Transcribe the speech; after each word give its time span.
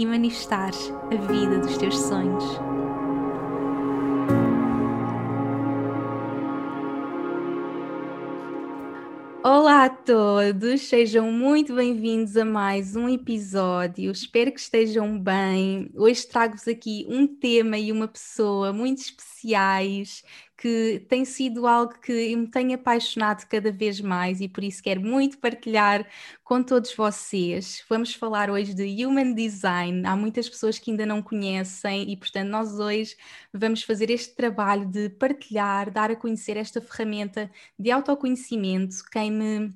e 0.00 0.06
manifestares 0.06 0.90
a 1.12 1.14
vida 1.30 1.58
dos 1.58 1.76
teus 1.76 1.94
sonhos. 1.98 2.42
Olá 9.44 9.84
a 9.84 9.90
todos, 9.90 10.80
sejam 10.82 11.30
muito 11.30 11.74
bem-vindos 11.74 12.34
a 12.38 12.46
mais 12.46 12.96
um 12.96 13.10
episódio. 13.10 14.10
Espero 14.10 14.52
que 14.52 14.60
estejam 14.60 15.18
bem. 15.18 15.90
Hoje 15.94 16.26
trago-vos 16.26 16.66
aqui 16.66 17.06
um 17.06 17.26
tema 17.26 17.76
e 17.76 17.92
uma 17.92 18.08
pessoa 18.08 18.72
muito 18.72 19.02
especiais 19.02 20.24
que 20.60 21.06
tem 21.08 21.24
sido 21.24 21.66
algo 21.66 21.94
que 22.00 22.36
me 22.36 22.46
tem 22.46 22.74
apaixonado 22.74 23.46
cada 23.48 23.72
vez 23.72 23.98
mais 23.98 24.42
e 24.42 24.48
por 24.48 24.62
isso 24.62 24.82
quero 24.82 25.00
muito 25.00 25.38
partilhar 25.38 26.06
com 26.44 26.62
todos 26.62 26.94
vocês. 26.94 27.82
Vamos 27.88 28.14
falar 28.14 28.50
hoje 28.50 28.74
de 28.74 29.06
Human 29.06 29.32
Design. 29.32 30.06
Há 30.06 30.14
muitas 30.14 30.50
pessoas 30.50 30.78
que 30.78 30.90
ainda 30.90 31.06
não 31.06 31.22
conhecem 31.22 32.12
e, 32.12 32.16
portanto, 32.16 32.50
nós 32.50 32.78
hoje 32.78 33.16
vamos 33.54 33.82
fazer 33.82 34.10
este 34.10 34.34
trabalho 34.36 34.84
de 34.86 35.08
partilhar, 35.08 35.90
dar 35.90 36.10
a 36.10 36.16
conhecer 36.16 36.58
esta 36.58 36.78
ferramenta 36.80 37.50
de 37.78 37.90
autoconhecimento. 37.90 38.96
Quem 39.10 39.30
me 39.32 39.72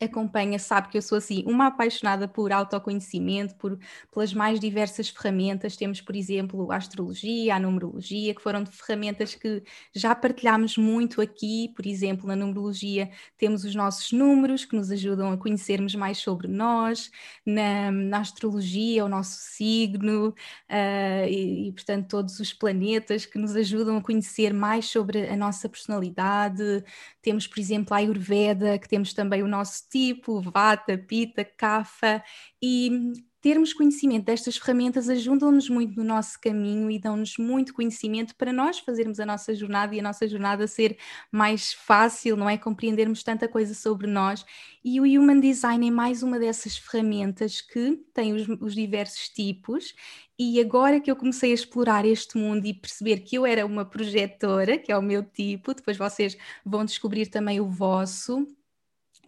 acompanha 0.00 0.58
sabe 0.58 0.88
que 0.88 0.98
eu 0.98 1.02
sou 1.02 1.18
assim 1.18 1.42
uma 1.46 1.66
apaixonada 1.66 2.28
por 2.28 2.52
autoconhecimento, 2.52 3.54
por, 3.56 3.78
pelas 4.12 4.32
mais 4.32 4.60
diversas 4.60 5.08
ferramentas. 5.08 5.76
Temos, 5.76 6.00
por 6.00 6.14
exemplo, 6.14 6.70
a 6.70 6.76
astrologia, 6.76 7.56
a 7.56 7.60
numerologia, 7.60 8.34
que 8.34 8.42
foram 8.42 8.64
ferramentas 8.66 9.34
que 9.34 9.62
já 9.92 10.14
partilhámos 10.14 10.76
muito 10.76 11.20
aqui. 11.20 11.72
Por 11.74 11.86
exemplo, 11.86 12.28
na 12.28 12.36
numerologia 12.36 13.10
temos 13.36 13.64
os 13.64 13.74
nossos 13.74 14.12
números 14.12 14.64
que 14.64 14.76
nos 14.76 14.90
ajudam 14.90 15.32
a 15.32 15.36
conhecermos 15.36 15.94
mais 15.94 16.18
sobre 16.18 16.46
nós, 16.46 17.10
na, 17.44 17.90
na 17.90 18.20
astrologia, 18.20 19.04
o 19.04 19.08
nosso 19.08 19.36
signo 19.40 20.28
uh, 20.28 21.28
e, 21.28 21.68
e, 21.68 21.72
portanto, 21.72 22.08
todos 22.08 22.38
os 22.38 22.52
planetas 22.52 23.26
que 23.26 23.38
nos 23.38 23.56
ajudam 23.56 23.96
a 23.96 24.02
conhecer 24.02 24.52
mais 24.54 24.86
sobre 24.86 25.28
a 25.28 25.36
nossa 25.36 25.68
personalidade. 25.68 26.84
Temos, 27.20 27.46
por 27.46 27.58
exemplo, 27.58 27.94
a 27.94 27.98
Ayurveda, 27.98 28.78
que 28.78 28.88
temos 28.88 29.12
também 29.12 29.42
o 29.42 29.48
nosso 29.48 29.87
tipo, 29.90 30.40
Vata, 30.40 30.98
Pita, 30.98 31.44
Kapha, 31.44 32.22
e 32.62 33.12
termos 33.40 33.72
conhecimento 33.72 34.24
destas 34.24 34.56
ferramentas 34.56 35.08
ajudam-nos 35.08 35.68
muito 35.68 35.96
no 35.96 36.04
nosso 36.04 36.40
caminho 36.40 36.90
e 36.90 36.98
dão-nos 36.98 37.36
muito 37.38 37.72
conhecimento 37.72 38.34
para 38.34 38.52
nós 38.52 38.80
fazermos 38.80 39.20
a 39.20 39.26
nossa 39.26 39.54
jornada 39.54 39.94
e 39.94 40.00
a 40.00 40.02
nossa 40.02 40.26
jornada 40.26 40.66
ser 40.66 40.98
mais 41.30 41.72
fácil, 41.72 42.36
não 42.36 42.50
é? 42.50 42.58
Compreendermos 42.58 43.22
tanta 43.22 43.46
coisa 43.46 43.74
sobre 43.74 44.06
nós. 44.06 44.44
E 44.84 45.00
o 45.00 45.04
Human 45.04 45.40
Design 45.40 45.86
é 45.86 45.90
mais 45.90 46.22
uma 46.22 46.38
dessas 46.38 46.76
ferramentas 46.76 47.60
que 47.60 47.96
tem 48.12 48.32
os, 48.32 48.48
os 48.60 48.74
diversos 48.74 49.28
tipos. 49.28 49.94
E 50.38 50.60
agora 50.60 51.00
que 51.00 51.10
eu 51.10 51.16
comecei 51.16 51.50
a 51.52 51.54
explorar 51.54 52.04
este 52.04 52.36
mundo 52.36 52.66
e 52.66 52.74
perceber 52.74 53.20
que 53.20 53.36
eu 53.36 53.46
era 53.46 53.64
uma 53.66 53.84
projetora, 53.84 54.78
que 54.78 54.90
é 54.90 54.96
o 54.98 55.02
meu 55.02 55.22
tipo, 55.22 55.74
depois 55.74 55.96
vocês 55.96 56.36
vão 56.64 56.84
descobrir 56.84 57.26
também 57.26 57.60
o 57.60 57.68
vosso 57.68 58.46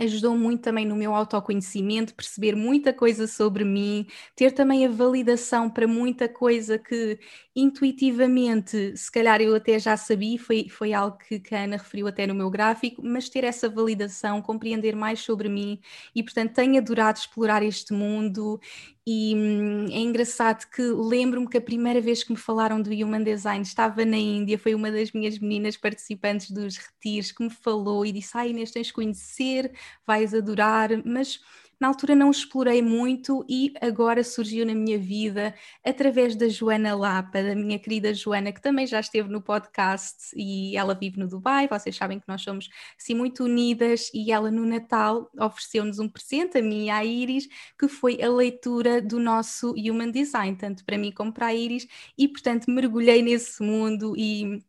ajudou 0.00 0.36
muito 0.36 0.62
também 0.62 0.86
no 0.86 0.96
meu 0.96 1.14
autoconhecimento, 1.14 2.14
perceber 2.14 2.56
muita 2.56 2.92
coisa 2.92 3.26
sobre 3.26 3.64
mim, 3.64 4.06
ter 4.34 4.52
também 4.52 4.86
a 4.86 4.90
validação 4.90 5.68
para 5.68 5.86
muita 5.86 6.28
coisa 6.28 6.78
que 6.78 7.18
intuitivamente, 7.54 8.96
se 8.96 9.10
calhar 9.12 9.40
eu 9.42 9.54
até 9.54 9.78
já 9.78 9.96
sabia, 9.96 10.38
foi, 10.38 10.68
foi 10.70 10.92
algo 10.94 11.18
que, 11.18 11.38
que 11.38 11.54
a 11.54 11.64
Ana 11.64 11.76
referiu 11.76 12.06
até 12.08 12.26
no 12.26 12.34
meu 12.34 12.48
gráfico, 12.48 13.02
mas 13.04 13.28
ter 13.28 13.44
essa 13.44 13.68
validação, 13.68 14.40
compreender 14.40 14.96
mais 14.96 15.20
sobre 15.20 15.48
mim 15.48 15.78
e, 16.14 16.22
portanto, 16.22 16.54
tenho 16.54 16.78
adorado 16.78 17.18
explorar 17.18 17.62
este 17.62 17.92
mundo 17.92 18.58
e 19.06 19.34
hum, 19.34 19.86
é 19.90 19.98
engraçado 19.98 20.66
que 20.70 20.82
lembro-me 20.82 21.48
que 21.48 21.56
a 21.56 21.60
primeira 21.60 22.00
vez 22.00 22.22
que 22.22 22.32
me 22.32 22.38
falaram 22.38 22.80
do 22.80 22.90
Human 22.90 23.22
Design 23.22 23.62
estava 23.62 24.04
na 24.04 24.16
Índia, 24.16 24.58
foi 24.58 24.74
uma 24.74 24.90
das 24.90 25.12
minhas 25.12 25.38
meninas 25.38 25.76
participantes 25.76 26.50
dos 26.50 26.76
retiros 26.76 27.32
que 27.32 27.42
me 27.42 27.50
falou 27.50 28.04
e 28.04 28.12
disse: 28.12 28.36
Ai, 28.36 28.50
Inês, 28.50 28.70
tens 28.70 28.88
de 28.88 28.92
conhecer, 28.92 29.72
vais 30.06 30.34
adorar, 30.34 30.90
mas 31.04 31.40
na 31.80 31.88
altura 31.88 32.14
não 32.14 32.30
explorei 32.30 32.82
muito 32.82 33.44
e 33.48 33.72
agora 33.80 34.22
surgiu 34.22 34.66
na 34.66 34.74
minha 34.74 34.98
vida 34.98 35.54
através 35.84 36.36
da 36.36 36.46
Joana 36.46 36.94
Lapa, 36.94 37.42
da 37.42 37.54
minha 37.54 37.78
querida 37.78 38.12
Joana, 38.12 38.52
que 38.52 38.60
também 38.60 38.86
já 38.86 39.00
esteve 39.00 39.30
no 39.30 39.40
podcast 39.40 40.34
e 40.36 40.76
ela 40.76 40.94
vive 40.94 41.18
no 41.18 41.26
Dubai. 41.26 41.66
Vocês 41.66 41.96
sabem 41.96 42.20
que 42.20 42.28
nós 42.28 42.42
somos 42.42 42.68
assim 42.98 43.14
muito 43.14 43.44
unidas 43.44 44.10
e 44.12 44.30
ela 44.30 44.50
no 44.50 44.66
Natal 44.66 45.30
ofereceu-nos 45.40 45.98
um 45.98 46.08
presente, 46.08 46.58
a 46.58 46.62
mim 46.62 46.84
e 46.84 46.90
à 46.90 47.02
Iris, 47.02 47.48
que 47.78 47.88
foi 47.88 48.22
a 48.22 48.28
leitura 48.28 49.00
do 49.00 49.18
nosso 49.18 49.72
Human 49.72 50.10
Design, 50.10 50.56
tanto 50.56 50.84
para 50.84 50.98
mim 50.98 51.10
como 51.10 51.32
para 51.32 51.46
a 51.46 51.54
Iris, 51.54 51.86
e 52.18 52.28
portanto 52.28 52.70
mergulhei 52.70 53.22
nesse 53.22 53.62
mundo 53.62 54.14
e 54.16 54.62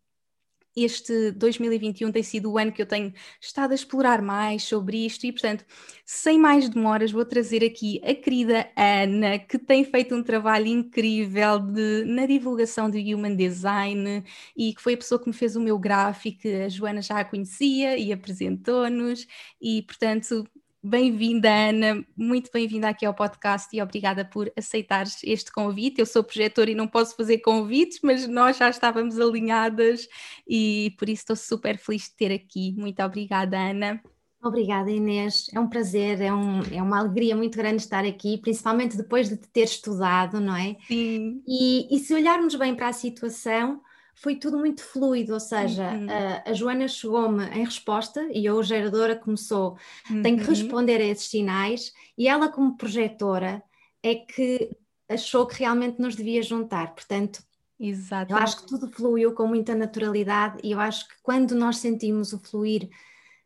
este 0.76 1.32
2021 1.32 2.12
tem 2.12 2.24
sido 2.24 2.52
o 2.52 2.58
ano 2.58 2.72
que 2.72 2.82
eu 2.82 2.86
tenho 2.86 3.14
estado 3.40 3.72
a 3.72 3.76
explorar 3.76 4.22
mais 4.22 4.64
sobre 4.64 5.06
isto 5.06 5.26
e, 5.26 5.32
portanto, 5.32 5.66
sem 6.06 6.38
mais 6.38 6.70
demoras, 6.70 7.12
vou 7.12 7.26
trazer 7.26 7.64
aqui 7.64 8.02
a 8.04 8.14
querida 8.16 8.70
Ana, 8.76 9.40
que 9.40 9.58
tem 9.60 9.84
feito 9.84 10.16
um 10.16 10.24
trabalho 10.24 10.68
incrível 10.68 11.60
de, 11.60 12.06
na 12.06 12.26
divulgação 12.26 12.90
do 12.90 12.98
Human 12.98 13.36
Design 13.36 14.24
e 14.56 14.74
que 14.74 14.82
foi 14.82 14.94
a 14.94 14.98
pessoa 14.98 15.20
que 15.20 15.28
me 15.28 15.34
fez 15.34 15.56
o 15.56 15.62
meu 15.62 15.78
gráfico. 15.78 16.48
A 16.66 16.70
Joana 16.70 17.02
já 17.02 17.20
a 17.20 17.26
conhecia 17.26 17.98
e 17.98 18.14
apresentou-nos, 18.14 19.28
e, 19.62 19.82
portanto, 19.84 20.46
Bem-vinda, 20.84 21.48
Ana, 21.48 22.04
muito 22.18 22.50
bem-vinda 22.52 22.90
aqui 22.90 23.06
ao 23.06 23.14
podcast 23.14 23.68
e 23.72 23.80
obrigada 23.80 24.26
por 24.26 24.52
aceitares 24.58 25.20
este 25.24 25.52
convite. 25.52 26.00
Eu 26.00 26.08
sou 26.08 26.24
projetora 26.24 26.72
e 26.72 26.76
não 26.76 26.88
posso 26.88 27.16
fazer 27.16 27.38
convites, 27.38 28.00
mas 28.02 28.28
nós 28.28 28.58
já 28.58 28.68
estávamos 28.68 29.20
alinhadas 29.20 30.08
e 30.48 30.96
por 30.98 31.08
isso 31.08 31.22
estou 31.22 31.36
super 31.36 31.78
feliz 31.78 32.06
de 32.06 32.16
ter 32.16 32.34
aqui. 32.34 32.74
Muito 32.76 33.00
obrigada, 33.04 33.60
Ana. 33.60 34.02
Obrigada, 34.44 34.90
Inês. 34.90 35.46
É 35.54 35.60
um 35.60 35.70
prazer, 35.70 36.20
é, 36.20 36.34
um, 36.34 36.62
é 36.72 36.82
uma 36.82 36.98
alegria 36.98 37.36
muito 37.36 37.56
grande 37.56 37.84
estar 37.84 38.04
aqui, 38.04 38.40
principalmente 38.40 38.98
depois 38.98 39.30
de 39.30 39.38
te 39.38 39.48
ter 39.50 39.66
estudado, 39.66 40.40
não 40.42 40.56
é? 40.56 40.78
Sim. 40.88 41.44
E, 41.48 41.96
e 41.96 42.00
se 42.00 42.12
olharmos 42.12 42.56
bem 42.56 42.74
para 42.74 42.88
a 42.88 42.94
situação, 42.94 43.80
foi 44.22 44.36
tudo 44.36 44.60
muito 44.60 44.84
fluido, 44.84 45.34
ou 45.34 45.40
seja, 45.40 45.90
uhum. 45.94 46.08
a, 46.08 46.52
a, 46.52 46.54
Joana 46.54 46.88
chegou-me 46.88 47.44
em 47.46 47.66
resposta 47.66 48.30
e 48.32 48.46
eu, 48.46 48.62
geradora, 48.62 49.16
começou, 49.16 49.76
uhum. 50.08 50.22
tenho 50.22 50.38
que 50.38 50.44
responder 50.44 51.02
a 51.02 51.06
esses 51.06 51.28
sinais 51.28 51.92
e 52.16 52.28
ela, 52.28 52.48
como 52.48 52.78
projetora, 52.78 53.64
é 54.04 54.14
que 54.14 54.70
achou 55.10 55.48
que 55.48 55.58
realmente 55.58 56.00
nos 56.00 56.16
devia 56.16 56.44
juntar. 56.44 56.94
Portanto, 56.94 57.44
Exato. 57.80 58.32
eu 58.32 58.38
acho 58.38 58.58
que 58.58 58.68
tudo 58.68 58.92
fluiu 58.92 59.34
com 59.34 59.48
muita 59.48 59.74
naturalidade 59.74 60.60
e 60.64 60.72
eu 60.72 60.80
acho 60.80 61.08
que 61.08 61.16
quando 61.24 61.56
nós 61.56 61.78
sentimos 61.78 62.32
o 62.32 62.40
fluir 62.40 62.90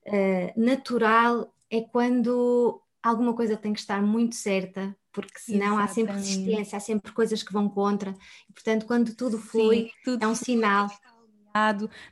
uh, 0.07 0.61
natural 0.61 1.55
é 1.71 1.79
quando 1.79 2.81
alguma 3.05 3.33
coisa 3.33 3.55
tem 3.55 3.71
que 3.71 3.79
estar 3.79 4.01
muito 4.01 4.35
certa 4.35 4.95
porque 5.11 5.40
senão 5.40 5.79
Exatamente. 5.79 5.84
há 5.84 5.93
sempre 5.93 6.13
resistência, 6.16 6.78
há 6.78 6.79
sempre 6.81 7.11
coisas 7.13 7.41
que 7.41 7.53
vão 7.53 7.69
contra, 7.69 8.13
e 8.49 8.53
portanto, 8.53 8.85
quando 8.85 9.16
tudo 9.16 9.37
flui, 9.37 9.85
Sim, 9.85 9.91
tudo 10.03 10.23
é 10.23 10.28
um 10.28 10.35
sinal. 10.35 10.90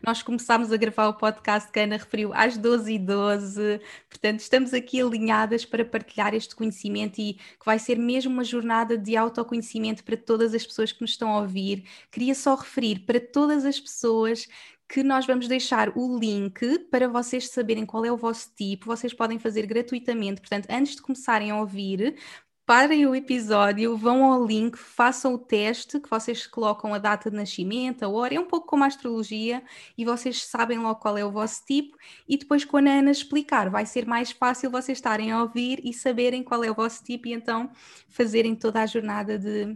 Nós 0.01 0.24
começámos 0.24 0.72
a 0.72 0.78
gravar 0.78 1.10
o 1.10 1.16
podcast 1.16 1.69
que 1.69 1.78
a 1.78 1.84
Ana 1.84 1.98
referiu 1.98 2.34
às 2.34 2.57
12h12, 2.57 3.81
portanto, 4.10 4.40
estamos 4.40 4.74
aqui 4.74 5.01
alinhadas 5.01 5.66
para 5.66 5.84
partilhar 5.84 6.34
este 6.34 6.56
conhecimento 6.56 7.19
e 7.19 7.34
que 7.34 7.66
vai 7.66 7.78
ser 7.78 7.98
mesmo 7.98 8.31
uma 8.31 8.45
jornada 8.45 8.98
de 8.98 9.18
autoconhecimento 9.18 10.01
para 10.01 10.16
todas 10.16 10.54
as 10.54 10.66
pessoas 10.66 10.94
que 10.94 11.01
nos 11.01 11.12
estão 11.12 11.30
a 11.30 11.42
ouvir. 11.42 11.84
Queria 12.10 12.34
só 12.34 12.56
referir 12.56 13.00
para 13.00 13.19
todas 13.19 13.66
as 13.66 13.78
pessoas 13.78 14.48
que 14.94 15.01
nós 15.01 15.25
vamos 15.25 15.48
deixar 15.48 15.92
o 15.98 16.19
link 16.19 16.78
para 16.92 17.07
vocês 17.07 17.50
saberem 17.50 17.84
qual 17.84 18.06
é 18.06 18.12
o 18.12 18.16
vosso 18.16 18.51
tipo, 18.56 18.86
vocês 18.86 19.12
podem 19.12 19.40
fazer 19.40 19.66
gratuitamente. 19.66 20.40
Portanto, 20.40 20.68
antes 20.69 20.95
de 20.95 21.01
começarem 21.01 21.50
a 21.50 21.60
ouvir, 21.60 22.16
parem 22.63 23.07
o 23.07 23.16
episódio, 23.16 23.98
vão 23.98 24.24
ao 24.24 24.45
link, 24.45 24.78
façam 24.78 25.34
o 25.34 25.40
teste, 25.40 26.00
que 26.00 26.07
vocês 26.07 26.45
colocam 26.45 26.94
a 26.94 27.00
data 27.00 27.31
de 27.31 27.36
nascimento, 27.36 28.04
a 28.04 28.07
hora, 28.07 28.36
é 28.36 28.40
um 28.40 28.45
pouco 28.45 28.68
como 28.68 28.84
a 28.84 28.88
astrologia, 28.88 29.63
e 29.98 30.06
vocês 30.06 30.44
sabem 30.45 30.78
logo 30.78 31.00
qual 31.00 31.18
é 31.18 31.25
o 31.25 31.31
vosso 31.31 31.66
tipo, 31.66 31.98
e 32.30 32.38
depois 32.38 32.63
quando 32.63 32.90
a 32.90 32.92
Ana 32.92 33.10
explicar, 33.10 33.72
vai 33.72 33.88
ser 33.88 34.06
mais 34.06 34.30
fácil 34.30 34.69
vocês 34.69 35.00
estarem 35.00 35.31
a 35.31 35.42
ouvir 35.42 35.81
e 35.84 35.92
saberem 35.92 36.44
qual 36.44 36.63
é 36.63 36.69
o 36.69 36.75
vosso 36.75 37.04
tipo, 37.04 37.28
e 37.28 37.34
então 37.34 37.72
fazerem 38.10 38.56
toda 38.56 38.84
a 38.84 38.86
jornada 38.86 39.40
de 39.40 39.75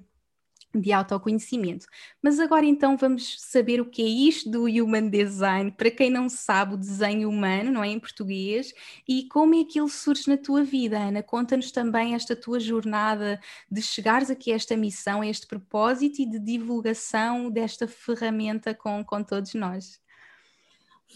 de 0.79 0.91
autoconhecimento. 0.91 1.85
Mas 2.21 2.39
agora 2.39 2.65
então 2.65 2.97
vamos 2.97 3.41
saber 3.41 3.81
o 3.81 3.85
que 3.85 4.01
é 4.01 4.05
isto 4.05 4.49
do 4.49 4.63
Human 4.65 5.09
Design, 5.09 5.71
para 5.71 5.91
quem 5.91 6.09
não 6.09 6.29
sabe, 6.29 6.73
o 6.73 6.77
desenho 6.77 7.29
humano, 7.29 7.71
não 7.71 7.83
é 7.83 7.87
em 7.87 7.99
português, 7.99 8.73
e 9.07 9.27
como 9.27 9.55
é 9.55 9.63
que 9.63 9.79
ele 9.79 9.89
surge 9.89 10.27
na 10.27 10.37
tua 10.37 10.63
vida, 10.63 10.97
Ana? 10.97 11.23
Conta-nos 11.23 11.71
também 11.71 12.15
esta 12.15 12.35
tua 12.35 12.59
jornada 12.59 13.39
de 13.69 13.81
chegares 13.81 14.29
aqui 14.29 14.51
a 14.51 14.55
esta 14.55 14.75
missão, 14.75 15.21
a 15.21 15.27
este 15.27 15.47
propósito 15.47 16.21
e 16.21 16.25
de 16.25 16.39
divulgação 16.39 17.49
desta 17.49 17.87
ferramenta 17.87 18.73
com, 18.73 19.03
com 19.03 19.23
todos 19.23 19.53
nós. 19.53 19.99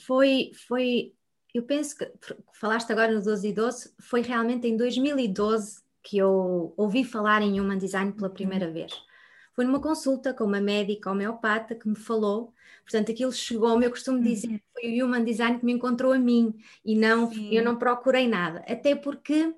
Foi, 0.06 0.52
foi, 0.68 1.14
eu 1.54 1.64
penso 1.64 1.98
que 1.98 2.12
falaste 2.54 2.92
agora 2.92 3.14
no 3.14 3.22
12 3.22 3.48
e 3.48 3.54
12, 3.54 3.94
foi 4.00 4.22
realmente 4.22 4.68
em 4.68 4.78
2012 4.78 5.82
que 6.04 6.18
eu 6.18 6.74
ouvi 6.78 7.04
falar 7.04 7.42
em 7.42 7.60
Human 7.60 7.78
Design 7.78 8.12
pela 8.14 8.30
primeira 8.30 8.68
uhum. 8.68 8.74
vez 8.74 9.11
foi 9.54 9.66
numa 9.66 9.80
consulta 9.80 10.34
com 10.34 10.44
uma 10.46 10.62
médica 10.62 11.12
homeopata 11.12 11.76
que 11.76 11.88
me 11.88 11.96
falou, 11.96 12.54
portanto 12.84 13.12
aquilo 13.12 13.32
chegou-me, 13.32 13.86
eu 13.86 13.90
costumo 13.90 14.22
dizer 14.22 14.48
uhum. 14.48 14.60
foi 14.74 15.02
o 15.02 15.06
Human 15.06 15.24
Design 15.24 15.60
que 15.60 15.66
me 15.66 15.74
encontrou 15.74 16.14
a 16.14 16.20
mim 16.20 16.54
e 16.84 16.96
não, 16.96 17.32
eu 17.52 17.64
não 17.64 17.76
procurei 17.76 18.28
nada, 18.28 18.64
até 18.68 18.96
porque 18.96 19.54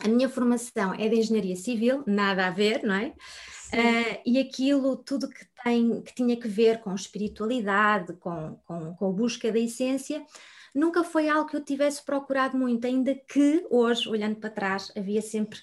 a 0.00 0.08
minha 0.08 0.28
formação 0.28 0.94
é 0.94 1.08
de 1.08 1.16
engenharia 1.16 1.56
civil, 1.56 2.02
nada 2.06 2.46
a 2.46 2.50
ver, 2.50 2.82
não 2.82 2.94
é? 2.94 3.14
Uh, 3.72 4.20
e 4.26 4.38
aquilo, 4.38 4.96
tudo 4.96 5.28
que, 5.28 5.46
tem, 5.64 6.02
que 6.02 6.14
tinha 6.14 6.36
que 6.36 6.48
ver 6.48 6.80
com 6.80 6.94
espiritualidade, 6.94 8.12
com, 8.14 8.56
com, 8.66 8.94
com 8.94 9.08
a 9.08 9.12
busca 9.12 9.50
da 9.50 9.58
essência, 9.58 10.24
nunca 10.74 11.04
foi 11.04 11.28
algo 11.28 11.48
que 11.48 11.56
eu 11.56 11.64
tivesse 11.64 12.04
procurado 12.04 12.56
muito, 12.56 12.86
ainda 12.86 13.14
que 13.14 13.66
hoje, 13.70 14.08
olhando 14.08 14.36
para 14.36 14.50
trás, 14.50 14.92
havia 14.96 15.22
sempre 15.22 15.58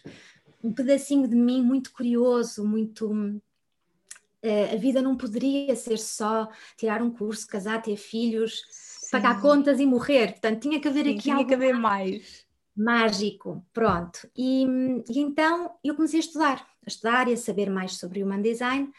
um 0.64 0.74
pedacinho 0.74 1.28
de 1.28 1.36
mim 1.36 1.62
muito 1.62 1.92
curioso, 1.92 2.66
muito. 2.66 3.10
Uh, 3.12 4.74
a 4.74 4.78
vida 4.78 5.02
não 5.02 5.18
poderia 5.18 5.76
ser 5.76 5.98
só 5.98 6.50
tirar 6.78 7.02
um 7.02 7.12
curso, 7.12 7.46
casar, 7.48 7.82
ter 7.82 7.98
filhos, 7.98 8.64
Sim. 8.70 9.12
pagar 9.12 9.42
contas 9.42 9.80
e 9.80 9.86
morrer. 9.86 10.32
Portanto, 10.32 10.62
tinha 10.62 10.80
que 10.80 10.88
haver 10.88 11.06
Sim, 11.06 11.12
aqui 11.12 11.22
tinha 11.24 11.36
algo. 11.36 11.48
que 11.48 11.54
haver 11.54 11.74
mais. 11.74 12.46
Mágico, 12.76 13.66
pronto. 13.74 14.30
E, 14.38 14.66
e 15.10 15.20
então 15.20 15.76
eu 15.84 15.94
comecei 15.96 16.20
a 16.20 16.24
estudar, 16.24 16.68
a 16.86 16.88
estudar 16.88 17.28
e 17.28 17.34
a 17.34 17.38
saber 17.38 17.70
mais 17.70 17.98
sobre 17.98 18.24
o 18.24 18.26
Human 18.26 18.42
Design 18.42 18.90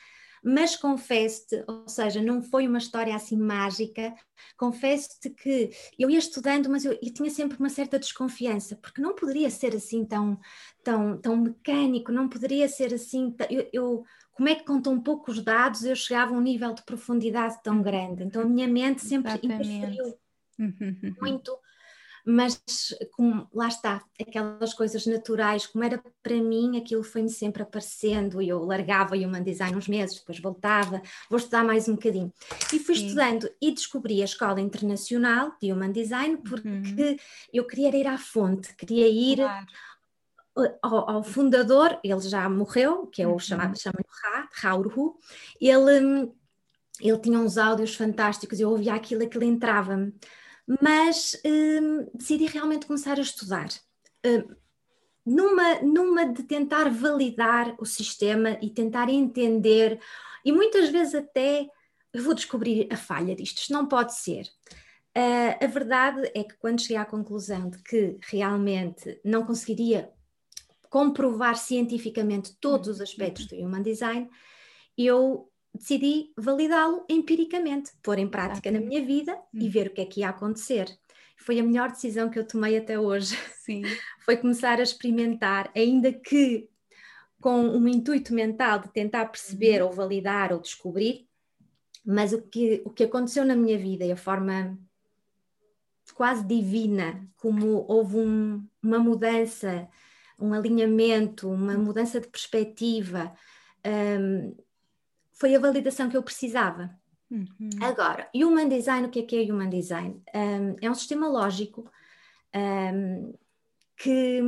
mas 0.43 0.77
confesso-te, 0.77 1.63
ou 1.67 1.89
seja, 1.89 2.23
não 2.23 2.43
foi 2.43 2.67
uma 2.67 2.79
história 2.79 3.15
assim 3.15 3.37
mágica, 3.37 4.15
confesso-te 4.57 5.31
que 5.31 5.71
eu 5.99 6.09
ia 6.09 6.19
estudando, 6.19 6.69
mas 6.69 6.85
eu, 6.85 6.93
eu, 6.93 7.13
tinha 7.13 7.31
sempre 7.31 7.59
uma 7.59 7.69
certa 7.69 7.99
desconfiança, 7.99 8.77
porque 8.77 9.01
não 9.01 9.15
poderia 9.15 9.51
ser 9.51 9.75
assim 9.75 10.05
tão, 10.05 10.39
tão, 10.83 11.19
tão 11.19 11.37
mecânico, 11.37 12.11
não 12.11 12.29
poderia 12.29 12.69
ser 12.69 12.95
assim, 12.95 13.35
eu, 13.51 13.69
eu 13.73 14.05
como 14.33 14.49
é 14.49 14.55
que 14.55 14.65
com 14.65 14.81
tão 14.81 14.99
poucos 14.99 15.43
dados 15.43 15.85
eu 15.85 15.95
chegava 15.95 16.35
a 16.35 16.39
um 16.39 16.41
nível 16.41 16.73
de 16.73 16.83
profundidade 16.83 17.63
tão 17.63 17.83
grande? 17.83 18.25
Então 18.25 18.41
a 18.43 18.47
minha 18.47 18.67
mente 18.67 19.05
sempre 19.05 19.33
interferiu 19.35 20.19
muito 21.21 21.59
mas 22.25 22.63
lá 23.53 23.69
está, 23.69 24.03
aquelas 24.21 24.75
coisas 24.75 25.07
naturais, 25.07 25.67
como 25.67 25.85
era 25.85 26.03
para 26.23 26.37
mim, 26.37 26.79
aquilo 26.79 27.03
foi-me 27.03 27.31
sempre 27.31 27.63
aparecendo, 27.63 28.41
e 28.43 28.49
eu 28.49 28.63
largava 28.65 29.17
e 29.17 29.25
Human 29.25 29.43
Design 29.43 29.77
uns 29.77 29.89
meses, 29.89 30.19
depois 30.19 30.39
voltava, 30.41 31.03
vou 31.29 31.39
estudar 31.39 31.65
mais 31.65 31.89
um 31.89 31.95
bocadinho. 31.95 32.33
E 32.73 32.79
fui 32.79 32.95
Sim. 32.95 33.07
estudando 33.07 33.51
e 33.61 33.73
descobri 33.73 34.21
a 34.21 34.25
Escola 34.25 34.61
Internacional 34.61 35.53
de 35.61 35.73
Human 35.73 35.93
Design, 35.93 36.37
porque 36.39 36.69
uhum. 36.69 37.17
eu 37.53 37.67
queria 37.67 37.97
ir 37.97 38.07
à 38.07 38.19
fonte, 38.19 38.75
queria 38.77 39.09
ir... 39.09 39.37
Claro. 39.37 39.67
Ao, 40.83 41.09
ao, 41.09 41.23
fundador, 41.23 41.99
ele 42.03 42.21
já 42.21 42.47
morreu, 42.49 43.07
que 43.07 43.23
é 43.23 43.27
o 43.27 43.31
uhum. 43.31 43.39
chamado 43.39 43.81
chama 43.81 44.01
Ra, 44.21 44.49
Rauru, 44.53 45.17
ele, 45.61 46.29
ele 47.01 47.19
tinha 47.19 47.39
uns 47.39 47.57
áudios 47.57 47.95
fantásticos, 47.95 48.59
eu 48.59 48.69
ouvia 48.69 48.93
aquilo, 48.95 49.23
aquilo 49.23 49.45
entrava-me 49.45 50.13
mas 50.81 51.41
hum, 51.45 52.07
decidi 52.15 52.47
realmente 52.47 52.87
começar 52.87 53.19
a 53.19 53.23
estudar. 53.23 53.69
Hum, 54.25 54.55
numa, 55.27 55.81
numa 55.83 56.27
de 56.27 56.45
tentar 56.45 56.89
validar 56.91 57.75
o 57.79 57.85
sistema 57.85 58.59
e 58.63 58.71
tentar 58.71 59.09
entender, 59.09 60.01
e 60.45 60.53
muitas 60.53 60.89
vezes 60.89 61.15
até 61.15 61.69
vou 62.15 62.35
descobrir 62.35 62.89
a 62.91 62.97
falha 62.97 63.35
disto, 63.35 63.59
isto 63.59 63.73
não 63.73 63.87
pode 63.87 64.15
ser. 64.15 64.45
Uh, 65.17 65.65
a 65.65 65.67
verdade 65.67 66.31
é 66.35 66.45
que 66.45 66.57
quando 66.57 66.81
cheguei 66.81 66.97
à 66.97 67.05
conclusão 67.05 67.69
de 67.69 67.83
que 67.83 68.17
realmente 68.23 69.21
não 69.25 69.45
conseguiria 69.45 70.11
comprovar 70.89 71.57
cientificamente 71.57 72.57
todos 72.61 72.89
os 72.89 73.01
aspectos 73.01 73.47
do 73.47 73.57
Human 73.57 73.83
Design, 73.83 74.29
eu 74.97 75.50
decidi 75.75 76.33
validá-lo 76.37 77.05
empiricamente, 77.09 77.93
pôr 78.03 78.19
em 78.19 78.29
prática 78.29 78.71
na 78.71 78.81
minha 78.81 79.05
vida 79.05 79.39
e 79.53 79.67
hum. 79.67 79.71
ver 79.71 79.89
o 79.89 79.91
que 79.91 80.01
é 80.01 80.07
que 80.07 80.21
ia 80.21 80.29
acontecer. 80.29 80.87
Foi 81.37 81.59
a 81.59 81.63
melhor 81.63 81.91
decisão 81.91 82.29
que 82.29 82.39
eu 82.39 82.47
tomei 82.47 82.77
até 82.77 82.99
hoje. 82.99 83.37
Sim. 83.65 83.83
Foi 84.21 84.37
começar 84.37 84.79
a 84.79 84.83
experimentar, 84.83 85.71
ainda 85.75 86.13
que 86.13 86.69
com 87.41 87.63
um 87.63 87.89
intuito 87.89 88.35
mental 88.35 88.81
de 88.81 88.93
tentar 88.93 89.25
perceber 89.27 89.81
uhum. 89.81 89.89
ou 89.89 89.95
validar 89.95 90.53
ou 90.53 90.61
descobrir, 90.61 91.27
mas 92.05 92.33
o 92.35 92.43
que, 92.43 92.83
o 92.85 92.91
que 92.91 93.05
aconteceu 93.05 93.45
na 93.45 93.57
minha 93.57 93.79
vida 93.79 94.05
e 94.05 94.13
a 94.13 94.17
forma 94.17 94.79
quase 96.15 96.45
divina, 96.45 97.27
como 97.37 97.87
houve 97.89 98.17
um, 98.19 98.67
uma 98.83 98.99
mudança, 98.99 99.89
um 100.39 100.53
alinhamento, 100.53 101.49
uma 101.51 101.75
hum. 101.75 101.85
mudança 101.85 102.21
de 102.21 102.29
perspectiva, 102.29 103.33
um, 103.87 104.55
foi 105.41 105.55
a 105.55 105.59
validação 105.59 106.11
que 106.11 106.17
eu 106.17 106.23
precisava. 106.23 106.95
Uhum. 107.31 107.71
Agora, 107.81 108.29
Human 108.35 108.69
Design, 108.69 109.07
o 109.07 109.11
que 109.11 109.21
é 109.21 109.23
que 109.23 109.37
é 109.37 109.51
Human 109.51 109.71
Design? 109.71 110.23
Um, 110.35 110.77
é 110.83 110.91
um 110.91 110.95
sistema 110.95 111.27
lógico 111.27 111.91
um, 112.55 113.33
que 113.97 114.43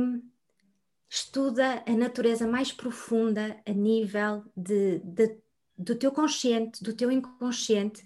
estuda 1.09 1.83
a 1.87 1.91
natureza 1.93 2.47
mais 2.47 2.71
profunda 2.71 3.59
a 3.65 3.71
nível 3.71 4.43
de, 4.55 4.99
de, 4.99 5.35
do 5.75 5.95
teu 5.95 6.11
consciente, 6.11 6.83
do 6.83 6.93
teu 6.93 7.11
inconsciente 7.11 8.03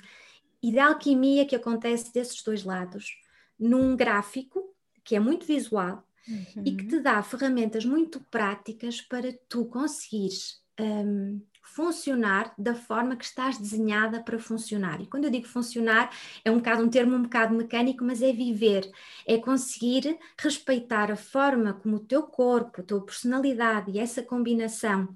e 0.64 0.72
da 0.72 0.88
alquimia 0.88 1.46
que 1.46 1.56
acontece 1.56 2.14
desses 2.14 2.42
dois 2.42 2.64
lados, 2.64 3.18
num 3.60 3.98
gráfico 3.98 4.74
que 5.04 5.16
é 5.16 5.20
muito 5.20 5.46
visual 5.46 6.08
uhum. 6.28 6.64
e 6.66 6.76
que 6.76 6.88
te 6.88 7.00
dá 7.02 7.22
ferramentas 7.22 7.84
muito 7.84 8.22
práticas 8.32 9.02
para 9.02 9.34
tu 9.50 9.66
conseguires 9.66 10.62
um, 10.80 11.42
funcionar 11.68 12.54
da 12.58 12.74
forma 12.74 13.16
que 13.16 13.26
estás 13.26 13.58
desenhada 13.58 14.22
para 14.24 14.40
funcionar. 14.40 15.02
E 15.02 15.06
quando 15.06 15.26
eu 15.26 15.30
digo 15.30 15.48
funcionar, 15.48 16.10
é 16.44 16.50
um 16.50 16.58
bocado 16.58 16.84
um 16.84 16.90
termo 16.90 17.16
um 17.16 17.24
bocado 17.24 17.54
mecânico, 17.54 18.04
mas 18.04 18.22
é 18.22 18.32
viver, 18.32 18.90
é 19.26 19.38
conseguir 19.38 20.18
respeitar 20.38 21.12
a 21.12 21.16
forma 21.16 21.74
como 21.74 21.98
o 21.98 22.00
teu 22.00 22.24
corpo, 22.24 22.82
a 22.82 22.84
tua 22.84 23.02
personalidade 23.06 23.92
e 23.92 24.00
essa 24.00 24.24
combinação 24.24 25.16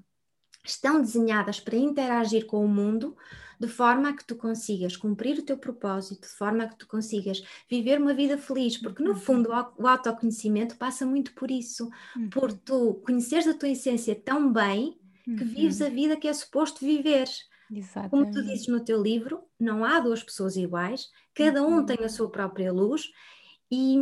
estão 0.64 1.00
desenhadas 1.00 1.58
para 1.58 1.76
interagir 1.76 2.46
com 2.46 2.64
o 2.64 2.68
mundo, 2.68 3.16
de 3.58 3.68
forma 3.68 4.10
a 4.10 4.12
que 4.12 4.24
tu 4.24 4.36
consigas 4.36 4.96
cumprir 4.96 5.38
o 5.38 5.42
teu 5.42 5.56
propósito, 5.56 6.22
de 6.22 6.34
forma 6.34 6.64
a 6.64 6.68
que 6.68 6.76
tu 6.76 6.86
consigas 6.86 7.42
viver 7.68 8.00
uma 8.00 8.14
vida 8.14 8.36
feliz, 8.36 8.76
porque 8.76 9.02
no 9.02 9.10
uhum. 9.10 9.16
fundo 9.16 9.50
o 9.78 9.86
autoconhecimento 9.86 10.76
passa 10.76 11.06
muito 11.06 11.32
por 11.34 11.50
isso, 11.50 11.88
por 12.30 12.50
uhum. 12.50 12.58
tu 12.64 12.94
conheceres 13.04 13.48
a 13.48 13.54
tua 13.54 13.68
essência 13.68 14.14
tão 14.14 14.52
bem 14.52 14.98
que 15.24 15.44
vives 15.44 15.80
uhum. 15.80 15.86
a 15.86 15.90
vida 15.90 16.16
que 16.16 16.28
é 16.28 16.32
suposto 16.32 16.84
viver. 16.84 17.28
Exatamente. 17.70 18.10
Como 18.10 18.30
tu 18.30 18.42
dizes 18.42 18.66
no 18.68 18.84
teu 18.84 19.00
livro, 19.00 19.42
não 19.58 19.84
há 19.84 19.98
duas 20.00 20.22
pessoas 20.22 20.56
iguais, 20.56 21.08
cada 21.34 21.62
um 21.62 21.78
uhum. 21.78 21.86
tem 21.86 22.04
a 22.04 22.08
sua 22.08 22.30
própria 22.30 22.72
luz 22.72 23.10
e, 23.70 23.96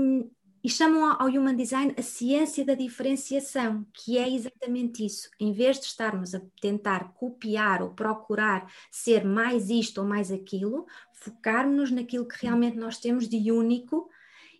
e 0.65 0.69
chamam 0.69 1.17
ao 1.19 1.29
Human 1.29 1.55
Design 1.55 1.95
a 1.97 2.03
ciência 2.03 2.65
da 2.65 2.75
diferenciação, 2.75 3.87
que 3.93 4.19
é 4.19 4.29
exatamente 4.29 5.05
isso. 5.05 5.31
Em 5.39 5.53
vez 5.53 5.79
de 5.79 5.87
estarmos 5.87 6.35
a 6.35 6.41
tentar 6.61 7.13
copiar 7.15 7.83
ou 7.83 7.91
procurar 7.91 8.67
ser 8.91 9.25
mais 9.25 9.71
isto 9.71 9.99
ou 9.99 10.07
mais 10.07 10.33
aquilo, 10.33 10.87
focarmos 11.13 11.91
naquilo 11.91 12.27
que 12.27 12.45
realmente 12.45 12.77
nós 12.77 12.99
temos 12.99 13.29
de 13.29 13.53
único. 13.53 14.11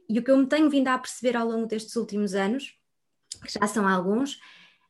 E 0.09 0.19
o 0.19 0.23
que 0.23 0.31
eu 0.31 0.37
me 0.37 0.47
tenho 0.47 0.71
vindo 0.71 0.89
a 0.89 0.99
perceber 0.99 1.37
ao 1.37 1.49
longo 1.49 1.67
destes 1.67 1.97
últimos 1.97 2.35
anos, 2.35 2.77
que 3.45 3.53
já 3.53 3.67
são 3.67 3.89
alguns, 3.89 4.39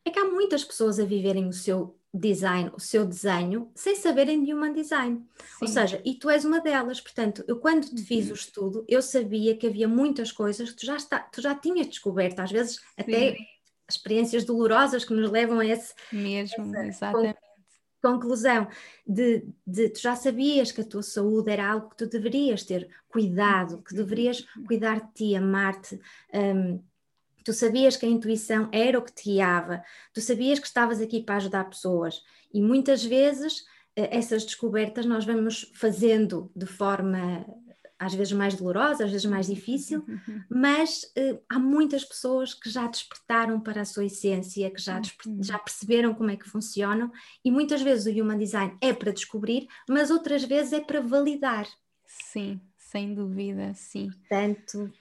é 0.05 0.09
que 0.09 0.19
há 0.19 0.25
muitas 0.25 0.63
pessoas 0.63 0.99
a 0.99 1.05
viverem 1.05 1.47
o 1.47 1.53
seu 1.53 1.95
design, 2.13 2.71
o 2.75 2.79
seu 2.79 3.05
desenho, 3.05 3.71
sem 3.73 3.95
saberem 3.95 4.43
de 4.43 4.53
human 4.53 4.73
design. 4.73 5.25
Sim. 5.37 5.55
Ou 5.61 5.67
seja, 5.67 6.01
e 6.03 6.15
tu 6.15 6.29
és 6.29 6.43
uma 6.43 6.59
delas. 6.59 6.99
Portanto, 6.99 7.43
eu 7.47 7.57
quando 7.57 7.87
te 7.87 8.03
fiz 8.03 8.25
uhum. 8.25 8.31
o 8.31 8.35
estudo, 8.35 8.85
eu 8.87 9.01
sabia 9.01 9.55
que 9.55 9.67
havia 9.67 9.87
muitas 9.87 10.31
coisas 10.31 10.71
que 10.71 10.77
tu 10.77 10.85
já, 10.85 10.97
está, 10.97 11.19
tu 11.19 11.41
já 11.41 11.55
tinhas 11.55 11.87
descoberto, 11.87 12.39
às 12.39 12.51
vezes 12.51 12.75
Sim. 12.75 12.83
até 12.97 13.37
experiências 13.89 14.43
dolorosas 14.43 15.05
que 15.05 15.13
nos 15.13 15.29
levam 15.29 15.59
a 15.59 15.65
esse. 15.65 15.93
Mesmo, 16.11 16.75
exatamente. 16.77 17.39
Conclusão 18.01 18.67
de, 19.05 19.45
de 19.65 19.89
tu 19.89 20.01
já 20.01 20.15
sabias 20.15 20.71
que 20.71 20.81
a 20.81 20.85
tua 20.85 21.03
saúde 21.03 21.51
era 21.51 21.71
algo 21.71 21.91
que 21.91 21.97
tu 21.97 22.07
deverias 22.07 22.63
ter 22.63 22.89
cuidado, 23.07 23.83
que 23.83 23.93
deverias 23.93 24.43
uhum. 24.55 24.65
cuidar 24.65 25.01
de 25.01 25.13
ti, 25.13 25.35
amar-te, 25.35 25.99
um, 26.33 26.81
Tu 27.43 27.53
sabias 27.53 27.97
que 27.97 28.05
a 28.05 28.09
intuição 28.09 28.69
era 28.71 28.97
o 28.97 29.01
que 29.01 29.13
te 29.13 29.23
guiava, 29.23 29.83
tu 30.13 30.21
sabias 30.21 30.59
que 30.59 30.67
estavas 30.67 31.01
aqui 31.01 31.21
para 31.21 31.35
ajudar 31.35 31.69
pessoas 31.69 32.21
e 32.53 32.61
muitas 32.61 33.03
vezes 33.03 33.63
eh, 33.95 34.17
essas 34.17 34.43
descobertas 34.43 35.05
nós 35.05 35.25
vamos 35.25 35.71
fazendo 35.73 36.51
de 36.55 36.65
forma 36.65 37.45
às 38.01 38.15
vezes 38.15 38.33
mais 38.33 38.55
dolorosa, 38.55 39.05
às 39.05 39.11
vezes 39.11 39.25
mais 39.25 39.45
difícil, 39.45 40.03
mas 40.49 41.03
uh, 41.15 41.39
há 41.47 41.59
muitas 41.59 42.03
pessoas 42.03 42.51
que 42.51 42.67
já 42.67 42.87
despertaram 42.87 43.59
para 43.61 43.81
a 43.81 43.85
sua 43.85 44.05
essência, 44.05 44.71
que 44.71 44.81
já, 44.81 44.99
uhum. 45.23 45.43
já 45.43 45.59
perceberam 45.59 46.11
como 46.15 46.31
é 46.31 46.35
que 46.35 46.49
funcionam, 46.49 47.11
e 47.45 47.51
muitas 47.51 47.83
vezes 47.83 48.07
o 48.07 48.19
Human 48.19 48.39
Design 48.39 48.75
é 48.81 48.91
para 48.91 49.13
descobrir, 49.13 49.67
mas 49.87 50.09
outras 50.09 50.43
vezes 50.43 50.73
é 50.73 50.79
para 50.79 50.99
validar. 50.99 51.67
Sim, 52.07 52.59
sem 52.75 53.13
dúvida, 53.13 53.71
sim. 53.75 54.09
Portanto, 54.09 54.91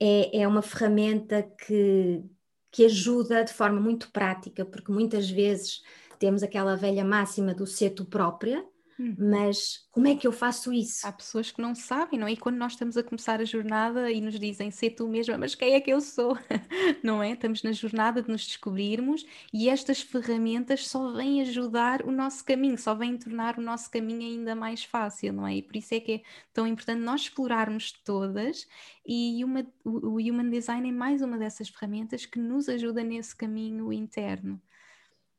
é, 0.00 0.42
é 0.42 0.48
uma 0.48 0.62
ferramenta 0.62 1.42
que, 1.42 2.22
que 2.70 2.84
ajuda 2.84 3.44
de 3.44 3.52
forma 3.52 3.80
muito 3.80 4.10
prática, 4.12 4.64
porque 4.64 4.92
muitas 4.92 5.30
vezes 5.30 5.82
temos 6.18 6.42
aquela 6.42 6.76
velha 6.76 7.04
máxima 7.04 7.54
do 7.54 7.66
ser 7.66 7.90
tu 7.90 8.04
própria, 8.04 8.64
Hum. 8.98 9.14
Mas 9.18 9.86
como 9.90 10.08
é 10.08 10.16
que 10.16 10.26
eu 10.26 10.32
faço 10.32 10.72
isso? 10.72 11.06
Há 11.06 11.12
pessoas 11.12 11.50
que 11.50 11.60
não 11.60 11.74
sabem, 11.74 12.18
não 12.18 12.26
é? 12.26 12.32
E 12.32 12.36
quando 12.36 12.56
nós 12.56 12.72
estamos 12.72 12.96
a 12.96 13.02
começar 13.02 13.40
a 13.40 13.44
jornada 13.44 14.10
e 14.10 14.20
nos 14.20 14.38
dizem 14.40 14.70
ser 14.70 14.90
tu 14.90 15.06
mesma, 15.06 15.36
mas 15.36 15.54
quem 15.54 15.74
é 15.74 15.80
que 15.80 15.90
eu 15.90 16.00
sou? 16.00 16.36
não 17.04 17.22
é? 17.22 17.32
Estamos 17.32 17.62
na 17.62 17.72
jornada 17.72 18.22
de 18.22 18.30
nos 18.30 18.46
descobrirmos 18.46 19.26
e 19.52 19.68
estas 19.68 20.00
ferramentas 20.00 20.88
só 20.88 21.12
vêm 21.12 21.42
ajudar 21.42 22.02
o 22.06 22.10
nosso 22.10 22.44
caminho, 22.44 22.78
só 22.78 22.94
vêm 22.94 23.18
tornar 23.18 23.58
o 23.58 23.62
nosso 23.62 23.90
caminho 23.90 24.22
ainda 24.22 24.54
mais 24.54 24.82
fácil, 24.82 25.32
não 25.32 25.46
é? 25.46 25.56
E 25.56 25.62
por 25.62 25.76
isso 25.76 25.94
é 25.94 26.00
que 26.00 26.12
é 26.12 26.22
tão 26.54 26.66
importante 26.66 27.00
nós 27.00 27.22
explorarmos 27.22 27.92
todas 27.92 28.66
e 29.06 29.44
uma, 29.44 29.66
o 29.84 30.18
Human 30.18 30.48
Design 30.48 30.88
é 30.88 30.92
mais 30.92 31.20
uma 31.20 31.36
dessas 31.36 31.68
ferramentas 31.68 32.24
que 32.24 32.38
nos 32.38 32.68
ajuda 32.68 33.02
nesse 33.04 33.36
caminho 33.36 33.92
interno 33.92 34.60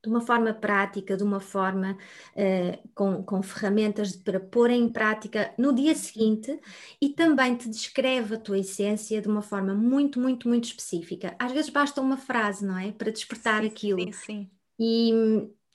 de 0.04 0.10
uma 0.10 0.22
forma 0.22 0.54
prática, 0.54 1.18
de 1.18 1.24
uma 1.24 1.39
forma 1.39 1.98
uh, 2.36 2.89
com, 2.94 3.24
com 3.24 3.42
ferramentas 3.42 4.16
para 4.16 4.39
pôr 4.39 4.70
em 4.70 4.88
prática 4.89 5.54
no 5.58 5.74
dia 5.74 5.96
seguinte 5.96 6.60
e 7.01 7.10
também 7.10 7.56
te 7.56 7.70
descreve 7.70 8.36
a 8.36 8.39
tua 8.39 8.60
essência 8.60 9.22
de 9.22 9.27
uma 9.27 9.42
forma 9.42 9.74
muito, 9.74 10.20
muito, 10.20 10.48
muito 10.48 10.66
específica. 10.66 11.36
Às 11.39 11.51
vezes 11.51 11.70
basta 11.70 12.00
uma 12.00 12.18
frase, 12.18 12.66
não 12.66 12.77
é? 12.77 12.92
Para 12.92 13.12
despertar 13.12 13.62
sim, 13.62 13.68
aquilo. 13.68 14.01
Sim, 14.01 14.12
sim. 14.12 14.50
E, 14.80 15.12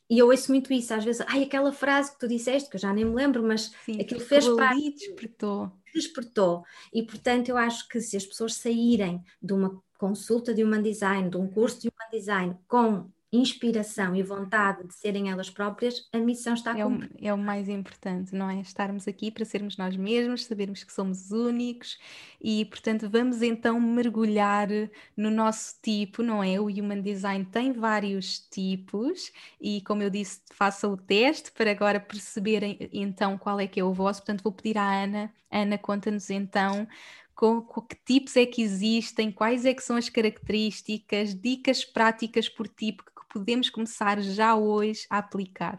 e 0.08 0.18
eu 0.18 0.28
ouço 0.28 0.52
muito 0.52 0.72
isso, 0.72 0.94
às 0.94 1.04
vezes, 1.04 1.24
ai, 1.26 1.42
aquela 1.42 1.72
frase 1.72 2.12
que 2.12 2.18
tu 2.20 2.28
disseste, 2.28 2.70
que 2.70 2.76
eu 2.76 2.80
já 2.80 2.92
nem 2.92 3.04
me 3.04 3.14
lembro, 3.14 3.42
mas 3.42 3.72
sim, 3.84 4.00
aquilo 4.00 4.20
fez 4.20 4.48
parte. 4.48 4.90
despertou. 4.90 5.72
Despertou. 5.92 6.64
E 6.92 7.02
portanto, 7.02 7.48
eu 7.48 7.56
acho 7.56 7.88
que 7.88 8.00
se 8.00 8.16
as 8.16 8.24
pessoas 8.24 8.54
saírem 8.54 9.22
de 9.42 9.52
uma 9.52 9.82
consulta 9.98 10.54
de 10.54 10.64
Human 10.64 10.82
Design, 10.82 11.28
de 11.28 11.36
um 11.36 11.48
curso 11.48 11.80
de 11.80 11.88
Human 11.88 12.10
Design, 12.10 12.58
com 12.68 13.10
inspiração 13.32 14.14
e 14.14 14.22
vontade 14.22 14.86
de 14.86 14.94
serem 14.94 15.30
elas 15.30 15.48
próprias, 15.48 16.06
a 16.12 16.18
missão 16.18 16.52
está 16.52 16.78
é 16.78 16.84
o, 16.84 17.00
é 17.18 17.32
o 17.32 17.38
mais 17.38 17.66
importante, 17.66 18.34
não 18.34 18.50
é? 18.50 18.60
Estarmos 18.60 19.08
aqui 19.08 19.30
para 19.30 19.46
sermos 19.46 19.78
nós 19.78 19.96
mesmos, 19.96 20.44
sabermos 20.44 20.84
que 20.84 20.92
somos 20.92 21.30
únicos 21.30 21.98
e, 22.42 22.66
portanto, 22.66 23.08
vamos 23.08 23.40
então 23.40 23.80
mergulhar 23.80 24.68
no 25.16 25.30
nosso 25.30 25.76
tipo, 25.80 26.22
não 26.22 26.44
é? 26.44 26.60
O 26.60 26.66
Human 26.66 27.00
Design 27.00 27.46
tem 27.46 27.72
vários 27.72 28.38
tipos 28.38 29.32
e, 29.58 29.80
como 29.80 30.02
eu 30.02 30.10
disse, 30.10 30.42
façam 30.52 30.92
o 30.92 30.96
teste 30.98 31.50
para 31.52 31.70
agora 31.70 31.98
perceberem 31.98 32.90
então 32.92 33.38
qual 33.38 33.58
é 33.58 33.66
que 33.66 33.80
é 33.80 33.84
o 33.84 33.94
vosso. 33.94 34.20
Portanto, 34.20 34.42
vou 34.42 34.52
pedir 34.52 34.76
à 34.76 35.04
Ana, 35.04 35.32
Ana, 35.50 35.78
conta-nos 35.78 36.28
então 36.28 36.86
com, 37.34 37.62
com, 37.62 37.80
que 37.80 37.96
tipos 38.04 38.36
é 38.36 38.44
que 38.44 38.62
existem, 38.62 39.32
quais 39.32 39.64
é 39.64 39.72
que 39.72 39.82
são 39.82 39.96
as 39.96 40.10
características, 40.10 41.34
dicas 41.34 41.82
práticas 41.82 42.46
por 42.48 42.68
tipo 42.68 43.02
podemos 43.32 43.70
começar 43.70 44.20
já 44.20 44.54
hoje 44.54 45.06
a 45.08 45.18
aplicar? 45.18 45.78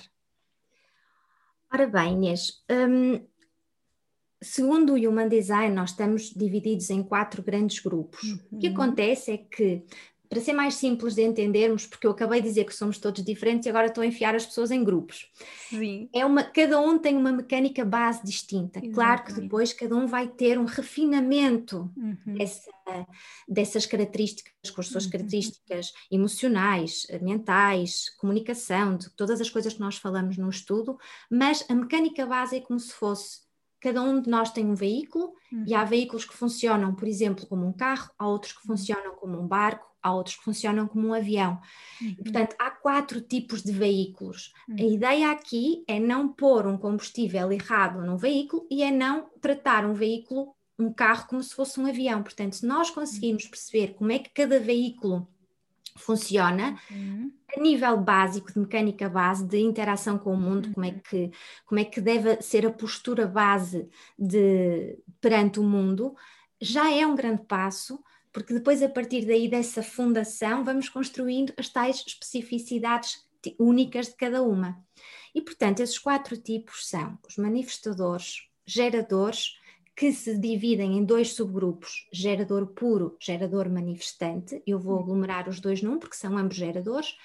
Ora 1.72 1.88
bem, 1.88 2.14
Inês, 2.14 2.64
um, 2.70 3.26
segundo 4.42 4.94
o 4.94 5.10
Human 5.10 5.28
Design, 5.28 5.74
nós 5.74 5.92
estamos 5.92 6.30
divididos 6.30 6.90
em 6.90 7.02
quatro 7.02 7.42
grandes 7.42 7.80
grupos. 7.80 8.24
Uhum. 8.24 8.40
O 8.52 8.60
que 8.60 8.68
uhum. 8.68 8.74
acontece 8.74 9.32
é 9.32 9.38
que 9.38 9.84
para 10.30 10.42
ser 10.42 10.54
mais 10.54 10.76
simples 10.76 11.14
de 11.14 11.22
entendermos, 11.22 11.86
porque 11.86 12.08
eu 12.08 12.12
acabei 12.12 12.42
de 12.42 12.48
dizer 12.48 12.66
que 12.66 12.76
somos 12.76 12.98
todos 12.98 13.24
diferentes 13.24 13.66
e 13.66 13.70
agora 13.70 13.88
estou 13.88 14.02
a 14.02 14.08
enfiar 14.08 14.36
as 14.36 14.46
pessoas 14.46 14.72
em 14.72 14.84
grupos. 14.84 15.32
Sim. 15.70 16.10
É 16.14 16.26
uma, 16.26 16.44
cada 16.44 16.80
um 16.80 16.98
tem 16.98 17.16
uma 17.16 17.32
mecânica 17.32 17.86
base 17.86 18.24
distinta. 18.24 18.80
Exatamente. 18.80 18.96
Claro 18.96 19.24
que 19.24 19.34
depois 19.34 19.74
cada 19.74 19.96
um 19.96 20.08
vai 20.08 20.28
ter 20.28 20.58
um 20.58 20.66
refinamento 20.66 21.92
uhum. 21.96 22.36
dessa, 22.36 22.72
dessas 23.48 23.86
características, 23.86 24.72
com 24.72 24.82
as 24.82 24.88
suas 24.88 25.06
uhum. 25.06 25.12
características 25.12 25.94
emocionais, 26.12 27.06
mentais, 27.22 28.10
comunicação, 28.18 28.98
de 28.98 29.10
todas 29.12 29.40
as 29.40 29.50
coisas 29.50 29.74
que 29.74 29.80
nós 29.80 29.98
falamos 29.98 30.38
no 30.38 30.50
estudo, 30.50 30.98
mas 31.30 31.64
a 31.70 31.76
mecânica 31.76 32.26
base 32.26 32.58
é 32.58 32.62
como 32.62 32.80
se 32.80 32.94
fosse 32.94 33.43
cada 33.84 34.02
um 34.02 34.22
de 34.22 34.30
nós 34.30 34.50
tem 34.50 34.66
um 34.66 34.76
veículo 34.76 35.34
uhum. 35.52 35.66
e 35.68 35.76
há 35.76 35.84
veículos 35.84 36.24
que 36.24 36.34
funcionam, 36.34 36.96
por 36.96 37.06
exemplo, 37.06 37.46
como 37.46 37.68
um 37.68 37.74
carro, 37.74 38.10
há 38.18 38.26
outros 38.26 38.54
que 38.54 38.60
uhum. 38.60 38.78
funcionam 38.78 39.14
como 39.16 39.38
um 39.38 39.46
barco, 39.46 39.86
há 40.02 40.14
outros 40.14 40.38
que 40.38 40.44
funcionam 40.44 40.88
como 40.88 41.10
um 41.10 41.14
avião. 41.14 41.60
Uhum. 42.02 42.16
portanto, 42.16 42.56
há 42.58 42.72
quatro 42.72 43.20
tipos 43.20 43.62
de 43.62 43.74
veículos. 43.74 44.54
Uhum. 44.70 44.76
A 44.80 44.84
ideia 44.84 45.32
aqui 45.32 45.84
é 45.86 46.00
não 46.00 46.30
pôr 46.30 46.66
um 46.66 46.78
combustível 46.78 47.52
errado 47.52 48.00
num 48.00 48.16
veículo 48.16 48.66
e 48.72 48.84
é 48.84 48.90
não 48.90 49.30
tratar 49.42 49.86
um 49.86 49.94
veículo, 49.94 50.56
um 50.80 50.92
carro, 50.92 51.28
como 51.28 51.44
se 51.44 51.54
fosse 51.54 51.78
um 51.78 51.86
avião. 51.86 52.24
Portanto, 52.24 52.56
se 52.56 52.66
nós 52.66 52.90
conseguirmos 52.90 53.46
perceber 53.48 53.96
como 53.96 54.14
é 54.14 54.20
que 54.20 54.30
cada 54.30 54.62
veículo 54.62 55.28
funciona 55.96 56.78
uhum. 56.90 57.32
a 57.56 57.60
nível 57.60 57.98
básico 57.98 58.52
de 58.52 58.60
mecânica 58.60 59.10
base 59.10 59.46
de 59.46 59.60
interação 59.60 60.18
com 60.18 60.34
o 60.34 60.38
mundo 60.38 60.68
uhum. 60.68 60.74
como 60.74 60.86
é 60.86 60.90
uhum. 60.90 61.00
que 61.00 61.32
como 61.66 61.80
é 61.80 61.86
que 61.86 62.02
deve 62.02 62.42
ser 62.42 62.66
a 62.66 62.72
postura 62.72 63.28
base 63.28 63.90
de 64.18 64.98
perante 65.22 65.60
o 65.60 65.64
mundo 65.64 66.16
já 66.60 66.92
é 66.92 67.06
um 67.06 67.16
grande 67.16 67.44
passo 67.44 68.04
porque 68.32 68.54
depois 68.54 68.82
a 68.82 68.90
partir 68.90 69.26
daí 69.26 69.48
dessa 69.48 69.84
fundação 69.84 70.64
vamos 70.64 70.90
construindo 70.90 71.54
as 71.58 71.70
tais 71.70 72.04
especificidades 72.08 73.24
únicas 73.60 74.08
de 74.08 74.16
cada 74.16 74.42
uma 74.42 74.82
e 75.36 75.42
portanto 75.42 75.82
esses 75.82 76.00
quatro 76.00 76.38
tipos 76.38 76.88
são 76.88 77.18
os 77.28 77.38
manifestadores 77.38 78.48
geradores 78.66 79.58
que 79.96 80.12
se 80.12 80.38
dividem 80.38 80.98
em 80.98 81.06
dois 81.06 81.34
subgrupos, 81.34 82.08
gerador 82.12 82.68
puro, 82.68 83.16
gerador 83.20 83.70
manifestante. 83.70 84.62
Eu 84.66 84.80
vou 84.80 85.00
aglomerar 85.00 85.48
os 85.48 85.60
dois 85.60 85.82
num, 85.82 86.00
porque 86.00 86.16
são 86.16 86.38
ambos 86.38 86.58
geradores. 86.58 87.16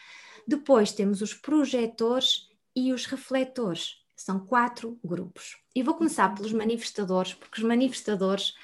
Depois 0.46 0.92
temos 0.92 1.22
os 1.22 1.32
projetores 1.32 2.48
e 2.76 2.92
os 2.92 3.06
refletores. 3.06 3.96
São 4.14 4.40
quatro 4.40 4.98
grupos. 5.02 5.56
E 5.74 5.82
vou 5.82 5.94
começar 5.94 6.34
pelos 6.34 6.52
manifestadores, 6.52 7.34
porque 7.34 7.58
os 7.58 7.66
manifestadores 7.66 8.54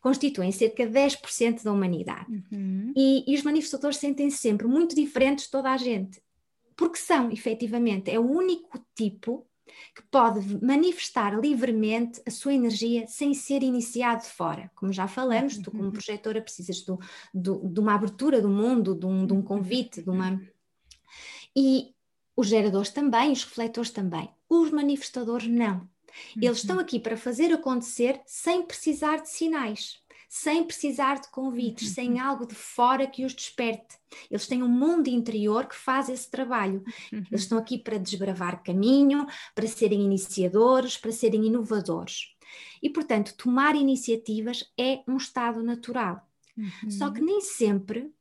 constituem 0.00 0.50
cerca 0.50 0.86
de 0.86 0.92
10% 0.92 1.62
da 1.62 1.72
humanidade. 1.72 2.32
Uhum. 2.50 2.92
E, 2.96 3.30
e 3.30 3.34
os 3.34 3.42
manifestadores 3.42 3.98
sentem-se 3.98 4.38
sempre 4.38 4.66
muito 4.66 4.94
diferentes 4.94 5.44
de 5.44 5.50
toda 5.50 5.70
a 5.70 5.76
gente. 5.76 6.22
Porque 6.74 6.96
são, 6.96 7.30
efetivamente, 7.30 8.10
é 8.10 8.18
o 8.18 8.30
único 8.30 8.82
tipo 8.94 9.46
que 9.94 10.02
pode 10.10 10.64
manifestar 10.64 11.38
livremente 11.38 12.22
a 12.26 12.30
sua 12.30 12.54
energia 12.54 13.06
sem 13.06 13.34
ser 13.34 13.62
iniciado 13.62 14.22
de 14.22 14.28
fora. 14.28 14.70
Como 14.74 14.92
já 14.92 15.06
falamos, 15.06 15.58
tu 15.58 15.70
como 15.70 15.90
projetora 15.92 16.40
precisas 16.40 16.82
do, 16.82 16.98
do, 17.32 17.68
de 17.68 17.80
uma 17.80 17.94
abertura 17.94 18.40
do 18.40 18.48
mundo, 18.48 18.94
de 18.94 19.06
um, 19.06 19.26
de 19.26 19.32
um 19.32 19.42
convite, 19.42 20.02
de 20.02 20.10
uma... 20.10 20.40
E 21.54 21.94
os 22.36 22.48
geradores 22.48 22.90
também, 22.90 23.32
os 23.32 23.44
refletores 23.44 23.90
também. 23.90 24.30
Os 24.48 24.70
manifestadores 24.70 25.46
não. 25.46 25.88
Eles 26.40 26.58
estão 26.58 26.76
uhum. 26.76 26.82
aqui 26.82 26.98
para 26.98 27.16
fazer 27.16 27.52
acontecer 27.52 28.20
sem 28.26 28.62
precisar 28.62 29.18
de 29.18 29.30
sinais 29.30 29.99
sem 30.32 30.62
precisar 30.62 31.20
de 31.20 31.28
convites, 31.28 31.88
uhum. 31.88 31.94
sem 31.94 32.20
algo 32.20 32.46
de 32.46 32.54
fora 32.54 33.04
que 33.04 33.24
os 33.24 33.34
desperte. 33.34 33.98
Eles 34.30 34.46
têm 34.46 34.62
um 34.62 34.68
mundo 34.68 35.08
interior 35.08 35.66
que 35.66 35.74
faz 35.74 36.08
esse 36.08 36.30
trabalho. 36.30 36.84
Uhum. 37.12 37.24
Eles 37.28 37.42
estão 37.42 37.58
aqui 37.58 37.76
para 37.76 37.98
desbravar 37.98 38.62
caminho, 38.62 39.26
para 39.56 39.66
serem 39.66 40.02
iniciadores, 40.02 40.96
para 40.96 41.10
serem 41.10 41.46
inovadores. 41.46 42.28
E, 42.80 42.88
portanto, 42.88 43.34
tomar 43.36 43.74
iniciativas 43.74 44.72
é 44.78 45.02
um 45.08 45.16
estado 45.16 45.64
natural. 45.64 46.24
Uhum. 46.56 46.90
Só 46.92 47.10
que 47.10 47.20
nem 47.20 47.40
sempre 47.40 48.14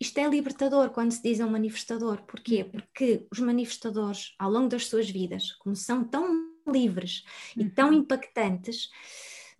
isto 0.00 0.16
é 0.18 0.26
libertador 0.26 0.88
quando 0.88 1.12
se 1.12 1.22
diz 1.22 1.38
a 1.38 1.44
um 1.44 1.50
manifestador. 1.50 2.22
Porquê? 2.22 2.62
Uhum. 2.62 2.70
Porque 2.70 3.26
os 3.30 3.38
manifestadores, 3.40 4.34
ao 4.38 4.50
longo 4.50 4.68
das 4.68 4.86
suas 4.86 5.10
vidas, 5.10 5.52
como 5.52 5.76
são 5.76 6.02
tão 6.02 6.50
livres 6.66 7.24
e 7.54 7.68
tão 7.68 7.88
uhum. 7.88 7.98
impactantes, 7.98 8.88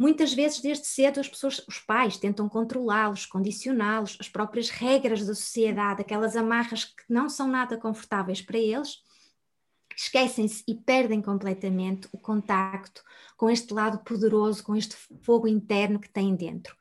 Muitas 0.03 0.35
vezes, 0.35 0.61
desde 0.61 0.85
cedo, 0.85 1.21
as 1.21 1.29
pessoas, 1.29 1.65
os 1.69 1.79
pais 1.79 2.17
tentam 2.17 2.49
controlá-los, 2.49 3.25
condicioná-los, 3.25 4.17
as 4.19 4.29
próprias 4.29 4.69
regras 4.69 5.25
da 5.25 5.33
sociedade, 5.33 6.03
aquelas 6.03 6.35
amarras 6.35 6.87
que 6.87 7.05
não 7.09 7.29
são 7.29 7.47
nada 7.47 7.79
confortáveis 7.79 8.43
para 8.43 8.59
eles, 8.59 8.97
esquecem-se 9.97 10.65
e 10.67 10.75
perdem 10.75 11.23
completamente 11.23 12.09
o 12.11 12.19
contacto 12.19 13.01
com 13.37 13.49
este 13.49 13.73
lado 13.73 14.03
poderoso, 14.03 14.65
com 14.65 14.75
este 14.75 14.97
fogo 15.23 15.47
interno 15.47 16.01
que 16.01 16.09
têm 16.09 16.35
dentro. 16.35 16.77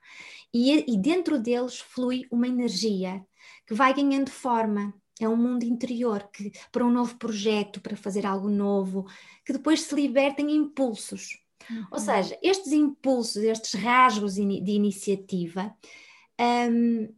e, 0.51 0.91
e 0.91 0.97
dentro 0.97 1.37
deles 1.37 1.79
flui 1.79 2.25
uma 2.31 2.47
energia 2.47 3.23
que 3.67 3.75
vai 3.75 3.93
ganhando 3.93 4.31
forma. 4.31 4.95
É 5.19 5.29
um 5.29 5.37
mundo 5.37 5.63
interior 5.63 6.27
que 6.33 6.51
para 6.71 6.83
um 6.83 6.89
novo 6.89 7.15
projeto, 7.19 7.81
para 7.81 7.95
fazer 7.95 8.25
algo 8.25 8.49
novo, 8.49 9.05
que 9.45 9.53
depois 9.53 9.81
se 9.83 9.93
libertem 9.93 10.49
impulsos. 10.55 11.39
Uhum. 11.69 11.87
Ou 11.91 11.99
seja, 11.99 12.37
estes 12.41 12.71
impulsos, 12.71 13.43
estes 13.43 13.73
rasgos 13.73 14.35
de 14.35 14.71
iniciativa, 14.71 15.75
um, 16.39 17.13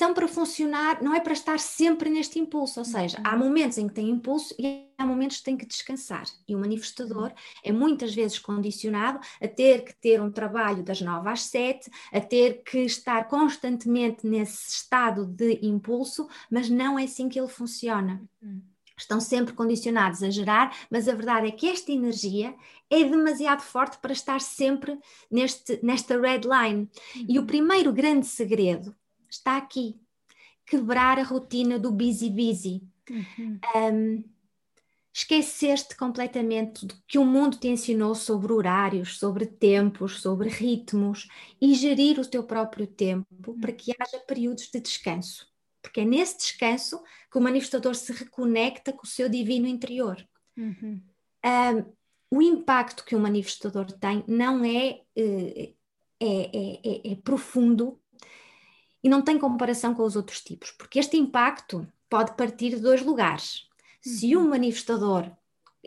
são 0.00 0.14
para 0.14 0.26
funcionar, 0.26 1.02
não 1.02 1.14
é 1.14 1.20
para 1.20 1.34
estar 1.34 1.58
sempre 1.58 2.08
neste 2.08 2.38
impulso, 2.38 2.78
ou 2.80 2.86
seja, 2.86 3.20
há 3.22 3.34
uhum. 3.34 3.40
momentos 3.40 3.76
em 3.76 3.86
que 3.86 3.92
tem 3.92 4.08
impulso 4.08 4.54
e 4.58 4.88
há 4.96 5.04
momentos 5.04 5.38
que 5.38 5.42
tem 5.42 5.58
que 5.58 5.66
descansar. 5.66 6.24
E 6.48 6.54
o 6.54 6.58
manifestador 6.58 7.26
uhum. 7.26 7.34
é 7.62 7.70
muitas 7.70 8.14
vezes 8.14 8.38
condicionado 8.38 9.20
a 9.42 9.46
ter 9.46 9.84
que 9.84 9.94
ter 10.00 10.22
um 10.22 10.30
trabalho 10.30 10.82
das 10.82 11.02
nove 11.02 11.28
às 11.28 11.42
sete, 11.42 11.90
a 12.12 12.18
ter 12.18 12.62
que 12.62 12.78
estar 12.78 13.28
constantemente 13.28 14.26
nesse 14.26 14.70
estado 14.70 15.26
de 15.26 15.58
impulso, 15.60 16.26
mas 16.50 16.70
não 16.70 16.98
é 16.98 17.04
assim 17.04 17.28
que 17.28 17.38
ele 17.38 17.48
funciona. 17.48 18.22
Uhum. 19.00 19.02
Estão 19.02 19.20
sempre 19.20 19.54
condicionados 19.54 20.22
a 20.22 20.30
gerar, 20.30 20.76
mas 20.90 21.08
a 21.08 21.14
verdade 21.14 21.48
é 21.48 21.50
que 21.50 21.68
esta 21.68 21.90
energia 21.90 22.54
é 22.88 23.04
demasiado 23.04 23.62
forte 23.62 23.98
para 23.98 24.12
estar 24.12 24.40
sempre 24.40 24.98
neste, 25.30 25.80
nesta 25.82 26.20
red 26.20 26.42
line. 26.44 26.88
E 27.28 27.38
o 27.38 27.46
primeiro 27.46 27.92
grande 27.92 28.26
segredo 28.26 28.94
está 29.28 29.56
aqui. 29.56 29.98
Quebrar 30.66 31.18
a 31.18 31.22
rotina 31.22 31.78
do 31.78 31.90
busy 31.90 32.30
busy. 32.30 32.82
Uhum. 33.08 33.58
Um, 33.74 34.24
esqueceste 35.12 35.96
completamente 35.96 36.86
do 36.86 36.94
que 37.06 37.18
o 37.18 37.24
mundo 37.24 37.56
te 37.58 37.68
ensinou 37.68 38.14
sobre 38.14 38.52
horários, 38.52 39.18
sobre 39.18 39.44
tempos, 39.44 40.20
sobre 40.20 40.48
ritmos 40.48 41.28
e 41.60 41.74
gerir 41.74 42.18
o 42.20 42.26
teu 42.26 42.44
próprio 42.44 42.86
tempo 42.86 43.26
uhum. 43.46 43.60
para 43.60 43.72
que 43.72 43.92
haja 43.98 44.18
períodos 44.20 44.70
de 44.70 44.80
descanso. 44.80 45.49
Porque 45.82 46.00
é 46.00 46.04
nesse 46.04 46.38
descanso 46.38 47.02
que 47.30 47.38
o 47.38 47.40
manifestador 47.40 47.94
se 47.94 48.12
reconecta 48.12 48.92
com 48.92 49.04
o 49.04 49.08
seu 49.08 49.28
divino 49.28 49.66
interior. 49.66 50.16
Uhum. 50.56 51.00
Um, 51.44 51.92
o 52.30 52.42
impacto 52.42 53.04
que 53.04 53.16
o 53.16 53.20
manifestador 53.20 53.90
tem 53.92 54.24
não 54.28 54.64
é, 54.64 55.00
eh, 55.16 55.72
é, 56.20 56.26
é, 56.26 56.80
é, 56.84 57.12
é 57.12 57.16
profundo 57.16 57.98
e 59.02 59.08
não 59.08 59.22
tem 59.22 59.38
comparação 59.38 59.94
com 59.94 60.04
os 60.04 60.14
outros 60.14 60.40
tipos, 60.40 60.70
porque 60.72 60.98
este 60.98 61.16
impacto 61.16 61.86
pode 62.08 62.36
partir 62.36 62.70
de 62.70 62.80
dois 62.80 63.02
lugares. 63.02 63.66
Se 64.02 64.36
um 64.36 64.40
uhum. 64.40 64.50
manifestador 64.50 65.30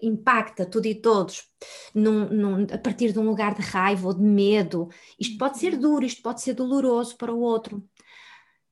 impacta 0.02 0.66
tudo 0.66 0.88
e 0.88 0.96
todos 0.96 1.48
num, 1.94 2.28
num, 2.30 2.64
a 2.74 2.78
partir 2.78 3.14
de 3.14 3.20
um 3.20 3.26
lugar 3.26 3.54
de 3.54 3.62
raiva 3.62 4.08
ou 4.08 4.14
de 4.14 4.24
medo, 4.24 4.90
isto 5.20 5.38
pode 5.38 5.60
ser 5.60 5.74
uhum. 5.74 5.80
duro, 5.80 6.06
isto 6.06 6.22
pode 6.22 6.42
ser 6.42 6.54
doloroso 6.54 7.16
para 7.16 7.34
o 7.34 7.40
outro, 7.40 7.88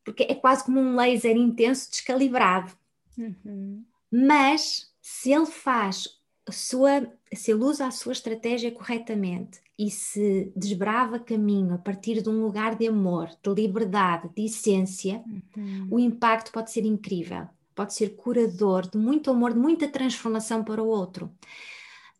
porque 0.04 0.24
é 0.24 0.36
quase 0.36 0.64
como 0.64 0.80
um 0.80 0.96
laser 0.96 1.36
intenso 1.36 1.90
descalibrado. 1.90 2.72
Uhum. 3.18 3.84
Mas 4.12 4.92
se 5.02 5.32
ele 5.32 5.46
faz 5.46 6.22
a 6.48 6.52
sua, 6.52 7.12
se 7.34 7.52
ele 7.52 7.64
usa 7.64 7.88
a 7.88 7.92
sua 7.92 8.12
estratégia 8.12 8.72
corretamente 8.72 9.60
e 9.78 9.90
se 9.90 10.52
desbrava 10.56 11.20
caminho 11.20 11.74
a 11.74 11.78
partir 11.78 12.22
de 12.22 12.30
um 12.30 12.42
lugar 12.42 12.76
de 12.76 12.88
amor, 12.88 13.30
de 13.42 13.54
liberdade, 13.54 14.30
de 14.36 14.46
essência, 14.46 15.24
uhum. 15.56 15.88
o 15.90 16.00
impacto 16.00 16.52
pode 16.52 16.72
ser 16.72 16.86
incrível, 16.86 17.48
pode 17.74 17.94
ser 17.94 18.10
curador, 18.10 18.90
de 18.90 18.98
muito 18.98 19.32
amor, 19.32 19.54
de 19.54 19.60
muita 19.60 19.88
transformação 19.88 20.64
para 20.64 20.84
o 20.84 20.88
outro. 20.88 21.32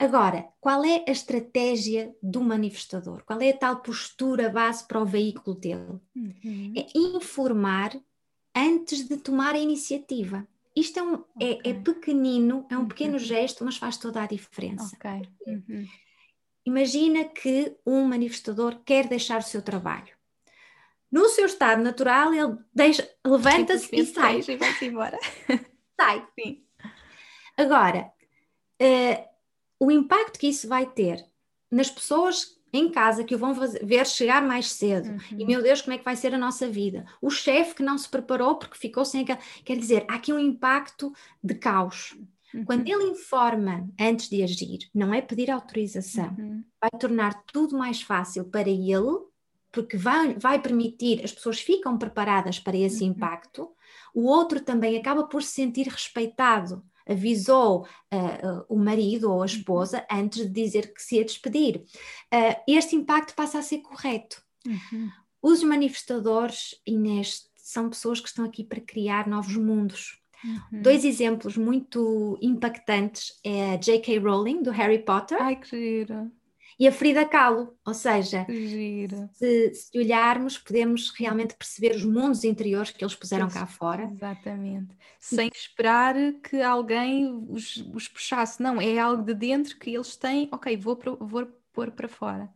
Agora, 0.02 0.48
qual 0.60 0.84
é 0.84 1.06
a 1.08 1.12
estratégia 1.12 2.12
do 2.24 2.42
manifestador? 2.42 3.24
Qual 3.24 3.40
é 3.40 3.52
a 3.52 3.58
tal 3.58 3.82
postura 3.84 4.50
base 4.50 4.88
para 4.88 5.00
o 5.00 5.06
veículo 5.06 5.56
dele? 5.56 6.00
Uhum. 6.16 6.74
É 6.76 6.88
informar 6.96 7.96
antes 8.56 9.08
de 9.08 9.18
tomar 9.18 9.54
a 9.54 9.60
iniciativa. 9.60 10.48
Isto 10.76 11.00
é, 11.00 11.04
um, 11.04 11.14
okay. 11.14 11.60
é, 11.64 11.70
é, 11.70 11.74
pequenino, 11.76 12.66
é 12.68 12.76
um 12.76 12.88
pequeno 12.88 13.14
uhum. 13.14 13.20
gesto, 13.20 13.64
mas 13.64 13.78
faz 13.78 13.96
toda 13.96 14.24
a 14.24 14.26
diferença. 14.26 14.96
Okay. 14.96 15.22
Uhum. 15.46 15.88
Imagina 16.66 17.26
que 17.26 17.78
um 17.86 18.04
manifestador 18.04 18.82
quer 18.84 19.08
deixar 19.08 19.40
o 19.40 19.44
seu 19.44 19.62
trabalho. 19.62 20.16
No 21.12 21.30
seu 21.30 21.46
estado 21.46 21.84
natural, 21.84 22.34
ele 22.34 22.58
levanta-se 23.24 23.90
e 23.96 24.04
sai. 24.04 24.40
E 24.48 24.58
vai-se 24.58 24.86
embora. 24.86 25.20
sai. 25.96 26.26
Sim. 26.40 26.64
Agora, 27.56 28.12
uh, 28.82 29.31
o 29.82 29.90
impacto 29.90 30.38
que 30.38 30.48
isso 30.48 30.68
vai 30.68 30.86
ter 30.86 31.26
nas 31.72 31.90
pessoas 31.90 32.56
em 32.72 32.92
casa 32.92 33.24
que 33.24 33.34
o 33.34 33.38
vão 33.38 33.52
ver 33.82 34.06
chegar 34.06 34.40
mais 34.40 34.72
cedo. 34.72 35.10
Uhum. 35.10 35.40
E 35.40 35.44
meu 35.44 35.64
Deus, 35.64 35.82
como 35.82 35.96
é 35.96 35.98
que 35.98 36.06
vai 36.06 36.16
ser 36.16 36.36
a 36.36 36.38
nossa 36.38 36.70
vida? 36.70 37.04
O 37.20 37.32
chefe 37.32 37.74
que 37.74 37.84
não 37.84 37.98
se 37.98 38.08
preparou 38.08 38.56
porque 38.56 38.78
ficou 38.78 39.04
sem 39.04 39.24
aquela. 39.24 39.40
Quer 39.66 39.78
dizer, 39.78 40.06
há 40.08 40.16
aqui 40.16 40.32
um 40.32 40.38
impacto 40.38 41.12
de 41.44 41.56
caos. 41.56 42.16
Uhum. 42.54 42.64
Quando 42.64 42.88
ele 42.88 43.06
informa 43.06 43.90
antes 44.00 44.30
de 44.30 44.44
agir, 44.44 44.88
não 44.94 45.12
é 45.12 45.20
pedir 45.20 45.50
autorização, 45.50 46.36
uhum. 46.38 46.64
vai 46.80 46.92
tornar 47.00 47.44
tudo 47.52 47.76
mais 47.76 48.04
fácil 48.04 48.46
para 48.46 48.70
ele, 48.70 49.18
porque 49.72 49.98
vai, 49.98 50.36
vai 50.36 50.62
permitir, 50.62 51.24
as 51.24 51.32
pessoas 51.32 51.60
ficam 51.60 51.98
preparadas 51.98 52.60
para 52.60 52.78
esse 52.78 53.04
uhum. 53.04 53.10
impacto, 53.10 53.72
o 54.14 54.28
outro 54.28 54.62
também 54.62 54.96
acaba 54.96 55.24
por 55.24 55.42
se 55.42 55.54
sentir 55.54 55.88
respeitado 55.88 56.84
avisou 57.12 57.86
uh, 58.14 58.66
o 58.70 58.78
marido 58.78 59.30
ou 59.30 59.36
a 59.36 59.40
uhum. 59.40 59.46
esposa 59.46 60.06
antes 60.12 60.46
de 60.46 60.50
dizer 60.50 60.94
que 60.94 61.02
se 61.02 61.18
ia 61.18 61.26
despedir. 61.26 61.84
Uh, 62.34 62.56
este 62.68 62.96
impacto 62.96 63.36
passa 63.36 63.60
a 63.60 63.64
ser 63.64 63.80
correto. 63.80 64.42
Uhum. 64.66 65.10
Os 65.42 65.64
manifestadores, 65.64 66.76
Inês, 66.86 67.50
são 67.56 67.90
pessoas 67.90 68.20
que 68.20 68.28
estão 68.28 68.46
aqui 68.46 68.64
para 68.64 68.82
criar 68.82 69.28
novos 69.28 69.56
mundos. 69.56 70.20
Uhum. 70.44 70.82
Dois 70.82 71.06
exemplos 71.06 71.56
muito 71.56 72.38
impactantes 72.42 73.40
é 73.44 73.74
a 73.74 73.78
J.K. 73.78 74.20
Rowling, 74.20 74.64
do 74.64 74.72
Harry 74.72 75.00
Potter. 75.00 75.42
Ai, 75.42 75.56
que 75.56 75.70
giro 75.70 76.32
e 76.82 76.88
a 76.88 76.92
Frida 76.92 77.24
Kahlo, 77.24 77.78
ou 77.86 77.94
seja, 77.94 78.44
se, 79.34 79.72
se, 79.72 80.00
olharmos 80.00 80.58
podemos 80.58 81.12
realmente 81.16 81.54
perceber 81.54 81.96
os 81.96 82.04
mundos 82.04 82.44
interiores 82.44 82.90
que 82.90 83.04
eles 83.04 83.14
puseram 83.14 83.48
cá 83.48 83.68
fora. 83.68 84.10
Exatamente, 84.12 84.98
sem 85.20 85.52
esperar 85.54 86.16
que 86.42 86.60
alguém 86.60 87.32
os, 87.50 87.78
os 87.94 88.08
puxasse, 88.08 88.64
não, 88.64 88.82
é 88.82 88.98
algo 88.98 89.22
de 89.22 89.36
dentro 89.36 89.78
que 89.78 89.94
eles 89.94 90.16
têm, 90.16 90.50
ok, 90.52 90.76
vou, 90.76 91.00
vou 91.20 91.46
pôr 91.72 91.92
para 91.92 92.08
fora. 92.08 92.50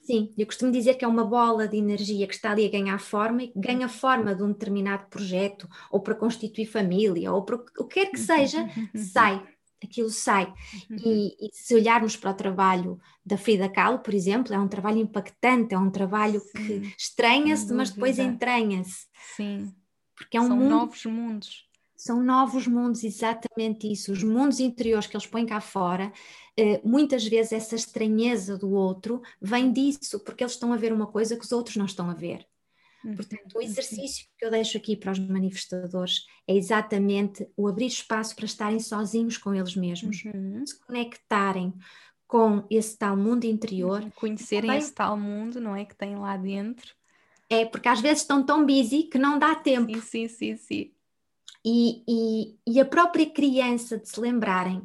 Sim, 0.00 0.32
eu 0.38 0.46
costumo 0.46 0.72
dizer 0.72 0.94
que 0.94 1.04
é 1.04 1.08
uma 1.08 1.26
bola 1.26 1.68
de 1.68 1.76
energia 1.76 2.26
que 2.26 2.34
está 2.34 2.52
ali 2.52 2.64
a 2.64 2.70
ganhar 2.70 2.98
forma 2.98 3.42
e 3.42 3.48
que 3.48 3.60
ganha 3.60 3.90
forma 3.90 4.34
de 4.34 4.42
um 4.42 4.52
determinado 4.52 5.06
projeto, 5.10 5.68
ou 5.90 6.00
para 6.00 6.14
constituir 6.14 6.64
família, 6.64 7.30
ou 7.30 7.44
para 7.44 7.56
o 7.56 7.58
que 7.58 7.84
quer 7.84 8.06
que 8.06 8.18
seja, 8.18 8.66
sai 9.12 9.46
aquilo 9.82 10.10
sai. 10.10 10.52
Uhum. 10.90 10.96
E, 11.04 11.46
e, 11.46 11.50
se 11.52 11.74
olharmos 11.74 12.16
para 12.16 12.30
o 12.30 12.34
trabalho 12.34 13.00
da 13.24 13.36
Frida 13.36 13.68
Kahlo, 13.68 13.98
por 14.00 14.14
exemplo, 14.14 14.54
é 14.54 14.58
um 14.58 14.68
trabalho 14.68 14.98
impactante, 14.98 15.74
é 15.74 15.78
um 15.78 15.90
trabalho 15.90 16.40
Sim. 16.40 16.52
que 16.52 16.94
estranha-se, 16.98 17.72
mas 17.72 17.90
depois 17.90 18.18
entranha-se. 18.18 19.06
Sim. 19.36 19.74
Porque 20.14 20.36
é 20.36 20.40
um 20.40 20.48
São 20.48 20.56
mundo, 20.56 20.70
novos 20.70 21.04
mundos. 21.04 21.66
São 21.96 22.22
novos 22.22 22.66
mundos, 22.66 23.04
exatamente 23.04 23.90
isso. 23.90 24.12
Os 24.12 24.22
mundos 24.22 24.60
interiores 24.60 25.06
que 25.06 25.16
eles 25.16 25.26
põem 25.26 25.46
cá 25.46 25.60
fora, 25.60 26.12
eh, 26.56 26.80
muitas 26.84 27.26
vezes 27.26 27.52
essa 27.52 27.74
estranheza 27.74 28.56
do 28.56 28.70
outro 28.70 29.22
vem 29.40 29.72
disso, 29.72 30.20
porque 30.20 30.42
eles 30.42 30.52
estão 30.52 30.72
a 30.72 30.76
ver 30.76 30.92
uma 30.92 31.06
coisa 31.06 31.36
que 31.36 31.44
os 31.44 31.52
outros 31.52 31.76
não 31.76 31.86
estão 31.86 32.10
a 32.10 32.14
ver. 32.14 32.46
Uhum, 33.06 33.14
Portanto, 33.14 33.54
o 33.54 33.62
exercício 33.62 34.26
que 34.36 34.44
eu 34.44 34.50
deixo 34.50 34.76
aqui 34.76 34.96
para 34.96 35.12
os 35.12 35.18
manifestadores 35.20 36.26
é 36.46 36.56
exatamente 36.56 37.48
o 37.56 37.68
abrir 37.68 37.86
espaço 37.86 38.34
para 38.34 38.44
estarem 38.44 38.80
sozinhos 38.80 39.38
com 39.38 39.54
eles 39.54 39.76
mesmos, 39.76 40.24
uhum. 40.24 40.66
se 40.66 40.76
conectarem 40.80 41.72
com 42.26 42.66
esse 42.68 42.98
tal 42.98 43.16
mundo 43.16 43.44
interior. 43.44 44.02
Uhum. 44.02 44.10
Conhecerem 44.10 44.68
também... 44.68 44.78
esse 44.78 44.92
tal 44.92 45.16
mundo, 45.16 45.60
não 45.60 45.76
é? 45.76 45.84
Que 45.84 45.94
tem 45.94 46.16
lá 46.16 46.36
dentro. 46.36 46.92
É, 47.48 47.64
porque 47.64 47.88
às 47.88 48.00
vezes 48.00 48.22
estão 48.22 48.44
tão 48.44 48.66
busy 48.66 49.04
que 49.04 49.18
não 49.18 49.38
dá 49.38 49.54
tempo. 49.54 49.94
Sim, 49.94 50.00
sim, 50.00 50.28
sim, 50.28 50.56
sim. 50.56 50.92
E, 51.64 52.02
e, 52.08 52.58
e 52.66 52.80
a 52.80 52.84
própria 52.84 53.28
criança 53.28 53.98
de 53.98 54.08
se 54.08 54.20
lembrarem 54.20 54.82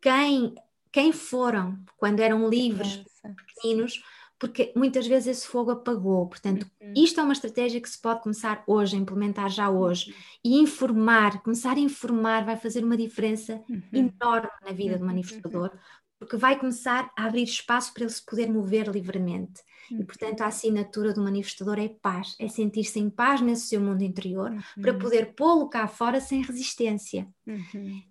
quem, 0.00 0.54
quem 0.90 1.12
foram 1.12 1.78
quando 1.98 2.20
eram 2.20 2.48
livres, 2.48 3.02
pequeninos, 3.22 4.02
porque 4.40 4.72
muitas 4.74 5.06
vezes 5.06 5.38
esse 5.38 5.46
fogo 5.46 5.70
apagou. 5.70 6.26
Portanto, 6.26 6.66
uhum. 6.80 6.94
isto 6.96 7.20
é 7.20 7.22
uma 7.22 7.34
estratégia 7.34 7.78
que 7.78 7.88
se 7.88 8.00
pode 8.00 8.22
começar 8.22 8.64
hoje, 8.66 8.96
a 8.96 8.98
implementar 8.98 9.50
já 9.50 9.68
hoje. 9.68 10.10
Uhum. 10.10 10.16
E 10.42 10.58
informar, 10.58 11.42
começar 11.42 11.76
a 11.76 11.80
informar 11.80 12.46
vai 12.46 12.56
fazer 12.56 12.82
uma 12.82 12.96
diferença 12.96 13.62
uhum. 13.68 13.82
enorme 13.92 14.50
na 14.64 14.72
vida 14.72 14.96
do 14.96 15.02
uhum. 15.02 15.08
manifestador, 15.08 15.70
porque 16.18 16.38
vai 16.38 16.58
começar 16.58 17.10
a 17.16 17.26
abrir 17.26 17.42
espaço 17.42 17.92
para 17.92 18.04
ele 18.04 18.12
se 18.12 18.24
poder 18.24 18.50
mover 18.50 18.88
livremente. 18.88 19.60
E, 19.90 19.96
uhum. 19.96 20.06
portanto, 20.06 20.40
a 20.40 20.46
assinatura 20.46 21.12
do 21.12 21.22
manifestador 21.22 21.78
é 21.78 21.88
paz, 21.88 22.34
é 22.40 22.48
sentir-se 22.48 22.98
em 22.98 23.10
paz 23.10 23.42
nesse 23.42 23.66
seu 23.66 23.80
mundo 23.80 24.02
interior, 24.02 24.50
para 24.80 24.94
uhum. 24.94 24.98
poder 24.98 25.34
pô-lo 25.34 25.68
cá 25.68 25.86
fora 25.86 26.18
sem 26.18 26.40
resistência. 26.40 27.28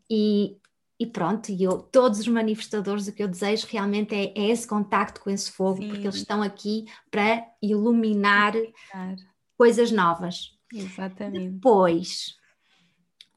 E 0.08 0.58
e 1.00 1.08
pronto, 1.08 1.50
e 1.50 1.64
eu, 1.64 1.78
todos 1.78 2.20
os 2.20 2.28
manifestadores, 2.28 3.08
o 3.08 3.14
que 3.14 3.24
eu 3.24 3.28
desejo 3.28 3.66
realmente 3.70 4.14
é, 4.14 4.34
é 4.38 4.50
esse 4.50 4.68
contacto 4.68 5.22
com 5.22 5.30
esse 5.30 5.50
fogo, 5.50 5.82
Sim. 5.82 5.88
porque 5.88 6.04
eles 6.04 6.16
estão 6.16 6.44
aqui 6.44 6.86
para 7.10 7.46
iluminar, 7.62 8.54
iluminar. 8.56 9.16
coisas 9.58 9.92
novas. 9.92 10.58
Exatamente. 10.74 11.54
Depois, 11.54 12.36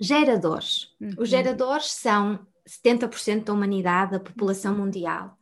geradores. 0.01 0.89
Uhum. 1.01 1.15
Os 1.19 1.29
geradores 1.29 1.93
são 1.93 2.45
70% 2.69 3.45
da 3.45 3.53
humanidade, 3.53 4.13
da 4.13 4.21
população 4.21 4.77
mundial. 4.77 5.39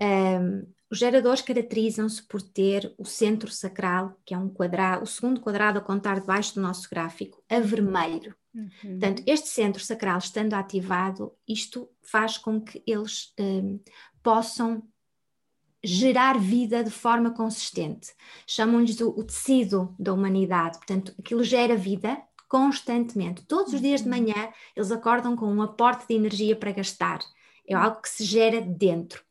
Um, 0.00 0.66
os 0.90 0.98
geradores 0.98 1.40
caracterizam-se 1.40 2.22
por 2.22 2.42
ter 2.42 2.92
o 2.98 3.04
centro 3.04 3.50
sacral, 3.50 4.18
que 4.24 4.34
é 4.34 4.38
um 4.38 4.48
quadrado, 4.48 5.04
o 5.04 5.06
segundo 5.06 5.40
quadrado 5.40 5.78
a 5.78 5.82
contar 5.82 6.18
debaixo 6.18 6.56
do 6.56 6.60
nosso 6.60 6.90
gráfico, 6.90 7.42
a 7.48 7.60
vermelho. 7.60 8.34
Uhum. 8.52 8.68
Portanto, 8.82 9.22
este 9.24 9.48
centro 9.48 9.82
sacral 9.82 10.18
estando 10.18 10.54
ativado, 10.54 11.32
isto 11.46 11.88
faz 12.02 12.36
com 12.36 12.60
que 12.60 12.82
eles 12.84 13.32
um, 13.38 13.78
possam 14.20 14.82
gerar 15.82 16.38
vida 16.38 16.82
de 16.82 16.90
forma 16.90 17.30
consistente. 17.30 18.12
Chamam-lhes 18.44 19.00
o, 19.00 19.10
o 19.10 19.22
tecido 19.22 19.94
da 19.96 20.12
humanidade, 20.12 20.76
portanto, 20.78 21.14
aquilo 21.18 21.44
gera 21.44 21.76
vida 21.76 22.20
constantemente. 22.48 23.46
Todos 23.46 23.72
os 23.72 23.80
dias 23.80 24.02
de 24.02 24.08
uhum. 24.08 24.16
manhã 24.16 24.52
eles 24.74 24.90
acordam 24.90 25.36
com 25.36 25.46
um 25.46 25.62
aporte 25.62 26.08
de 26.08 26.14
energia 26.14 26.56
para 26.56 26.72
gastar. 26.72 27.20
É 27.64 27.76
uhum. 27.76 27.82
algo 27.84 28.02
que 28.02 28.08
se 28.08 28.24
gera 28.24 28.60
dentro. 28.60 29.24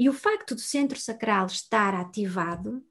E 0.00 0.08
o 0.08 0.14
facto 0.14 0.54
do 0.54 0.60
centro 0.62 0.98
sacral 0.98 1.44
estar 1.44 1.94
ativado 1.94 2.82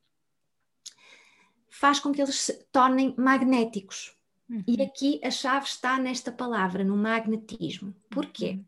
faz 1.67 1.99
com 1.99 2.11
que 2.11 2.21
eles 2.21 2.35
se 2.35 2.53
tornem 2.71 3.15
magnéticos. 3.17 4.15
Uhum. 4.47 4.63
E 4.67 4.79
aqui 4.79 5.19
a 5.23 5.31
chave 5.31 5.65
está 5.65 5.97
nesta 5.97 6.31
palavra, 6.31 6.83
no 6.83 6.95
magnetismo. 6.95 7.95
Porquê? 8.11 8.51
Uhum. 8.51 8.65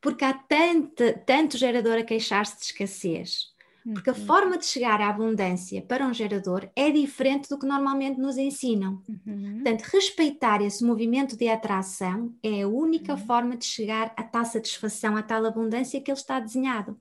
Porque 0.00 0.24
há 0.24 0.32
tanto, 0.32 1.02
tanto 1.26 1.58
gerador 1.58 1.98
a 1.98 2.04
queixar-se 2.04 2.56
de 2.56 2.66
escassez. 2.66 3.52
Porque 3.82 4.10
a 4.10 4.12
uhum. 4.12 4.26
forma 4.26 4.58
de 4.58 4.66
chegar 4.66 5.00
à 5.00 5.08
abundância 5.08 5.80
para 5.82 6.06
um 6.06 6.12
gerador 6.12 6.68
é 6.76 6.90
diferente 6.90 7.48
do 7.48 7.58
que 7.58 7.66
normalmente 7.66 8.20
nos 8.20 8.36
ensinam. 8.36 9.02
Uhum. 9.08 9.54
Portanto, 9.54 9.82
respeitar 9.82 10.60
esse 10.60 10.84
movimento 10.84 11.36
de 11.36 11.48
atração 11.48 12.34
é 12.42 12.62
a 12.62 12.68
única 12.68 13.14
uhum. 13.14 13.26
forma 13.26 13.56
de 13.56 13.64
chegar 13.64 14.12
à 14.16 14.22
tal 14.22 14.44
satisfação, 14.44 15.16
à 15.16 15.22
tal 15.22 15.44
abundância 15.46 16.00
que 16.00 16.10
ele 16.10 16.18
está 16.18 16.38
desenhado. 16.38 16.98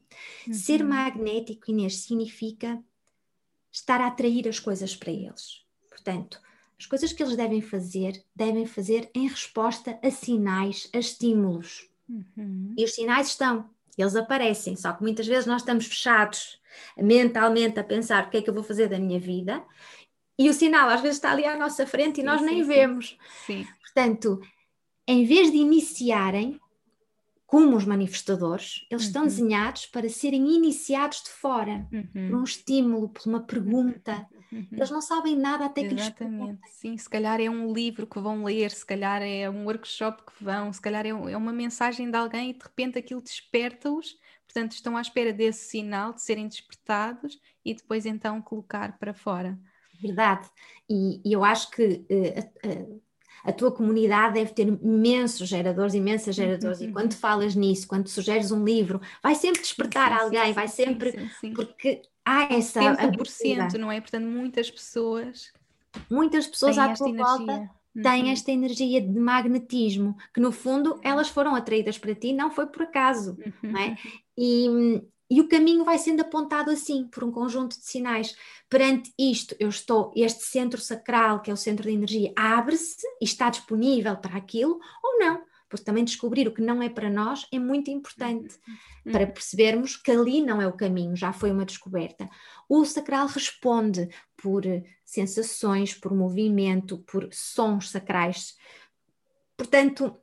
Uhum. 0.48 0.54
Ser 0.54 0.84
magnético, 0.84 1.70
Inês, 1.70 1.98
significa 1.98 2.82
estar 3.72 4.00
a 4.00 4.08
atrair 4.08 4.48
as 4.48 4.60
coisas 4.60 4.96
para 4.96 5.12
eles. 5.12 5.63
Portanto, 5.89 6.42
as 6.80 6.86
coisas 6.86 7.12
que 7.12 7.22
eles 7.22 7.36
devem 7.36 7.62
fazer, 7.62 8.24
devem 8.34 8.65
fazer 8.65 9.10
em 9.13 9.28
resposta 9.28 10.00
a 10.02 10.10
sinais, 10.10 10.89
a 10.94 10.98
estímulos. 10.98 11.89
Uhum. 12.08 12.74
E 12.78 12.86
os 12.86 12.96
sinais 12.96 13.28
estão, 13.28 13.70
eles 13.98 14.15
aparecem, 14.15 14.78
só 14.78 14.94
que 14.94 15.02
muitas 15.02 15.28
vezes 15.28 15.46
nós 15.46 15.62
estamos 15.62 15.86
fechados 15.86 16.59
mentalmente 16.98 17.80
a 17.80 17.84
pensar 17.84 18.28
o 18.28 18.30
que 18.30 18.38
é 18.38 18.42
que 18.42 18.50
eu 18.50 18.54
vou 18.54 18.64
fazer 18.64 18.88
da 18.88 19.00
minha 19.00 19.20
vida, 19.20 19.64
e 20.38 20.50
o 20.50 20.54
sinal 20.54 20.90
às 20.90 21.02
vezes 21.02 21.18
está 21.18 21.32
ali 21.32 21.46
à 21.46 21.58
nossa 21.58 21.86
frente 21.86 22.20
e 22.20 22.22
sim, 22.22 22.24
nós 22.24 22.42
nem 22.42 22.64
sim, 22.64 22.68
vemos. 22.68 23.18
Sim. 23.46 23.68
Portanto, 23.82 24.40
em 25.06 25.26
vez 25.26 25.52
de 25.52 25.58
iniciarem 25.58 26.60
como 27.46 27.76
os 27.76 27.84
manifestadores, 27.84 28.86
eles 28.92 29.04
uhum. 29.04 29.08
estão 29.08 29.24
desenhados 29.24 29.88
para 29.88 30.08
serem 30.08 30.56
iniciados 30.56 31.24
de 31.24 31.30
fora, 31.32 31.88
uhum. 31.92 32.30
por 32.30 32.36
um 32.36 32.44
estímulo, 32.44 33.10
por 33.10 33.28
uma 33.28 33.42
pergunta. 33.42 34.28
Uhum. 34.52 34.68
Eles 34.72 34.92
não 34.92 35.02
sabem 35.02 35.36
nada 35.36 35.66
até 35.66 35.84
que 35.84 35.96
Exatamente, 35.96 36.62
sim, 36.70 36.96
se 36.96 37.10
calhar 37.10 37.42
é 37.42 37.50
um 37.50 37.74
livro 37.74 38.06
que 38.06 38.20
vão 38.20 38.44
ler, 38.44 38.70
se 38.70 38.86
calhar 38.86 39.22
é 39.24 39.50
um 39.50 39.66
workshop 39.66 40.24
que 40.26 40.44
vão, 40.44 40.72
se 40.72 40.80
calhar 40.80 41.06
é, 41.06 41.10
é 41.10 41.38
uma 41.38 41.52
mensagem 41.52 42.10
de 42.10 42.16
alguém 42.16 42.52
e 42.52 42.54
de 42.54 42.64
repente 42.64 43.00
aquilo 43.00 43.22
desperta-os 43.22 44.16
Portanto, 44.52 44.72
estão 44.72 44.98
à 44.98 45.02
espera 45.02 45.32
desse 45.32 45.70
sinal 45.70 46.12
de 46.12 46.24
serem 46.24 46.48
despertados 46.48 47.40
e 47.64 47.76
depois 47.76 48.08
então 48.08 48.42
colocar 48.42 48.98
para 48.98 49.14
fora. 49.14 49.60
Verdade. 50.02 50.50
E, 50.90 51.22
e 51.24 51.32
eu 51.32 51.44
acho 51.44 51.70
que 51.70 52.04
uh, 52.10 52.98
a, 53.46 53.50
a, 53.52 53.54
tua 53.54 53.72
comunidade 53.72 54.34
deve 54.34 54.52
ter 54.54 54.68
imensos 54.68 55.48
geradores, 55.48 55.94
imensas 55.94 56.36
geradores, 56.36 56.80
uhum. 56.80 56.90
e 56.90 56.92
quando 56.92 57.14
falas 57.14 57.54
nisso, 57.54 57.88
quando 57.88 58.08
sugeres 58.08 58.50
um 58.50 58.64
livro, 58.64 59.00
vai 59.22 59.36
sempre 59.36 59.62
despertar 59.62 60.10
sim, 60.10 60.24
alguém, 60.24 60.46
sim, 60.46 60.54
vai 60.54 60.68
sempre. 60.68 61.30
Sim, 61.40 61.54
porque 61.54 62.02
há 62.26 62.52
essa. 62.52 62.82
70%, 62.82 63.74
não 63.74 63.92
é? 63.92 64.02
Portanto, 64.02 64.26
muitas 64.26 64.72
pessoas. 64.72 65.54
Muitas 66.10 66.48
pessoas 66.48 66.78
à 66.80 66.92
tua 66.92 67.10
energia. 67.10 67.38
volta 67.38 67.79
têm 67.93 68.23
uhum. 68.23 68.32
esta 68.32 68.52
energia 68.52 69.02
de 69.02 69.19
magnetismo, 69.19 70.15
que 70.34 70.39
no 70.39 70.52
fundo 70.52 70.99
elas 71.04 71.30
foram 71.30 71.56
atraídas 71.56 71.97
para 71.97 72.15
ti, 72.15 72.34
não 72.34 72.52
foi 72.52 72.67
por 72.67 72.84
acaso, 72.84 73.38
uhum. 73.39 73.71
não 73.71 73.80
é? 73.80 73.97
E, 74.38 74.67
e 75.30 75.41
o 75.41 75.47
caminho 75.47 75.84
vai 75.84 75.97
sendo 75.97 76.21
apontado 76.21 76.71
assim, 76.71 77.08
por 77.08 77.23
um 77.23 77.32
conjunto 77.32 77.78
de 77.78 77.86
sinais. 77.86 78.36
Perante 78.69 79.13
isto, 79.17 79.56
eu 79.60 79.69
estou, 79.69 80.12
este 80.15 80.43
centro 80.43 80.80
sacral, 80.82 81.41
que 81.41 81.52
é 81.52 81.54
o 81.54 81.58
centro 81.58 81.84
de 81.84 81.93
energia, 81.93 82.34
abre-se 82.36 83.06
e 83.21 83.25
está 83.25 83.49
disponível 83.49 84.15
para 84.17 84.38
aquilo, 84.38 84.80
ou 85.04 85.19
não, 85.19 85.41
porque 85.70 85.86
também 85.86 86.04
descobrir 86.04 86.48
o 86.48 86.54
que 86.54 86.62
não 86.62 86.82
é 86.82 86.90
para 86.90 87.10
nós 87.10 87.46
é 87.54 87.60
muito 87.60 87.92
importante 87.92 88.58
uhum. 89.06 89.12
para 89.12 89.28
percebermos 89.28 89.96
que 89.96 90.12
ali 90.12 90.42
não 90.42 90.62
é 90.62 90.68
o 90.68 90.74
caminho, 90.74 91.16
já 91.16 91.32
foi 91.32 91.52
uma 91.52 91.66
descoberta. 91.66 92.28
O 92.68 92.84
sacral 92.84 93.28
responde 93.28 94.10
por 94.36 94.64
sensações, 95.06 95.94
por 95.94 96.14
movimento, 96.14 96.98
por 97.00 97.30
sons 97.32 97.92
sacrais. 97.92 98.56
Portanto, 99.56 100.18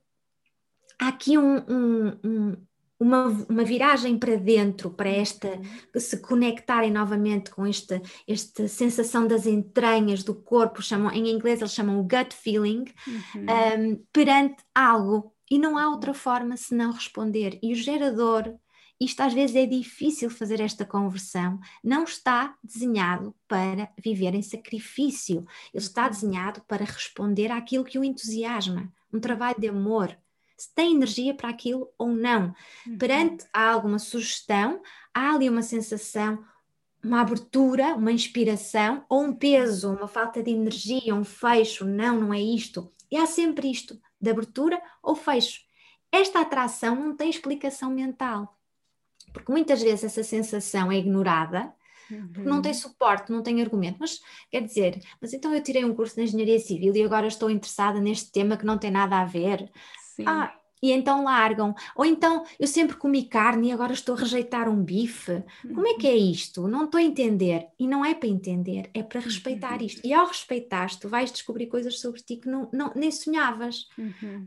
há 0.98 1.08
aqui 1.08 1.38
um, 1.38 1.56
um, 1.68 2.18
um 2.24 2.56
uma, 2.98 3.26
uma 3.48 3.64
viragem 3.64 4.18
para 4.18 4.36
dentro, 4.36 4.90
para 4.90 5.10
esta 5.10 5.48
uhum. 5.48 6.00
se 6.00 6.16
conectarem 6.18 6.90
novamente 6.90 7.50
com 7.50 7.66
esta, 7.66 8.00
esta 8.26 8.66
sensação 8.68 9.26
das 9.26 9.46
entranhas 9.46 10.24
do 10.24 10.34
corpo, 10.34 10.82
chamam, 10.82 11.12
em 11.12 11.28
inglês 11.28 11.60
eles 11.60 11.72
chamam 11.72 12.00
o 12.00 12.02
gut 12.02 12.34
feeling, 12.34 12.84
uhum. 13.06 13.92
um, 13.92 14.04
perante 14.12 14.56
algo. 14.74 15.32
E 15.50 15.58
não 15.58 15.78
há 15.78 15.88
outra 15.88 16.12
forma 16.12 16.56
senão 16.56 16.92
responder. 16.92 17.58
E 17.62 17.72
o 17.72 17.76
gerador, 17.76 18.54
isto 19.00 19.20
às 19.20 19.32
vezes 19.32 19.56
é 19.56 19.66
difícil 19.66 20.30
fazer 20.30 20.60
esta 20.60 20.84
conversão, 20.84 21.60
não 21.82 22.04
está 22.04 22.56
desenhado 22.62 23.34
para 23.46 23.90
viver 24.02 24.34
em 24.34 24.42
sacrifício, 24.42 25.46
ele 25.72 25.84
está 25.84 26.08
desenhado 26.08 26.62
para 26.66 26.84
responder 26.84 27.50
àquilo 27.50 27.84
que 27.84 27.98
o 27.98 28.04
entusiasma, 28.04 28.92
um 29.12 29.20
trabalho 29.20 29.60
de 29.60 29.68
amor 29.68 30.16
se 30.56 30.74
tem 30.74 30.94
energia 30.94 31.34
para 31.34 31.50
aquilo 31.50 31.92
ou 31.98 32.08
não. 32.08 32.54
Uhum. 32.86 32.98
Perante 32.98 33.44
alguma 33.52 33.98
sugestão, 33.98 34.80
há 35.12 35.34
ali 35.34 35.48
uma 35.50 35.62
sensação, 35.62 36.42
uma 37.04 37.20
abertura, 37.20 37.94
uma 37.94 38.10
inspiração 38.10 39.04
ou 39.08 39.22
um 39.22 39.34
peso, 39.34 39.92
uma 39.92 40.08
falta 40.08 40.42
de 40.42 40.50
energia, 40.50 41.14
um 41.14 41.24
fecho, 41.24 41.84
não, 41.84 42.20
não 42.20 42.34
é 42.34 42.40
isto. 42.40 42.90
E 43.10 43.16
há 43.16 43.26
sempre 43.26 43.70
isto, 43.70 44.00
de 44.20 44.30
abertura 44.30 44.80
ou 45.02 45.14
fecho. 45.14 45.60
Esta 46.10 46.40
atração 46.40 46.94
não 46.94 47.16
tem 47.16 47.28
explicação 47.28 47.90
mental, 47.90 48.58
porque 49.32 49.52
muitas 49.52 49.82
vezes 49.82 50.04
essa 50.04 50.22
sensação 50.22 50.90
é 50.90 50.96
ignorada, 50.96 51.72
porque 52.08 52.48
não 52.48 52.62
tem 52.62 52.72
uhum. 52.72 52.78
suporte, 52.78 53.32
não 53.32 53.42
tem 53.42 53.60
argumento. 53.60 53.98
Mas 53.98 54.20
quer 54.50 54.62
dizer, 54.62 55.02
mas 55.20 55.32
então 55.32 55.52
eu 55.54 55.62
tirei 55.62 55.84
um 55.84 55.94
curso 55.94 56.14
de 56.14 56.22
engenharia 56.22 56.58
civil 56.58 56.94
e 56.94 57.02
agora 57.02 57.26
estou 57.26 57.50
interessada 57.50 58.00
neste 58.00 58.30
tema 58.30 58.56
que 58.56 58.64
não 58.64 58.78
tem 58.78 58.90
nada 58.90 59.20
a 59.20 59.24
ver. 59.24 59.70
Sim. 60.14 60.24
Ah, 60.26 60.56
e 60.86 60.92
então 60.92 61.24
largam. 61.24 61.74
Ou 61.96 62.04
então 62.04 62.44
eu 62.58 62.66
sempre 62.66 62.96
comi 62.96 63.24
carne 63.24 63.68
e 63.68 63.72
agora 63.72 63.92
estou 63.92 64.14
a 64.14 64.18
rejeitar 64.18 64.68
um 64.68 64.82
bife. 64.82 65.42
Como 65.62 65.86
é 65.86 65.94
que 65.94 66.06
é 66.06 66.12
uhum. 66.12 66.30
isto? 66.30 66.68
Não 66.68 66.84
estou 66.84 66.98
a 66.98 67.02
entender. 67.02 67.66
E 67.78 67.88
não 67.88 68.04
é 68.04 68.14
para 68.14 68.28
entender, 68.28 68.88
é 68.94 69.02
para 69.02 69.20
respeitar 69.20 69.80
uhum. 69.80 69.86
isto. 69.86 70.06
E 70.06 70.12
ao 70.12 70.26
respeitar, 70.26 70.88
tu 70.98 71.08
vais 71.08 71.32
descobrir 71.32 71.66
coisas 71.66 71.98
sobre 71.98 72.20
ti 72.20 72.36
que 72.36 72.48
não, 72.48 72.68
não 72.72 72.92
nem 72.94 73.10
sonhavas. 73.10 73.88
Uhum. 73.98 74.46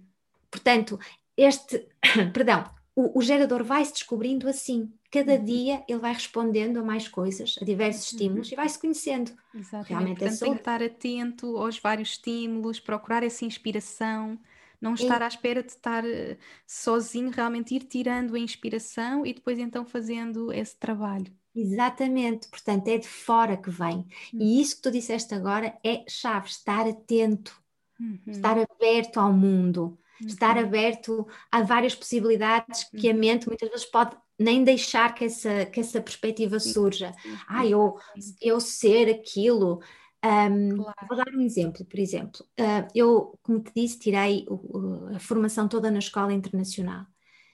Portanto, 0.49 0.97
este, 1.35 1.85
perdão, 2.33 2.63
o, 2.95 3.19
o, 3.19 3.21
gerador 3.21 3.63
vai 3.63 3.83
se 3.83 3.93
descobrindo 3.93 4.47
assim. 4.47 4.91
Cada 5.11 5.33
uhum. 5.33 5.43
dia 5.43 5.83
ele 5.87 5.99
vai 5.99 6.13
respondendo 6.13 6.77
a 6.77 6.83
mais 6.83 7.07
coisas, 7.07 7.55
a 7.61 7.65
diversos 7.65 8.11
uhum. 8.11 8.17
estímulos 8.17 8.51
e 8.51 8.55
vai 8.55 8.69
se 8.69 8.79
conhecendo. 8.79 9.31
Exatamente. 9.53 9.89
Realmente 9.89 10.23
é 10.23 10.27
Portanto, 10.27 10.41
é 10.41 10.45
tem 10.45 10.53
que 10.53 10.59
estar 10.59 10.83
atento 10.83 11.57
aos 11.57 11.77
vários 11.79 12.11
estímulos, 12.11 12.79
procurar 12.79 13.23
essa 13.23 13.43
inspiração 13.43 14.39
não 14.81 14.93
estar 14.93 15.21
à 15.21 15.27
espera 15.27 15.61
de 15.61 15.71
estar 15.71 16.05
eh, 16.05 16.37
sozinho, 16.65 17.29
realmente 17.29 17.75
ir 17.75 17.83
tirando 17.83 18.35
a 18.35 18.39
inspiração 18.39 19.25
e 19.25 19.33
depois 19.33 19.59
então 19.59 19.85
fazendo 19.85 20.51
esse 20.53 20.77
trabalho. 20.77 21.31
Exatamente, 21.55 22.47
portanto 22.47 22.87
é 22.87 22.97
de 22.97 23.07
fora 23.07 23.57
que 23.57 23.69
vem. 23.69 24.07
Uhum. 24.33 24.39
E 24.39 24.61
isso 24.61 24.77
que 24.77 24.83
tu 24.83 24.91
disseste 24.91 25.33
agora 25.33 25.77
é 25.83 26.03
chave, 26.07 26.47
estar 26.47 26.87
atento, 26.87 27.59
uhum. 27.99 28.19
estar 28.27 28.57
aberto 28.57 29.19
ao 29.19 29.33
mundo, 29.33 29.97
uhum. 30.21 30.27
estar 30.27 30.57
aberto 30.57 31.27
a 31.51 31.61
várias 31.61 31.95
possibilidades 31.95 32.85
que 32.85 33.09
a 33.09 33.13
uhum. 33.13 33.19
mente 33.19 33.47
muitas 33.47 33.69
vezes 33.69 33.85
pode 33.85 34.15
nem 34.37 34.63
deixar 34.63 35.13
que 35.13 35.25
essa, 35.25 35.65
que 35.65 35.81
essa 35.81 35.99
perspectiva 35.99 36.59
surja. 36.61 37.13
Ah, 37.45 37.65
eu, 37.65 37.97
eu 38.41 38.61
ser 38.61 39.09
aquilo, 39.09 39.81
um, 40.25 40.75
claro. 40.75 41.07
Vou 41.07 41.17
dar 41.17 41.33
um 41.33 41.41
exemplo, 41.41 41.85
por 41.85 41.99
exemplo, 41.99 42.45
uh, 42.59 42.87
eu, 42.93 43.37
como 43.41 43.59
te 43.61 43.71
disse, 43.75 43.99
tirei 43.99 44.45
o, 44.49 44.55
o, 44.55 45.15
a 45.15 45.19
formação 45.19 45.67
toda 45.67 45.89
na 45.89 45.99
escola 45.99 46.33
internacional 46.33 47.05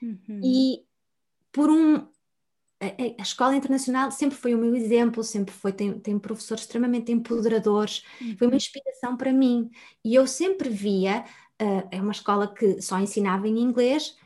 Uhum. 0.01 0.41
E 0.43 0.85
por 1.51 1.69
um. 1.69 2.07
A, 2.77 3.19
a, 3.19 3.23
escola 3.23 3.55
internacional 3.55 4.11
sempre 4.11 4.37
foi 4.37 4.53
o 4.53 4.57
meu 4.57 4.75
exemplo, 4.75 5.23
sempre 5.23 5.53
foi, 5.53 5.71
tem, 5.71 5.97
tem 5.97 6.19
professores 6.19 6.63
extremamente 6.63 7.09
empoderadores, 7.09 8.03
uhum. 8.19 8.37
foi 8.37 8.47
uma 8.47 8.57
inspiração 8.57 9.15
para 9.15 9.31
mim. 9.31 9.69
E 10.03 10.13
eu 10.13 10.27
sempre 10.27 10.69
via, 10.69 11.23
uh, 11.61 11.87
é 11.89 12.01
uma 12.01 12.11
escola 12.11 12.53
que 12.53 12.81
só 12.81 12.99
ensinava 12.99 13.47
em 13.47 13.59
inglês, 13.59 14.17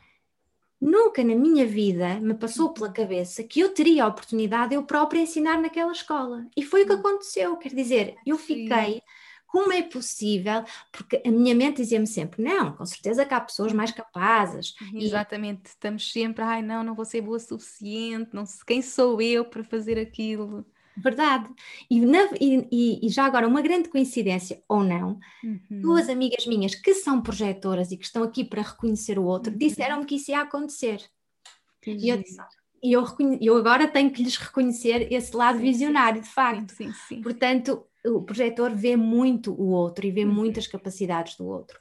nunca 0.80 1.22
na 1.22 1.34
minha 1.34 1.66
vida 1.66 2.18
me 2.20 2.34
passou 2.34 2.72
pela 2.72 2.90
cabeça 2.92 3.44
que 3.44 3.60
eu 3.60 3.74
teria 3.74 4.04
a 4.04 4.08
oportunidade 4.08 4.74
eu 4.74 4.82
própria 4.82 5.20
ensinar 5.20 5.60
naquela 5.60 5.92
escola. 5.92 6.46
E 6.56 6.62
foi 6.62 6.82
o 6.82 6.86
que 6.86 6.92
aconteceu, 6.92 7.56
quer 7.56 7.74
dizer, 7.74 8.16
eu 8.26 8.38
fiquei 8.38 9.02
como 9.50 9.72
é 9.72 9.82
possível? 9.82 10.64
Porque 10.92 11.20
a 11.26 11.30
minha 11.30 11.54
mente 11.54 11.78
dizia-me 11.78 12.06
sempre: 12.06 12.42
não, 12.42 12.72
com 12.72 12.86
certeza 12.86 13.26
que 13.26 13.34
há 13.34 13.40
pessoas 13.40 13.72
mais 13.72 13.90
capazes. 13.90 14.74
Exatamente, 14.94 15.62
e... 15.64 15.68
estamos 15.68 16.12
sempre, 16.12 16.42
ai 16.42 16.62
não, 16.62 16.84
não 16.84 16.94
vou 16.94 17.04
ser 17.04 17.20
boa 17.20 17.36
o 17.36 17.40
suficiente, 17.40 18.30
não 18.32 18.46
sei, 18.46 18.60
quem 18.66 18.82
sou 18.82 19.20
eu 19.20 19.44
para 19.44 19.64
fazer 19.64 19.98
aquilo? 19.98 20.64
Verdade. 20.96 21.48
E, 21.88 22.00
na, 22.00 22.28
e, 22.40 23.06
e, 23.06 23.08
já 23.08 23.24
agora, 23.24 23.46
uma 23.46 23.62
grande 23.62 23.88
coincidência, 23.88 24.62
ou 24.68 24.82
não, 24.82 25.18
uhum. 25.42 25.80
duas 25.80 26.08
amigas 26.08 26.46
minhas 26.46 26.74
que 26.74 26.94
são 26.94 27.22
projetoras 27.22 27.90
e 27.90 27.96
que 27.96 28.04
estão 28.04 28.22
aqui 28.22 28.44
para 28.44 28.62
reconhecer 28.62 29.18
o 29.18 29.24
outro, 29.24 29.52
uhum. 29.52 29.58
disseram-me 29.58 30.04
que 30.04 30.16
isso 30.16 30.30
ia 30.30 30.40
acontecer. 30.40 31.02
Que 31.80 31.92
e 31.92 32.08
eu 32.08 32.18
disse, 32.18 32.38
e 32.82 32.92
eu, 32.92 33.04
eu, 33.40 33.56
agora 33.56 33.86
tenho 33.86 34.10
que 34.10 34.22
lhes 34.22 34.36
reconhecer 34.36 35.12
esse 35.12 35.34
lado 35.34 35.58
sim, 35.58 35.64
visionário, 35.64 36.20
de 36.20 36.28
facto. 36.28 36.70
Sim, 36.70 36.92
sim, 37.08 37.20
Portanto, 37.22 37.86
o 38.04 38.22
projetor 38.22 38.74
vê 38.74 38.96
muito 38.96 39.52
o 39.52 39.70
outro 39.70 40.06
e 40.06 40.10
vê 40.10 40.24
uhum. 40.24 40.32
muitas 40.32 40.66
capacidades 40.66 41.36
do 41.36 41.46
outro. 41.46 41.78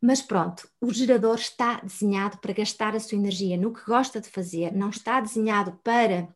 Mas 0.00 0.22
pronto, 0.22 0.68
o 0.80 0.92
gerador 0.92 1.36
está 1.36 1.80
desenhado 1.80 2.38
para 2.38 2.52
gastar 2.52 2.94
a 2.94 3.00
sua 3.00 3.18
energia 3.18 3.56
no 3.56 3.72
que 3.72 3.84
gosta 3.84 4.20
de 4.20 4.28
fazer, 4.28 4.72
não 4.72 4.90
está 4.90 5.20
desenhado 5.20 5.72
para 5.82 6.28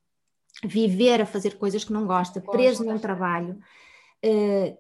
viver 0.65 1.21
a 1.21 1.27
fazer 1.27 1.57
coisas 1.57 1.85
que 1.85 1.93
não 1.93 2.07
gosta, 2.07 2.41
preso 2.41 2.85
num 2.85 2.99
trabalho. 2.99 3.59
Uh, 4.25 4.77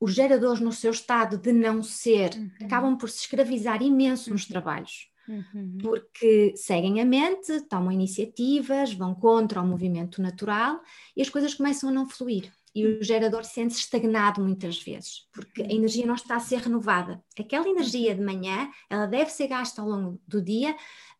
os 0.00 0.12
geradores, 0.12 0.60
no 0.60 0.72
seu 0.72 0.90
estado 0.90 1.38
de 1.38 1.52
não 1.52 1.82
ser, 1.82 2.34
uhum. 2.34 2.50
acabam 2.62 2.96
por 2.96 3.08
se 3.08 3.20
escravizar 3.20 3.82
imenso 3.82 4.30
nos 4.30 4.42
uhum. 4.42 4.48
trabalhos. 4.48 5.08
Uhum. 5.26 5.78
Porque 5.80 6.52
seguem 6.56 7.00
a 7.00 7.04
mente, 7.04 7.62
tomam 7.62 7.90
iniciativas, 7.90 8.92
vão 8.92 9.14
contra 9.14 9.62
o 9.62 9.66
movimento 9.66 10.20
natural 10.20 10.80
e 11.16 11.22
as 11.22 11.30
coisas 11.30 11.54
começam 11.54 11.88
a 11.88 11.92
não 11.92 12.08
fluir. 12.08 12.52
E 12.74 12.86
o 12.86 13.02
gerador 13.02 13.44
sente-se 13.44 13.80
estagnado 13.80 14.42
muitas 14.42 14.82
vezes, 14.82 15.28
porque 15.32 15.62
a 15.62 15.72
energia 15.72 16.04
não 16.04 16.16
está 16.16 16.34
a 16.34 16.40
ser 16.40 16.58
renovada. 16.58 17.22
Aquela 17.38 17.68
energia 17.68 18.14
de 18.14 18.20
manhã, 18.20 18.68
ela 18.90 19.06
deve 19.06 19.30
ser 19.30 19.46
gasta 19.46 19.80
ao 19.80 19.88
longo 19.88 20.20
do 20.26 20.42
dia 20.42 20.76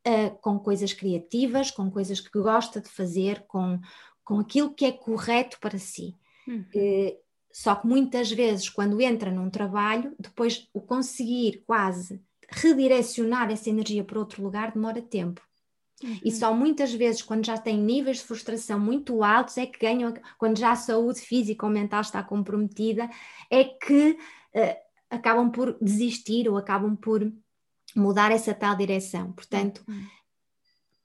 uh, 0.06 0.38
com 0.40 0.58
coisas 0.58 0.92
criativas, 0.92 1.70
com 1.70 1.90
coisas 1.90 2.20
que 2.20 2.38
gosta 2.38 2.80
de 2.80 2.88
fazer, 2.88 3.44
com, 3.46 3.78
com 4.24 4.38
aquilo 4.38 4.74
que 4.74 4.84
é 4.84 4.92
correto 4.92 5.58
para 5.60 5.78
si. 5.78 6.14
Uhum. 6.46 6.64
Uh, 6.74 7.24
só 7.52 7.74
que 7.76 7.86
muitas 7.86 8.32
vezes, 8.32 8.68
quando 8.68 9.00
entra 9.00 9.30
num 9.30 9.48
trabalho, 9.48 10.14
depois 10.18 10.68
o 10.72 10.80
conseguir 10.80 11.62
quase 11.66 12.20
redirecionar 12.50 13.50
essa 13.50 13.70
energia 13.70 14.04
para 14.04 14.18
outro 14.18 14.42
lugar 14.42 14.72
demora 14.72 15.00
tempo. 15.00 15.40
Uhum. 16.02 16.18
E 16.24 16.32
só 16.32 16.52
muitas 16.52 16.92
vezes, 16.92 17.22
quando 17.22 17.46
já 17.46 17.56
têm 17.56 17.78
níveis 17.78 18.18
de 18.18 18.24
frustração 18.24 18.78
muito 18.78 19.22
altos, 19.22 19.56
é 19.56 19.66
que 19.66 19.78
ganham, 19.78 20.12
quando 20.36 20.58
já 20.58 20.72
a 20.72 20.76
saúde 20.76 21.20
física 21.20 21.64
ou 21.64 21.72
mental 21.72 22.00
está 22.00 22.22
comprometida, 22.22 23.08
é 23.50 23.64
que 23.64 24.10
uh, 24.10 24.76
acabam 25.08 25.50
por 25.50 25.78
desistir 25.80 26.48
ou 26.48 26.56
acabam 26.56 26.96
por 26.96 27.32
mudar 27.94 28.30
essa 28.30 28.54
tal 28.54 28.76
direção. 28.76 29.32
Portanto, 29.32 29.82
uhum. 29.88 30.06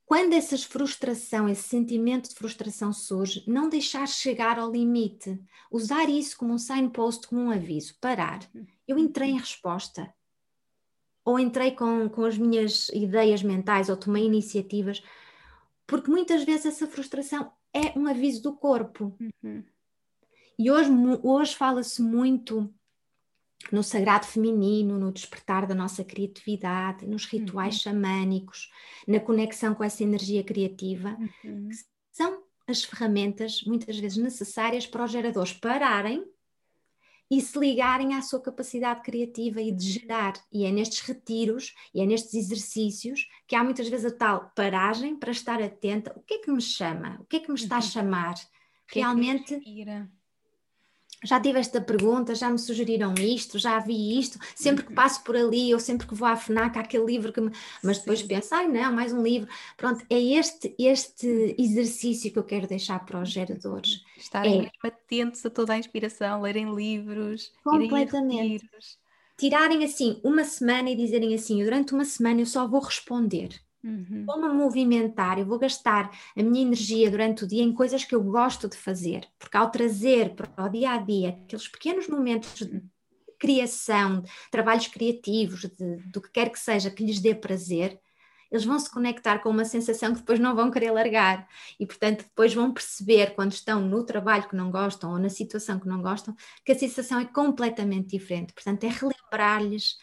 quando 0.06 0.34
essa 0.34 0.58
frustração, 0.58 1.48
esse 1.48 1.64
sentimento 1.64 2.30
de 2.30 2.36
frustração 2.36 2.92
surge, 2.92 3.44
não 3.48 3.70
deixar 3.70 4.08
chegar 4.08 4.58
ao 4.58 4.72
limite, 4.72 5.40
usar 5.72 6.10
isso 6.10 6.38
como 6.38 6.54
um 6.54 6.58
signpost, 6.58 7.28
como 7.28 7.42
um 7.42 7.52
aviso, 7.52 7.96
parar. 8.00 8.40
Eu 8.88 8.98
entrei 8.98 9.30
em 9.30 9.38
resposta, 9.38 10.14
ou 11.24 11.40
entrei 11.40 11.72
com, 11.72 12.10
com 12.10 12.24
as 12.24 12.38
minhas 12.38 12.90
ideias 12.90 13.44
mentais, 13.44 13.90
ou 13.90 13.98
tomei 13.98 14.26
iniciativas, 14.26 15.04
porque 15.86 16.10
muitas 16.10 16.44
vezes 16.44 16.68
essa 16.68 16.88
frustração 16.88 17.52
é 17.74 17.98
um 17.98 18.08
aviso 18.08 18.42
do 18.42 18.56
corpo. 18.56 19.16
Uhum. 19.44 19.64
E 20.58 20.70
hoje, 20.70 20.92
hoje 21.24 21.56
fala-se 21.56 22.02
muito 22.02 22.74
no 23.72 23.84
sagrado 23.84 24.26
feminino, 24.26 24.98
no 24.98 25.12
despertar 25.12 25.68
da 25.68 25.76
nossa 25.76 26.04
criatividade, 26.04 27.06
nos 27.06 27.26
rituais 27.26 27.76
uhum. 27.76 27.82
xamânicos, 27.82 28.72
na 29.08 29.20
conexão 29.20 29.76
com 29.76 29.84
essa 29.84 30.04
energia 30.04 30.44
criativa, 30.44 31.18
uhum. 31.44 31.70
que 31.70 31.76
são 32.12 32.44
as 32.68 32.84
ferramentas 32.84 33.64
muitas 33.66 33.98
vezes 33.98 34.18
necessárias 34.18 34.86
para 34.86 35.04
os 35.04 35.12
geradores 35.12 35.54
pararem 35.54 36.26
e 37.32 37.40
se 37.42 37.60
ligarem 37.60 38.16
à 38.16 38.22
sua 38.22 38.42
capacidade 38.42 39.02
criativa 39.04 39.62
e 39.62 39.72
de 39.72 39.92
gerar. 39.92 40.34
E 40.52 40.66
é 40.66 40.72
nestes 40.72 41.02
retiros 41.02 41.76
e 41.94 42.02
é 42.02 42.06
nestes 42.06 42.34
exercícios 42.34 43.28
que 43.48 43.56
há 43.56 43.64
muitas 43.64 43.88
vezes 43.88 44.12
a 44.12 44.16
tal 44.16 44.52
paragem 44.56 45.16
para 45.16 45.32
estar 45.32 45.62
atenta. 45.62 46.12
O 46.16 46.22
que 46.22 46.36
é 46.36 46.40
que 46.40 46.52
me 46.52 46.62
chama? 46.62 47.18
O 47.20 47.26
que 47.26 47.38
é 47.38 47.40
que 47.40 47.50
me 47.50 47.56
está 47.56 47.76
a 47.76 47.80
uhum. 47.80 47.84
chamar? 47.84 48.34
É 48.34 48.96
Realmente 48.96 49.62
já 51.24 51.40
tive 51.40 51.60
esta 51.60 51.82
pergunta, 51.82 52.34
já 52.34 52.50
me 52.50 52.58
sugeriram 52.58 53.14
isto, 53.16 53.60
já 53.60 53.80
vi 53.80 54.20
isto, 54.20 54.40
sempre 54.56 54.84
que 54.84 54.90
uhum. 54.90 54.96
passo 54.96 55.24
por 55.24 55.36
ali, 55.36 55.74
ou 55.74 55.80
sempre 55.80 56.08
que 56.08 56.16
vou 56.16 56.28
à 56.28 56.36
FNAC, 56.36 56.78
há 56.78 56.82
aquele 56.82 57.06
livro 57.06 57.34
que 57.34 57.42
me... 57.42 57.52
Mas 57.84 58.00
depois 58.00 58.20
Sim. 58.20 58.28
penso, 58.28 58.56
ai 58.56 58.68
não, 58.68 58.92
mais 58.94 59.12
um 59.12 59.22
livro. 59.22 59.50
Pronto, 59.76 60.06
é 60.10 60.20
este, 60.20 60.74
este 60.80 61.56
exercício 61.58 62.32
que 62.32 62.40
eu 62.40 62.44
quero 62.44 62.68
deixar 62.68 63.06
para 63.06 63.22
os 63.22 63.30
geradores. 63.30 64.04
Estarem 64.18 64.66
é... 64.66 64.88
atentos 64.88 65.46
a 65.46 65.50
toda 65.50 65.74
a 65.74 65.78
inspiração, 65.78 66.42
lerem 66.42 66.74
livros, 66.74 67.52
completamente. 67.64 68.68
Tirarem 69.38 69.86
assim 69.86 70.20
uma 70.24 70.44
semana 70.44 70.90
e 70.90 70.96
dizerem 70.96 71.34
assim, 71.34 71.64
durante 71.64 71.94
uma 71.94 72.04
semana 72.04 72.42
eu 72.42 72.46
só 72.46 72.68
vou 72.68 72.82
responder. 72.82 73.62
Uhum. 73.84 74.26
Vou-me 74.26 74.50
movimentar, 74.50 75.40
eu 75.40 75.46
vou 75.46 75.58
gastar 75.58 76.12
a 76.36 76.44
minha 76.44 76.62
energia 76.62 77.10
durante 77.10 77.46
o 77.46 77.48
dia 77.48 77.64
em 77.64 77.74
coisas 77.74 78.04
que 78.04 78.14
eu 78.14 78.22
gosto 78.22 78.68
de 78.68 78.76
fazer, 78.76 79.28
porque 79.38 79.56
ao 79.56 79.72
trazer 79.72 80.36
para 80.36 80.66
o 80.66 80.70
dia 80.70 80.92
a 80.92 80.98
dia 80.98 81.30
aqueles 81.30 81.68
pequenos 81.68 82.08
momentos 82.08 82.68
de 82.68 82.84
criação, 83.40 84.22
de 84.22 84.30
trabalhos 84.52 84.88
criativos, 84.88 85.62
de, 85.62 85.98
do 86.12 86.22
que 86.22 86.30
quer 86.30 86.50
que 86.50 86.60
seja 86.60 86.92
que 86.92 87.06
lhes 87.06 87.22
dê 87.22 87.34
prazer, 87.34 88.00
eles 88.52 88.66
vão 88.66 88.80
se 88.80 88.90
conectar 88.92 89.40
com 89.40 89.50
uma 89.50 89.64
sensação 89.64 90.12
que 90.12 90.20
depois 90.20 90.40
não 90.40 90.56
vão 90.56 90.72
querer 90.72 90.92
largar 90.92 91.48
e, 91.80 91.86
portanto, 91.86 92.24
depois 92.24 92.54
vão 92.54 92.74
perceber 92.74 93.36
quando 93.36 93.52
estão 93.52 93.80
no 93.80 94.04
trabalho 94.04 94.50
que 94.50 94.56
não 94.56 94.72
gostam 94.72 95.12
ou 95.12 95.20
na 95.20 95.30
situação 95.30 95.80
que 95.80 95.88
não 95.88 96.02
gostam 96.02 96.36
que 96.66 96.72
a 96.72 96.78
sensação 96.78 97.20
é 97.20 97.26
completamente 97.26 98.08
diferente. 98.08 98.54
Portanto, 98.54 98.84
é 98.84 98.88
relembrar-lhes 98.88 99.98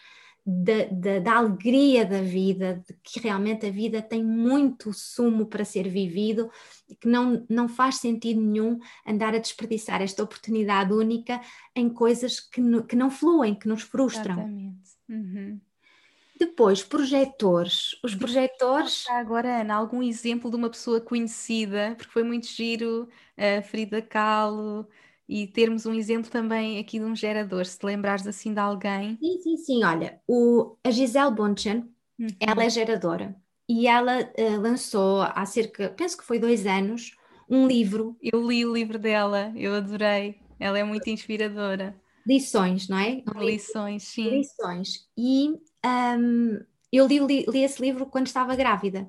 da, 0.47 0.85
da, 0.93 1.19
da, 1.19 1.37
alegria 1.39 2.05
da 2.05 2.23
vida, 2.23 2.81
de 2.87 2.95
que 3.03 3.19
realmente 3.19 3.67
a 3.67 3.71
vida 3.71 4.01
tem 4.01 4.23
muito 4.23 4.93
sumo 4.93 5.47
para 5.47 5.65
ser 5.65 5.89
vivido 5.89 6.49
e 6.89 6.95
que 6.95 7.09
não, 7.09 7.45
não 7.51 7.69
faz 7.69 7.97
sentido 7.97 8.41
nenhum 8.41 8.79
andar 9.05 9.35
a 9.35 9.39
desperdiçar 9.39 10.01
esta 10.01 10.23
oportunidade 10.23 10.93
única 10.93 11.41
em 11.75 11.89
coisas 11.89 12.39
que, 12.39 12.61
no, 12.61 12.85
que 12.85 12.95
não 12.95 13.11
fluem, 13.11 13.57
que 13.57 13.67
nos 13.67 13.83
frustram. 13.83 14.35
Exatamente. 14.35 14.91
Uhum. 15.09 15.61
Depois, 16.39 16.83
projetores. 16.83 17.99
Os 18.05 18.15
projetores. 18.15 19.05
Agora, 19.09 19.63
Ana, 19.63 19.75
algum 19.75 20.03
exemplo 20.03 20.51
de 20.51 20.57
uma 20.57 20.71
pessoa 20.71 21.01
conhecida, 21.01 21.95
porque 21.97 22.13
foi 22.13 22.23
muito 22.23 22.47
giro, 22.47 23.09
a 23.37 23.63
Frida 23.63 24.01
Kahlo, 24.01 24.87
e 25.29 25.47
termos 25.47 25.87
um 25.87 25.95
exemplo 25.95 26.31
também 26.31 26.79
aqui 26.79 26.99
de 26.99 27.05
um 27.05 27.17
gerador, 27.17 27.67
se 27.67 27.79
te 27.79 27.87
lembrares 27.87 28.27
assim 28.27 28.53
de 28.53 28.61
alguém. 28.61 29.19
Sim, 29.21 29.41
sim, 29.43 29.57
sim. 29.57 29.85
Olha, 29.85 30.21
o, 30.27 30.77
a 30.85 30.91
Gisele 30.91 31.35
Bonchen, 31.35 31.89
uhum. 32.19 32.29
ela 32.41 32.65
é 32.65 32.71
geradora 32.71 33.37
e 33.69 33.89
ela 33.89 34.21
uh, 34.23 34.61
lançou 34.61 35.23
há 35.23 35.45
cerca, 35.45 35.91
penso 35.91 36.17
que 36.17 36.25
foi 36.25 36.39
dois 36.39 36.67
anos, 36.67 37.17
um 37.49 37.67
livro. 37.67 38.17
Eu 38.23 38.47
li 38.47 38.65
o 38.65 38.73
livro 38.73 38.99
dela, 38.99 39.53
eu 39.57 39.75
adorei. 39.75 40.41
Ela 40.59 40.79
é 40.79 40.85
muito 40.85 41.09
inspiradora. 41.09 41.95
Lições, 42.27 42.89
não 42.89 42.99
é? 42.99 43.23
Lições, 43.37 44.05
sim. 44.05 44.31
Lições. 44.31 45.07
E 45.17 45.51
um, 45.85 46.59
eu 46.93 47.07
li, 47.07 47.19
li, 47.19 47.45
li 47.49 47.63
esse 47.63 47.81
livro 47.81 48.07
quando 48.07 48.27
estava 48.27 48.57
grávida. 48.57 49.09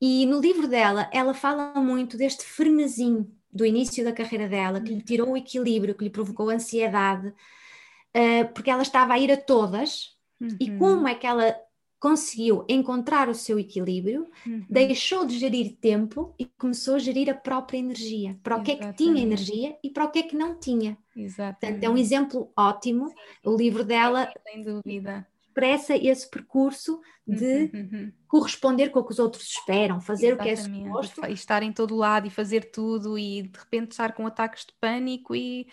E 0.00 0.24
no 0.26 0.40
livro 0.40 0.66
dela, 0.66 1.08
ela 1.12 1.34
fala 1.34 1.74
muito 1.74 2.16
deste 2.16 2.44
frenesim 2.44 3.30
do 3.52 3.66
início 3.66 4.04
da 4.04 4.12
carreira 4.12 4.48
dela, 4.48 4.80
que 4.80 4.94
lhe 4.94 5.02
tirou 5.02 5.30
o 5.30 5.36
equilíbrio, 5.36 5.94
que 5.94 6.04
lhe 6.04 6.10
provocou 6.10 6.50
ansiedade, 6.50 7.28
uh, 7.28 8.52
porque 8.54 8.70
ela 8.70 8.82
estava 8.82 9.14
a 9.14 9.18
ir 9.18 9.30
a 9.32 9.36
todas, 9.36 10.16
uhum. 10.40 10.56
e 10.60 10.70
como 10.76 11.08
é 11.08 11.14
que 11.14 11.26
ela 11.26 11.54
conseguiu 11.98 12.64
encontrar 12.66 13.28
o 13.28 13.34
seu 13.34 13.58
equilíbrio, 13.58 14.26
uhum. 14.46 14.64
deixou 14.70 15.26
de 15.26 15.38
gerir 15.38 15.76
tempo 15.76 16.34
e 16.38 16.46
começou 16.46 16.94
a 16.94 16.98
gerir 16.98 17.28
a 17.28 17.34
própria 17.34 17.76
energia, 17.76 18.38
para 18.42 18.56
o 18.56 18.62
que 18.62 18.72
é 18.72 18.76
que 18.76 18.92
tinha 18.94 19.22
energia 19.22 19.76
e 19.84 19.90
para 19.90 20.04
o 20.04 20.10
que 20.10 20.20
é 20.20 20.22
que 20.22 20.34
não 20.34 20.58
tinha. 20.58 20.96
Exatamente. 21.14 21.60
Portanto, 21.60 21.84
é 21.84 21.90
um 21.90 21.98
exemplo 21.98 22.50
ótimo. 22.56 23.10
Sim. 23.10 23.14
O 23.44 23.54
livro 23.54 23.84
dela 23.84 24.32
sem 24.48 24.62
dúvida 24.62 25.26
expressa 25.60 25.96
esse 25.96 26.28
percurso 26.28 27.00
de 27.26 27.70
uhum, 27.72 27.88
uhum. 27.92 28.12
corresponder 28.26 28.88
com 28.88 29.00
o 29.00 29.04
que 29.04 29.12
os 29.12 29.18
outros 29.18 29.44
esperam, 29.44 30.00
fazer 30.00 30.28
Exatamente. 30.28 30.60
o 30.60 30.64
que 30.64 30.78
é 30.78 30.84
suposto. 30.84 31.26
E 31.26 31.32
estar 31.32 31.62
em 31.62 31.72
todo 31.72 31.94
lado 31.94 32.26
e 32.26 32.30
fazer 32.30 32.70
tudo 32.70 33.18
e 33.18 33.42
de 33.42 33.58
repente 33.58 33.92
estar 33.92 34.12
com 34.12 34.26
ataques 34.26 34.64
de 34.64 34.72
pânico 34.80 35.34
e 35.34 35.68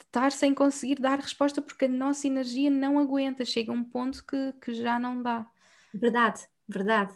estar 0.00 0.32
sem 0.32 0.54
conseguir 0.54 0.96
dar 0.96 1.18
resposta 1.18 1.62
porque 1.62 1.84
a 1.84 1.88
nossa 1.88 2.26
energia 2.26 2.70
não 2.70 2.98
aguenta, 2.98 3.44
chega 3.44 3.70
a 3.70 3.74
um 3.74 3.84
ponto 3.84 4.24
que, 4.24 4.52
que 4.60 4.74
já 4.74 4.98
não 4.98 5.22
dá. 5.22 5.46
Verdade, 5.94 6.40
verdade. 6.68 7.14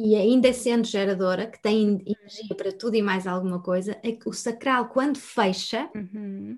E 0.00 0.14
ainda 0.14 0.52
sendo 0.52 0.86
geradora, 0.86 1.48
que 1.48 1.60
tem 1.60 2.00
energia 2.06 2.54
para 2.56 2.70
tudo 2.70 2.94
e 2.94 3.02
mais 3.02 3.26
alguma 3.26 3.60
coisa, 3.60 3.98
é 4.00 4.12
que 4.12 4.28
o 4.28 4.32
sacral, 4.32 4.90
quando 4.90 5.18
fecha, 5.18 5.90
uhum. 5.92 6.56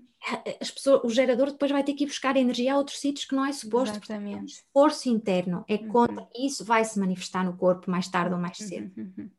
as 0.61 0.71
pessoas, 0.71 1.01
o 1.05 1.09
gerador 1.09 1.51
depois 1.51 1.71
vai 1.71 1.83
ter 1.83 1.95
que 1.95 2.05
ir 2.05 2.07
buscar 2.07 2.37
energia 2.37 2.75
a 2.75 2.77
outros 2.77 2.99
sítios 2.99 3.25
que 3.25 3.35
não 3.35 3.47
é 3.47 3.51
suposto. 3.51 3.97
Exatamente. 3.97 4.37
É 4.37 4.43
um 4.43 4.45
esforço 4.45 5.09
interno 5.09 5.65
é 5.67 5.77
uhum. 5.77 5.89
contra 5.89 6.29
isso 6.39 6.63
vai 6.67 6.85
se 6.85 7.01
manifestar 7.01 7.43
no 7.43 7.57
corpo 7.57 7.91
mais 7.91 8.09
tarde 8.09 8.35
ou 8.35 8.39
mais 8.39 8.59
cedo. 8.59 8.93
Uhum. 8.95 9.13
uhum. 9.17 9.31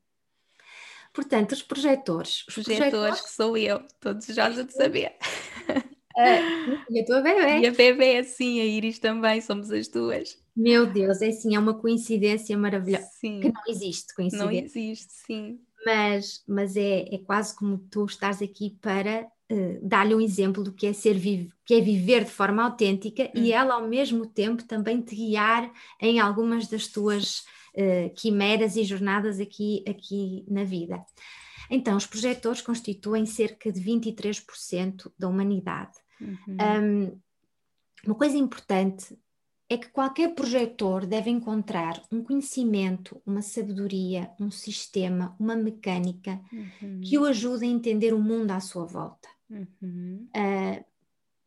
Portanto, 1.13 1.51
os 1.51 1.61
projetores. 1.61 2.43
Os 2.47 2.55
projetores, 2.55 2.89
projetores 2.89 3.21
que 3.21 3.29
sou 3.29 3.55
eu, 3.55 3.85
todos 3.99 4.25
já 4.25 4.49
de 4.49 4.73
saber. 4.73 5.15
Uh, 6.15 6.78
e 6.89 7.00
a 7.00 7.06
tua 7.06 7.21
bebê. 7.21 7.60
E 7.60 7.67
a 7.67 7.71
bebê, 7.71 8.24
sim, 8.24 8.60
a 8.60 8.65
Iris 8.65 9.00
também, 9.00 9.41
somos 9.41 9.71
as 9.71 9.88
duas. 9.88 10.38
Meu 10.56 10.86
Deus, 10.86 11.21
é 11.21 11.28
assim, 11.28 11.56
é 11.56 11.60
uma 11.60 11.74
coincidência 11.74 12.58
maravilhosa. 12.58 13.08
Sim. 13.19 13.39
Que 13.39 13.52
não 13.52 13.62
existe 13.67 14.13
coincidência. 14.13 14.45
Não 14.45 14.52
existe, 14.52 15.13
sim. 15.26 15.60
Mas, 15.86 16.43
mas 16.47 16.76
é, 16.76 17.13
é 17.13 17.17
quase 17.17 17.56
como 17.56 17.78
tu 17.78 18.06
estás 18.06 18.41
aqui 18.41 18.78
para 18.82 19.28
uh, 19.52 19.80
dar-lhe 19.82 20.13
um 20.13 20.21
exemplo 20.21 20.63
do 20.63 20.74
que 20.74 20.86
é 20.86 20.93
ser 20.93 21.15
vivo, 21.15 21.52
que 21.65 21.74
é 21.74 21.82
viver 21.82 22.24
de 22.24 22.32
forma 22.32 22.63
autêntica 22.63 23.24
hum. 23.24 23.41
e 23.41 23.52
ela 23.52 23.76
ao 23.76 23.88
mesmo 23.88 24.26
tempo 24.26 24.63
também 24.63 25.02
te 25.02 25.15
guiar 25.15 25.71
em 26.00 26.19
algumas 26.19 26.67
das 26.67 26.88
tuas 26.88 27.39
uh, 27.76 28.13
quimeras 28.15 28.76
e 28.76 28.84
jornadas 28.84 29.39
aqui, 29.39 29.84
aqui 29.88 30.45
na 30.47 30.63
vida. 30.63 31.04
Então, 31.71 31.95
os 31.95 32.05
projetores 32.05 32.62
constituem 32.62 33.25
cerca 33.25 33.71
de 33.71 33.81
23% 33.81 35.10
da 35.17 35.29
humanidade. 35.29 35.97
Uhum. 36.19 36.57
Um, 36.60 37.21
uma 38.05 38.15
coisa 38.15 38.38
importante 38.38 39.17
é 39.69 39.77
que 39.77 39.88
qualquer 39.88 40.36
projetor 40.36 41.05
deve 41.05 41.29
encontrar 41.29 42.03
um 42.12 42.21
conhecimento, 42.21 43.21
uma 43.25 43.41
sabedoria, 43.41 44.29
um 44.38 44.51
sistema, 44.51 45.34
uma 45.39 45.55
mecânica 45.55 46.41
uhum. 46.51 46.99
que 47.01 47.17
o 47.17 47.23
ajude 47.23 47.63
a 47.63 47.69
entender 47.69 48.13
o 48.13 48.19
mundo 48.19 48.51
à 48.51 48.60
sua 48.60 48.84
volta. 48.86 49.29
Uhum. 49.49 50.27
Uh, 50.36 50.84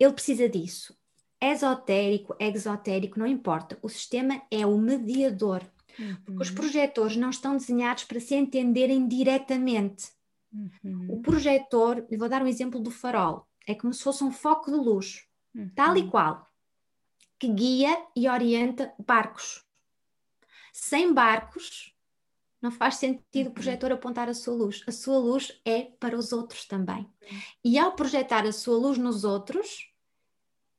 ele 0.01 0.13
precisa 0.15 0.49
disso. 0.49 0.97
Esotérico, 1.39 2.35
exotérico, 2.41 3.19
não 3.19 3.27
importa. 3.27 3.79
O 3.83 3.91
sistema 3.91 4.41
é 4.51 4.65
o 4.65 4.79
mediador. 4.79 5.61
Uhum. 5.99 6.17
Porque 6.25 6.43
os 6.43 6.51
projetores 6.51 7.17
não 7.17 7.31
estão 7.31 7.57
desenhados 7.57 8.05
para 8.05 8.21
se 8.21 8.35
entenderem 8.35 9.07
diretamente. 9.07 10.09
Uhum. 10.53 11.07
O 11.09 11.23
projetor, 11.23 12.07
vou 12.17 12.29
dar 12.29 12.43
um 12.43 12.47
exemplo 12.47 12.81
do 12.81 12.91
farol, 12.91 13.47
é 13.67 13.75
como 13.75 13.93
se 13.93 14.03
fosse 14.03 14.23
um 14.23 14.31
foco 14.31 14.71
de 14.71 14.77
luz, 14.77 15.27
uhum. 15.55 15.71
tal 15.75 15.97
e 15.97 16.09
qual, 16.09 16.49
que 17.39 17.49
guia 17.49 17.97
e 18.15 18.29
orienta 18.29 18.93
barcos. 19.05 19.65
Sem 20.73 21.13
barcos, 21.13 21.95
não 22.61 22.71
faz 22.71 22.97
sentido 22.97 23.47
o 23.47 23.49
uhum. 23.49 23.55
projetor 23.55 23.93
apontar 23.93 24.29
a 24.29 24.35
sua 24.35 24.55
luz. 24.55 24.83
A 24.87 24.93
sua 24.93 25.19
luz 25.19 25.61
é 25.65 25.83
para 26.01 26.17
os 26.17 26.33
outros 26.33 26.65
também. 26.65 27.03
Uhum. 27.03 27.41
E 27.65 27.79
ao 27.79 27.93
projetar 27.93 28.47
a 28.47 28.53
sua 28.53 28.79
luz 28.79 28.97
nos 28.97 29.25
outros, 29.25 29.93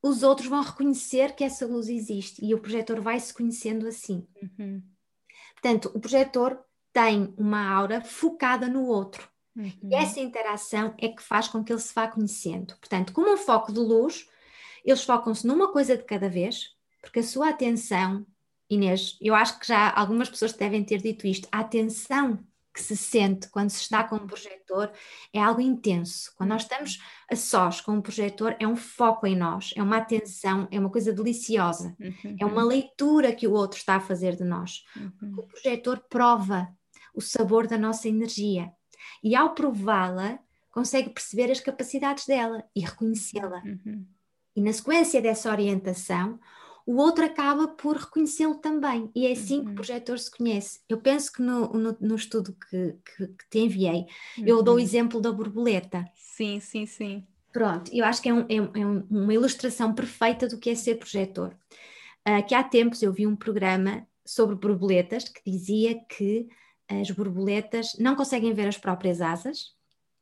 os 0.02 0.24
outros 0.24 0.48
vão 0.48 0.62
reconhecer 0.62 1.36
que 1.36 1.44
essa 1.44 1.66
luz 1.66 1.88
existe 1.90 2.44
e 2.46 2.54
o 2.54 2.60
projetor 2.60 3.02
vai 3.02 3.20
se 3.20 3.34
conhecendo 3.34 3.88
assim. 3.88 4.28
Uhum. 4.42 4.82
Portanto, 5.66 5.92
o 5.96 6.00
projetor 6.00 6.60
tem 6.94 7.34
uma 7.36 7.68
aura 7.68 8.00
focada 8.00 8.68
no 8.68 8.86
outro. 8.86 9.28
Uhum. 9.56 9.72
E 9.92 9.96
essa 9.96 10.20
interação 10.20 10.94
é 11.00 11.08
que 11.08 11.24
faz 11.24 11.48
com 11.48 11.64
que 11.64 11.74
ele 11.74 11.80
se 11.80 11.92
vá 11.92 12.08
conhecendo. 12.08 12.78
Portanto, 12.78 13.12
como 13.12 13.34
um 13.34 13.38
foco 13.38 13.74
de 13.74 13.80
luz, 13.80 14.30
eles 14.84 15.04
focam-se 15.04 15.48
numa 15.48 15.72
coisa 15.72 15.98
de 15.98 16.04
cada 16.04 16.30
vez, 16.30 16.76
porque 17.02 17.18
a 17.18 17.24
sua 17.24 17.50
atenção, 17.50 18.28
Inês, 18.70 19.18
eu 19.20 19.34
acho 19.34 19.60
que 19.60 19.66
já 19.66 19.92
algumas 19.96 20.30
pessoas 20.30 20.54
devem 20.54 20.84
ter 20.84 21.02
dito 21.02 21.26
isto, 21.26 21.48
a 21.52 21.62
atenção 21.62 22.38
que 22.76 22.84
se 22.84 22.98
sente 22.98 23.48
quando 23.50 23.70
se 23.70 23.80
está 23.80 24.04
com 24.04 24.18
um 24.18 24.28
projetor 24.28 24.92
é 25.32 25.42
algo 25.42 25.62
intenso. 25.62 26.34
Quando 26.36 26.50
nós 26.50 26.64
estamos 26.64 27.02
a 27.32 27.36
sós 27.36 27.80
com 27.80 27.94
um 27.94 28.02
projetor, 28.02 28.54
é 28.60 28.68
um 28.68 28.76
foco 28.76 29.26
em 29.26 29.36
nós, 29.36 29.74
é 29.78 29.82
uma 29.82 29.98
atenção, 29.98 30.68
é 30.70 30.78
uma 30.78 30.90
coisa 30.90 31.14
deliciosa, 31.14 31.96
uhum. 31.98 32.36
é 32.38 32.46
uma 32.46 32.66
leitura 32.66 33.34
que 33.34 33.48
o 33.48 33.54
outro 33.54 33.78
está 33.80 33.96
a 33.96 34.02
fazer 34.02 34.36
de 34.36 34.44
nós. 34.44 34.84
Uhum. 34.98 35.36
O 35.38 35.44
projetor 35.44 36.04
prova 36.10 36.68
o 37.14 37.22
sabor 37.22 37.66
da 37.66 37.78
nossa 37.78 38.10
energia 38.10 38.70
e 39.24 39.34
ao 39.36 39.56
prová-la 39.56 40.38
consegue 40.70 41.10
perceber 41.12 41.50
as 41.50 41.62
capacidades 41.62 42.26
dela 42.26 42.62
e 42.76 42.82
reconhecê-la. 42.82 43.62
Uhum. 43.64 44.06
E 44.54 44.62
na 44.62 44.74
sequência 44.74 45.22
dessa 45.22 45.50
orientação, 45.50 46.38
o 46.86 46.98
outro 46.98 47.26
acaba 47.26 47.68
por 47.68 47.98
reconhecê-lo 47.98 48.56
também. 48.56 49.10
E 49.16 49.26
é 49.26 49.32
assim 49.32 49.58
uhum. 49.58 49.62
que 49.62 49.66
o 49.66 49.70
uhum. 49.70 49.76
projetor 49.76 50.20
se 50.20 50.30
conhece. 50.30 50.80
Eu 50.88 51.00
penso 51.00 51.32
que 51.32 51.42
no, 51.42 51.74
no, 51.74 51.98
no 52.00 52.16
estudo 52.16 52.54
que, 52.54 52.96
que, 53.04 53.28
que, 53.28 53.50
te 53.50 53.60
enviei, 53.60 54.06
uhum. 54.38 54.46
eu 54.46 54.62
dou 54.62 54.76
o 54.76 54.78
uhum. 54.78 54.84
exemplo 54.84 55.20
da 55.20 55.32
borboleta. 55.32 56.06
Sim, 56.16 56.60
sim, 56.60 56.86
sim. 56.86 57.26
Pronto, 57.52 57.90
eu 57.94 58.06
acho 58.06 58.22
que 58.22 58.30
é, 58.30 58.34
um, 58.34 58.42
é, 58.42 58.58
é 58.58 58.86
uma 58.86 59.34
ilustração 59.34 59.94
perfeita 59.94 60.48
do 60.48 60.60
que 60.60 60.70
é 60.70 60.76
ser 60.76 60.96
projetor. 60.96 61.56
Uh, 62.28 62.46
que 62.46 62.54
há 62.54 62.64
tempos 62.64 63.02
eu 63.02 63.14
vi 63.14 63.26
um 63.26 63.36
programa 63.36 64.06
sobre 64.26 64.56
borboletas 64.56 65.30
que 65.30 65.50
dizia 65.50 66.00
que 66.10 66.48
as 66.88 67.10
borboletas 67.12 67.96
não 67.98 68.16
conseguem 68.16 68.54
ver 68.54 68.68
as 68.68 68.78
próprias 68.78 69.22
asas, 69.22 69.74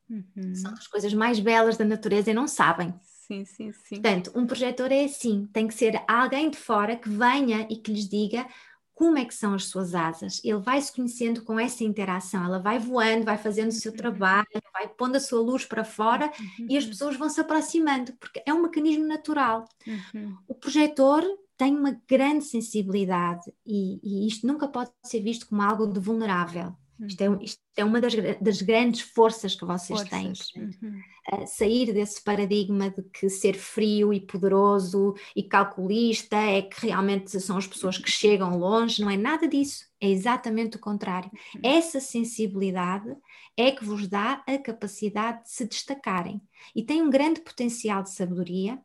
uhum. 0.09 0.55
são 0.55 0.71
as 0.73 0.87
coisas 0.87 1.13
mais 1.13 1.39
belas 1.39 1.75
da 1.75 1.85
natureza 1.85 2.31
e 2.31 2.33
não 2.33 2.47
sabem. 2.47 2.93
Sim, 3.27 3.45
sim, 3.45 3.71
sim. 3.71 4.01
Portanto, 4.01 4.31
um 4.35 4.45
projetor 4.45 4.91
é 4.91 5.05
assim, 5.05 5.47
tem 5.53 5.67
que 5.67 5.73
ser 5.73 6.03
alguém 6.07 6.49
de 6.49 6.57
fora 6.57 6.95
que 6.97 7.07
venha 7.07 7.65
e 7.69 7.77
que 7.77 7.91
lhes 7.91 8.07
diga 8.07 8.45
como 8.93 9.17
é 9.17 9.23
que 9.23 9.33
são 9.33 9.53
as 9.53 9.65
suas 9.65 9.95
asas. 9.95 10.41
Ele 10.43 10.59
vai 10.59 10.81
se 10.81 10.93
conhecendo 10.93 11.41
com 11.43 11.57
essa 11.57 11.85
interação, 11.85 12.43
ela 12.43 12.59
vai 12.59 12.77
voando, 12.79 13.23
vai 13.23 13.37
fazendo 13.37 13.69
o 13.69 13.73
seu 13.73 13.91
uhum. 13.91 13.97
trabalho, 13.97 14.45
vai 14.73 14.89
pondo 14.89 15.15
a 15.15 15.21
sua 15.21 15.41
luz 15.41 15.65
para 15.65 15.85
fora 15.85 16.25
uhum. 16.37 16.67
e 16.69 16.77
as 16.77 16.85
pessoas 16.85 17.15
vão 17.15 17.29
se 17.29 17.39
aproximando, 17.39 18.13
porque 18.19 18.43
é 18.45 18.53
um 18.53 18.61
mecanismo 18.61 19.07
natural. 19.07 19.65
Uhum. 19.87 20.37
O 20.47 20.53
projetor 20.53 21.23
tem 21.57 21.75
uma 21.75 21.97
grande 22.07 22.43
sensibilidade 22.43 23.53
e, 23.65 23.99
e, 24.03 24.27
isto 24.27 24.45
nunca 24.45 24.67
pode 24.67 24.91
ser 25.05 25.21
visto 25.21 25.47
como 25.47 25.61
algo 25.61 25.87
de 25.87 25.99
vulnerável. 25.99 26.75
Isto 27.07 27.21
é, 27.21 27.43
isto 27.43 27.61
é 27.77 27.83
uma 27.83 27.99
das, 27.99 28.13
das, 28.39 28.61
grandes 28.61 29.01
forças 29.01 29.55
que 29.55 29.65
vocês 29.65 29.99
forças. 29.99 30.49
têm. 30.49 30.63
Uhum. 30.63 31.01
Uh, 31.31 31.47
sair 31.47 31.93
desse 31.93 32.23
paradigma 32.23 32.89
de 32.89 33.01
que 33.03 33.29
ser 33.29 33.55
frio 33.55 34.13
e 34.13 34.19
poderoso 34.19 35.13
e 35.35 35.43
calculista 35.43 36.35
é 36.35 36.61
que 36.61 36.87
realmente 36.87 37.39
são 37.39 37.57
as 37.57 37.67
pessoas 37.67 37.97
que 37.97 38.11
chegam 38.11 38.57
longe, 38.57 39.01
não 39.01 39.09
é 39.09 39.17
nada 39.17 39.47
disso. 39.47 39.85
É 39.99 40.09
exatamente 40.09 40.77
o 40.77 40.79
contrário. 40.79 41.31
Uhum. 41.55 41.61
Essa 41.63 41.99
sensibilidade 41.99 43.15
é 43.55 43.71
que 43.71 43.83
vos 43.83 44.07
dá 44.07 44.43
a 44.47 44.57
capacidade 44.57 45.43
de 45.43 45.51
se 45.51 45.65
destacarem 45.65 46.41
e 46.75 46.83
tem 46.83 47.01
um 47.01 47.09
grande 47.09 47.41
potencial 47.41 48.03
de 48.03 48.11
sabedoria. 48.11 48.79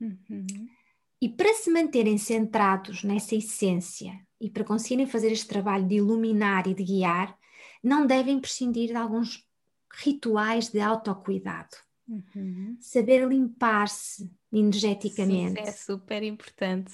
Uhum 0.00 0.46
e 1.24 1.28
para 1.30 1.54
se 1.54 1.70
manterem 1.70 2.18
centrados 2.18 3.02
nessa 3.02 3.34
essência 3.34 4.12
e 4.38 4.50
para 4.50 4.62
conseguirem 4.62 5.06
fazer 5.06 5.32
este 5.32 5.46
trabalho 5.46 5.88
de 5.88 5.94
iluminar 5.94 6.66
e 6.66 6.74
de 6.74 6.84
guiar, 6.84 7.34
não 7.84 8.06
devem 8.06 8.40
prescindir 8.40 8.88
de 8.88 8.96
alguns 8.96 9.46
rituais 9.92 10.70
de 10.70 10.80
autocuidado. 10.80 11.76
Uhum. 12.08 12.76
Saber 12.80 13.26
limpar-se 13.28 14.30
energeticamente. 14.52 15.60
Sim, 15.62 15.68
é 15.68 15.72
super 15.72 16.22
importante. 16.22 16.92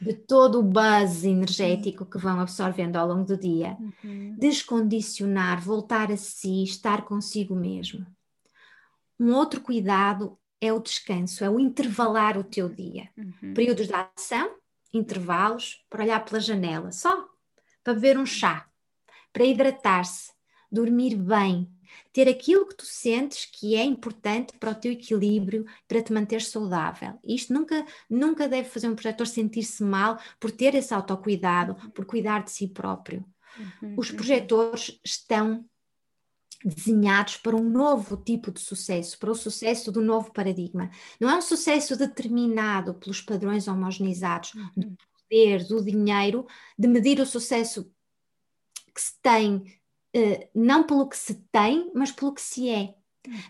De 0.00 0.14
todo 0.14 0.58
o 0.58 0.62
buzz 0.62 1.24
energético 1.24 2.04
uhum. 2.04 2.10
que 2.10 2.18
vão 2.18 2.40
absorvendo 2.40 2.96
ao 2.96 3.06
longo 3.06 3.24
do 3.24 3.36
dia. 3.36 3.76
Uhum. 4.02 4.34
Descondicionar, 4.38 5.60
voltar 5.60 6.10
a 6.10 6.16
si, 6.16 6.64
estar 6.64 7.04
consigo 7.04 7.54
mesmo. 7.54 8.04
Um 9.20 9.32
outro 9.34 9.60
cuidado 9.60 10.36
é 10.60 10.72
o 10.72 10.80
descanso, 10.80 11.44
é 11.44 11.50
o 11.50 11.60
intervalar 11.60 12.36
o 12.36 12.44
teu 12.44 12.68
dia. 12.68 13.10
Uhum. 13.16 13.54
Períodos 13.54 13.86
de 13.86 13.94
ação, 13.94 14.56
intervalos, 14.92 15.84
para 15.88 16.02
olhar 16.02 16.24
pela 16.24 16.40
janela, 16.40 16.90
só 16.90 17.28
para 17.84 17.94
beber 17.94 18.18
um 18.18 18.26
chá, 18.26 18.68
para 19.32 19.44
hidratar-se, 19.44 20.32
dormir 20.70 21.16
bem, 21.16 21.68
ter 22.12 22.28
aquilo 22.28 22.66
que 22.66 22.76
tu 22.76 22.86
sentes 22.86 23.46
que 23.46 23.74
é 23.74 23.84
importante 23.84 24.52
para 24.58 24.70
o 24.70 24.74
teu 24.74 24.92
equilíbrio, 24.92 25.64
para 25.88 26.02
te 26.02 26.12
manter 26.12 26.42
saudável. 26.42 27.18
Isto 27.24 27.52
nunca, 27.52 27.84
nunca 28.08 28.48
deve 28.48 28.68
fazer 28.68 28.88
um 28.88 28.94
projetor 28.94 29.26
sentir-se 29.26 29.82
mal 29.82 30.18
por 30.38 30.50
ter 30.50 30.74
esse 30.74 30.92
autocuidado, 30.92 31.74
por 31.92 32.04
cuidar 32.04 32.44
de 32.44 32.50
si 32.50 32.68
próprio. 32.68 33.24
Uhum. 33.58 33.94
Os 33.96 34.10
uhum. 34.10 34.16
projetores 34.16 35.00
estão 35.04 35.64
desenhados 36.64 37.36
para 37.36 37.56
um 37.56 37.68
novo 37.68 38.16
tipo 38.16 38.50
de 38.50 38.60
sucesso, 38.60 39.18
para 39.18 39.30
o 39.30 39.34
sucesso 39.34 39.90
do 39.90 40.00
novo 40.00 40.32
paradigma. 40.32 40.90
Não 41.20 41.28
é 41.28 41.36
um 41.36 41.42
sucesso 41.42 41.96
determinado 41.96 42.94
pelos 42.94 43.20
padrões 43.20 43.66
homogeneizados 43.66 44.54
uhum. 44.54 44.70
do 44.76 44.96
poderes, 45.28 45.70
o 45.70 45.82
dinheiro 45.82 46.46
de 46.78 46.86
medir 46.86 47.20
o 47.20 47.26
sucesso 47.26 47.90
que 48.94 49.00
se 49.00 49.20
tem, 49.22 49.80
eh, 50.14 50.48
não 50.54 50.84
pelo 50.84 51.08
que 51.08 51.16
se 51.16 51.34
tem, 51.50 51.90
mas 51.94 52.12
pelo 52.12 52.34
que 52.34 52.40
se 52.40 52.68
é. 52.68 52.94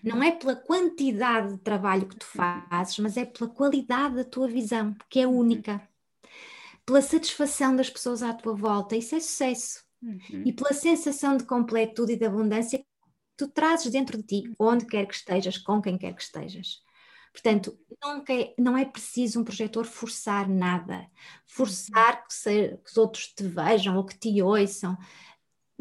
Não 0.03 0.23
é 0.23 0.31
pela 0.31 0.55
quantidade 0.55 1.55
de 1.55 1.59
trabalho 1.59 2.07
que 2.07 2.17
tu 2.17 2.27
fazes, 2.27 2.99
mas 2.99 3.17
é 3.17 3.25
pela 3.25 3.49
qualidade 3.49 4.17
da 4.17 4.25
tua 4.25 4.47
visão, 4.47 4.95
que 5.09 5.21
é 5.21 5.27
única. 5.27 5.81
Pela 6.85 7.01
satisfação 7.01 7.75
das 7.75 7.89
pessoas 7.89 8.23
à 8.23 8.35
tua 8.35 8.55
volta, 8.55 8.97
isso 8.97 9.15
é 9.15 9.21
sucesso. 9.21 9.83
Uhum. 10.03 10.43
E 10.45 10.53
pela 10.53 10.75
sensação 10.75 11.37
de 11.37 11.45
completude 11.45 12.13
e 12.13 12.17
de 12.17 12.27
abundância 12.27 12.79
que 12.79 12.85
tu 13.37 13.49
trazes 13.49 13.91
dentro 13.91 14.19
de 14.19 14.25
ti, 14.25 14.55
onde 14.59 14.85
quer 14.85 15.07
que 15.07 15.15
estejas, 15.15 15.57
com 15.57 15.81
quem 15.81 15.97
quer 15.97 16.15
que 16.15 16.23
estejas. 16.23 16.83
Portanto, 17.33 17.79
nunca 18.05 18.35
é, 18.35 18.53
não 18.59 18.77
é 18.77 18.85
preciso 18.85 19.41
um 19.41 19.45
projetor 19.45 19.87
forçar 19.87 20.47
nada, 20.47 21.07
forçar 21.47 22.27
que, 22.27 22.35
se, 22.35 22.77
que 22.85 22.91
os 22.91 22.97
outros 22.99 23.29
te 23.29 23.45
vejam 23.45 23.97
ou 23.97 24.05
que 24.05 24.19
te 24.19 24.43
ouçam. 24.43 24.99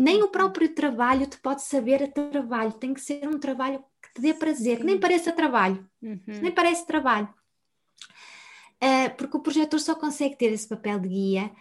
Nem 0.01 0.23
o 0.23 0.29
próprio 0.29 0.73
trabalho 0.73 1.27
te 1.27 1.37
pode 1.37 1.61
saber 1.61 2.01
a 2.01 2.07
trabalho, 2.07 2.73
tem 2.73 2.91
que 2.91 2.99
ser 2.99 3.27
um 3.27 3.37
trabalho 3.37 3.83
que 4.01 4.15
te 4.15 4.21
dê 4.21 4.33
prazer, 4.33 4.79
que 4.79 4.83
nem 4.83 4.99
pareça 4.99 5.31
trabalho, 5.31 5.87
uhum. 6.01 6.19
nem 6.25 6.51
parece 6.51 6.87
trabalho. 6.87 7.31
Uh, 8.83 9.15
porque 9.15 9.37
o 9.37 9.41
projetor 9.41 9.79
só 9.79 9.93
consegue 9.93 10.35
ter 10.35 10.51
esse 10.51 10.67
papel 10.67 10.99
de 10.99 11.07
guia 11.07 11.51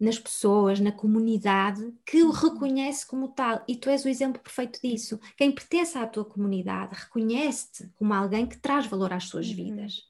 nas 0.00 0.18
pessoas, 0.18 0.80
na 0.80 0.90
comunidade, 0.90 1.92
que 2.06 2.22
o 2.22 2.28
uhum. 2.28 2.32
reconhece 2.32 3.06
como 3.06 3.28
tal. 3.28 3.62
E 3.68 3.76
tu 3.76 3.90
és 3.90 4.02
o 4.02 4.08
exemplo 4.08 4.40
perfeito 4.40 4.80
disso. 4.82 5.20
Quem 5.36 5.52
pertence 5.52 5.98
à 5.98 6.06
tua 6.06 6.24
comunidade 6.24 6.96
reconhece-te 6.96 7.92
como 7.96 8.14
alguém 8.14 8.46
que 8.46 8.56
traz 8.56 8.86
valor 8.86 9.12
às 9.12 9.24
suas 9.24 9.46
uhum. 9.50 9.56
vidas. 9.56 10.04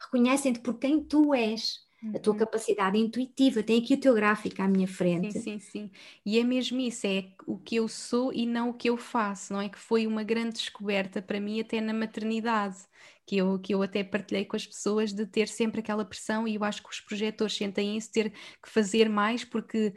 Reconhecem-te 0.00 0.60
por 0.60 0.78
quem 0.78 1.04
tu 1.04 1.34
és 1.34 1.83
a 2.12 2.18
tua 2.18 2.32
uhum. 2.32 2.38
capacidade 2.38 2.98
intuitiva. 2.98 3.62
Tem 3.62 3.80
aqui 3.80 3.94
o 3.94 4.00
teu 4.00 4.14
gráfico 4.14 4.60
à 4.62 4.68
minha 4.68 4.88
frente. 4.88 5.32
Sim, 5.32 5.58
sim, 5.58 5.58
sim. 5.58 5.90
E 6.24 6.38
é 6.38 6.44
mesmo 6.44 6.80
isso, 6.80 7.06
é 7.06 7.26
o 7.46 7.58
que 7.58 7.76
eu 7.76 7.88
sou 7.88 8.32
e 8.32 8.46
não 8.46 8.70
o 8.70 8.74
que 8.74 8.90
eu 8.90 8.96
faço, 8.96 9.52
não 9.52 9.60
é? 9.60 9.68
Que 9.68 9.78
foi 9.78 10.06
uma 10.06 10.22
grande 10.22 10.54
descoberta 10.54 11.22
para 11.22 11.40
mim 11.40 11.60
até 11.60 11.80
na 11.80 11.92
maternidade 11.94 12.78
que 13.26 13.36
eu, 13.36 13.58
que 13.58 13.74
eu 13.74 13.82
até 13.82 14.04
partilhei 14.04 14.44
com 14.44 14.56
as 14.56 14.66
pessoas 14.66 15.12
de 15.12 15.26
ter 15.26 15.48
sempre 15.48 15.80
aquela 15.80 16.04
pressão, 16.04 16.46
e 16.46 16.56
eu 16.56 16.64
acho 16.64 16.82
que 16.82 16.90
os 16.90 17.00
projetores 17.00 17.56
sentem 17.56 17.96
isso, 17.96 18.12
ter 18.12 18.30
que 18.30 18.68
fazer 18.68 19.08
mais, 19.08 19.44
porque 19.44 19.94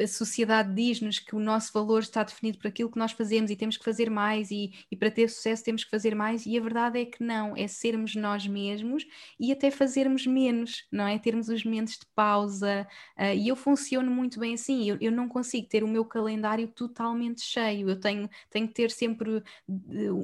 a 0.00 0.06
sociedade 0.06 0.74
diz-nos 0.74 1.18
que 1.18 1.34
o 1.34 1.40
nosso 1.40 1.72
valor 1.72 2.00
está 2.00 2.22
definido 2.22 2.58
por 2.58 2.68
aquilo 2.68 2.90
que 2.90 2.98
nós 2.98 3.12
fazemos 3.12 3.50
e 3.50 3.56
temos 3.56 3.76
que 3.76 3.84
fazer 3.84 4.08
mais, 4.08 4.50
e, 4.50 4.72
e 4.90 4.96
para 4.96 5.10
ter 5.10 5.28
sucesso 5.28 5.64
temos 5.64 5.84
que 5.84 5.90
fazer 5.90 6.14
mais, 6.14 6.46
e 6.46 6.56
a 6.56 6.60
verdade 6.60 7.00
é 7.00 7.04
que 7.04 7.22
não, 7.22 7.56
é 7.56 7.66
sermos 7.66 8.14
nós 8.14 8.46
mesmos 8.46 9.04
e 9.38 9.50
até 9.52 9.70
fazermos 9.70 10.26
menos, 10.26 10.86
não 10.92 11.06
é? 11.06 11.18
Termos 11.18 11.48
os 11.48 11.64
momentos 11.64 11.94
de 11.94 12.06
pausa, 12.14 12.86
uh, 13.18 13.34
e 13.34 13.48
eu 13.48 13.56
funciono 13.56 14.10
muito 14.10 14.38
bem 14.38 14.54
assim, 14.54 14.88
eu, 14.88 14.96
eu 15.00 15.10
não 15.10 15.28
consigo 15.28 15.68
ter 15.68 15.82
o 15.82 15.88
meu 15.88 16.04
calendário 16.04 16.68
totalmente 16.68 17.42
cheio, 17.42 17.88
eu 17.90 17.98
tenho, 17.98 18.28
tenho 18.48 18.68
que 18.68 18.74
ter 18.74 18.90
sempre, 18.90 19.42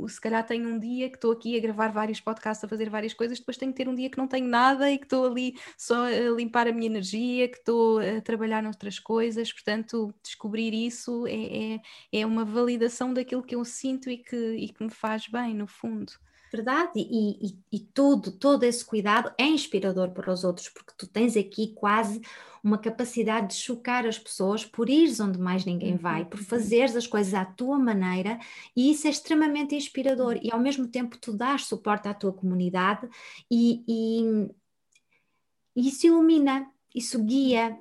se 0.09 0.21
calhar 0.21 0.47
tenho 0.47 0.69
um 0.69 0.79
dia 0.79 1.09
que 1.09 1.17
estou 1.17 1.33
aqui 1.33 1.57
a 1.57 1.61
gravar 1.61 1.89
vários 1.89 2.16
podcasts 2.21 2.47
podcast 2.47 2.67
a 2.67 2.69
fazer 2.69 2.91
várias 2.91 3.15
coisas, 3.15 3.39
depois 3.39 3.57
tenho 3.57 3.73
que 3.73 3.77
ter 3.77 3.89
um 3.89 3.95
dia 3.95 4.11
que 4.11 4.19
não 4.19 4.29
tenho 4.29 4.47
nada 4.47 4.91
e 4.91 4.99
que 4.99 5.05
estou 5.05 5.27
ali 5.27 5.55
só 5.77 6.07
a 6.07 6.37
limpar 6.37 6.69
a 6.69 6.73
minha 6.73 6.87
energia, 6.87 7.49
que 7.49 7.59
estou 7.59 7.99
a 7.99 8.21
trabalhar 8.21 8.63
noutras 8.63 8.99
coisas, 8.99 9.53
portanto, 9.53 10.15
descobrir 10.23 10.73
isso 10.75 11.27
é, 11.27 11.75
é, 11.75 12.21
é 12.21 12.27
uma 12.27 12.45
validação 12.45 13.13
daquilo 13.13 13.43
que 13.43 13.55
eu 13.55 13.65
sinto 13.65 14.11
e 14.11 14.19
que, 14.19 14.37
e 14.37 14.69
que 14.69 14.83
me 14.83 14.91
faz 14.91 15.27
bem, 15.29 15.55
no 15.55 15.67
fundo. 15.67 16.13
Verdade, 16.53 16.93
e, 16.97 17.49
e, 17.49 17.59
e 17.73 17.81
tudo, 17.81 18.31
todo 18.31 18.63
esse 18.63 18.85
cuidado 18.85 19.33
é 19.37 19.45
inspirador 19.45 20.11
para 20.11 20.33
os 20.33 20.45
outros, 20.45 20.69
porque 20.69 20.93
tu 20.97 21.07
tens 21.07 21.37
aqui 21.37 21.75
quase 21.75 22.21
uma 22.63 22.79
capacidade 22.79 23.49
de 23.49 23.55
chocar 23.55 24.07
as 24.07 24.19
pessoas 24.19 24.65
por 24.65 24.91
ires 24.91 25.21
onde 25.21 25.39
mais 25.39 25.65
ninguém 25.65 25.97
vai, 25.97 26.25
por 26.25 26.41
uhum. 26.41 26.47
fazeres 26.47 26.97
as 26.97 27.07
coisas 27.07 27.33
à 27.35 27.45
tua 27.45 27.79
maneira, 27.79 28.39
e 28.75 28.91
isso 28.91 29.07
é 29.07 29.11
extremamente 29.11 29.75
inspirador. 29.75 30.39
E 30.43 30.51
ao 30.51 30.59
mesmo 30.59 30.89
tempo 30.89 31.17
tu 31.17 31.33
dás 31.33 31.67
suporte 31.67 32.09
à 32.09 32.15
tua 32.15 32.33
comunidade 32.33 33.09
e, 33.51 33.85
e, 33.87 34.51
e 35.77 35.89
isso 35.89 36.07
ilumina, 36.07 36.69
isso 36.95 37.23
guia, 37.23 37.79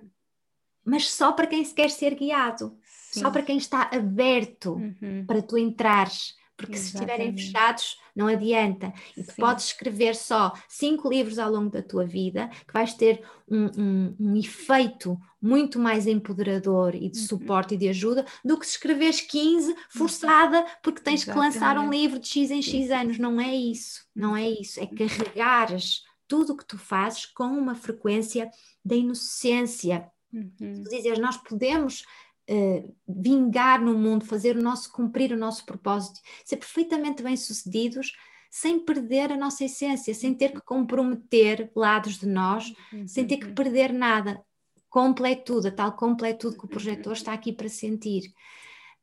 mas 0.84 1.12
só 1.12 1.32
para 1.32 1.48
quem 1.48 1.66
se 1.66 1.74
quer 1.74 1.90
ser 1.90 2.14
guiado, 2.14 2.78
Sim. 2.84 3.22
só 3.22 3.32
para 3.32 3.42
quem 3.42 3.58
está 3.58 3.90
aberto 3.92 4.74
uhum. 4.74 5.26
para 5.26 5.42
tu 5.42 5.58
entrares 5.58 6.36
porque 6.58 6.76
Exatamente. 6.76 6.80
se 6.80 6.96
estiverem 6.96 7.38
fechados 7.38 7.98
não 8.16 8.28
adianta. 8.28 8.94
E 9.18 9.24
tu 9.24 9.36
podes 9.36 9.66
escrever 9.66 10.16
só 10.16 10.54
cinco 10.70 11.10
livros 11.10 11.38
ao 11.38 11.52
longo 11.52 11.70
da 11.70 11.84
tua 11.84 12.06
vida, 12.06 12.50
que 12.66 12.74
vais 12.74 12.94
ter 12.94 13.22
um, 13.48 13.66
um, 13.78 14.16
um 14.20 14.36
efeito 14.38 15.20
muito 15.42 15.78
mais 15.78 16.08
empoderador 16.08 16.96
e 16.96 17.10
de 17.10 17.20
uhum. 17.20 17.26
suporte 17.26 17.76
e 17.76 17.78
de 17.78 17.90
ajuda 17.90 18.26
do 18.44 18.58
que 18.58 18.66
se 18.66 18.74
escreveres 18.74 19.20
15 19.20 19.76
forçada 19.90 20.66
porque 20.82 21.02
tens 21.02 21.24
Exatamente. 21.24 21.54
que 21.54 21.60
lançar 21.60 21.78
um 21.78 21.90
livro 21.90 22.20
de 22.20 22.28
X 22.28 22.50
em 22.52 22.62
X 22.62 22.90
anos. 22.90 23.20
Não 23.20 23.40
é 23.40 23.54
isso, 23.54 24.06
não 24.16 24.36
é 24.36 24.50
isso. 24.50 24.80
É 24.80 24.88
carregares 24.88 26.04
tudo 26.28 26.54
o 26.54 26.58
que 26.58 26.66
tu 26.66 26.78
fazes 26.78 27.26
com 27.26 27.46
uma 27.46 27.76
frequência 27.76 28.50
da 28.84 28.96
inocência. 28.96 30.10
Uhum. 30.34 30.84
Tu 30.84 30.90
dizes, 30.90 31.20
nós 31.20 31.38
podemos 31.38 32.04
uh, 32.50 32.96
vingar 33.08 33.82
no 33.82 33.98
mundo, 33.98 34.26
fazer 34.26 34.58
o 34.58 34.62
nosso, 34.62 34.92
cumprir 34.92 35.32
o 35.32 35.38
nosso 35.38 35.66
propósito, 35.66 36.20
ser 36.44 36.58
perfeitamente 36.58 37.24
bem-sucedidos, 37.24 38.14
sem 38.50 38.80
perder 38.80 39.32
a 39.32 39.38
nossa 39.38 39.66
essência, 39.66 40.14
sem 40.14 40.34
ter 40.34 40.54
que 40.54 40.62
comprometer 40.62 41.72
lados 41.76 42.18
de 42.20 42.26
nós, 42.26 42.74
uhum. 42.94 43.08
sem 43.08 43.28
ter 43.28 43.38
que 43.38 43.52
perder 43.52 43.92
nada. 43.92 44.42
Completude, 44.90 45.68
a 45.68 45.72
tal 45.72 45.92
completude 45.92 46.58
que 46.58 46.66
o 46.66 46.70
projetor 46.70 47.14
está 47.14 47.34
aqui 47.34 47.52
para 47.52 47.68
sentir. 47.68 48.34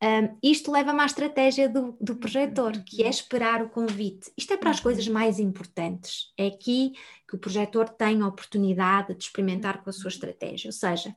Um, 0.03 0.37
isto 0.43 0.73
leva-me 0.73 1.01
à 1.01 1.07
estratégia 1.07 1.69
do, 1.69 1.97
do 2.01 2.17
projetor, 2.17 2.73
que 2.83 3.05
é 3.05 3.09
esperar 3.09 3.63
o 3.63 3.69
convite. 3.69 4.33
Isto 4.37 4.55
é 4.55 4.57
para 4.57 4.71
as 4.71 4.81
coisas 4.81 5.07
mais 5.07 5.39
importantes. 5.39 6.33
É 6.37 6.47
aqui 6.49 6.93
que 7.29 7.37
o 7.37 7.39
projetor 7.39 7.89
tem 7.89 8.21
a 8.21 8.27
oportunidade 8.27 9.15
de 9.15 9.23
experimentar 9.23 9.85
com 9.85 9.91
a 9.91 9.93
sua 9.93 10.09
estratégia. 10.09 10.69
Ou 10.69 10.73
seja, 10.73 11.15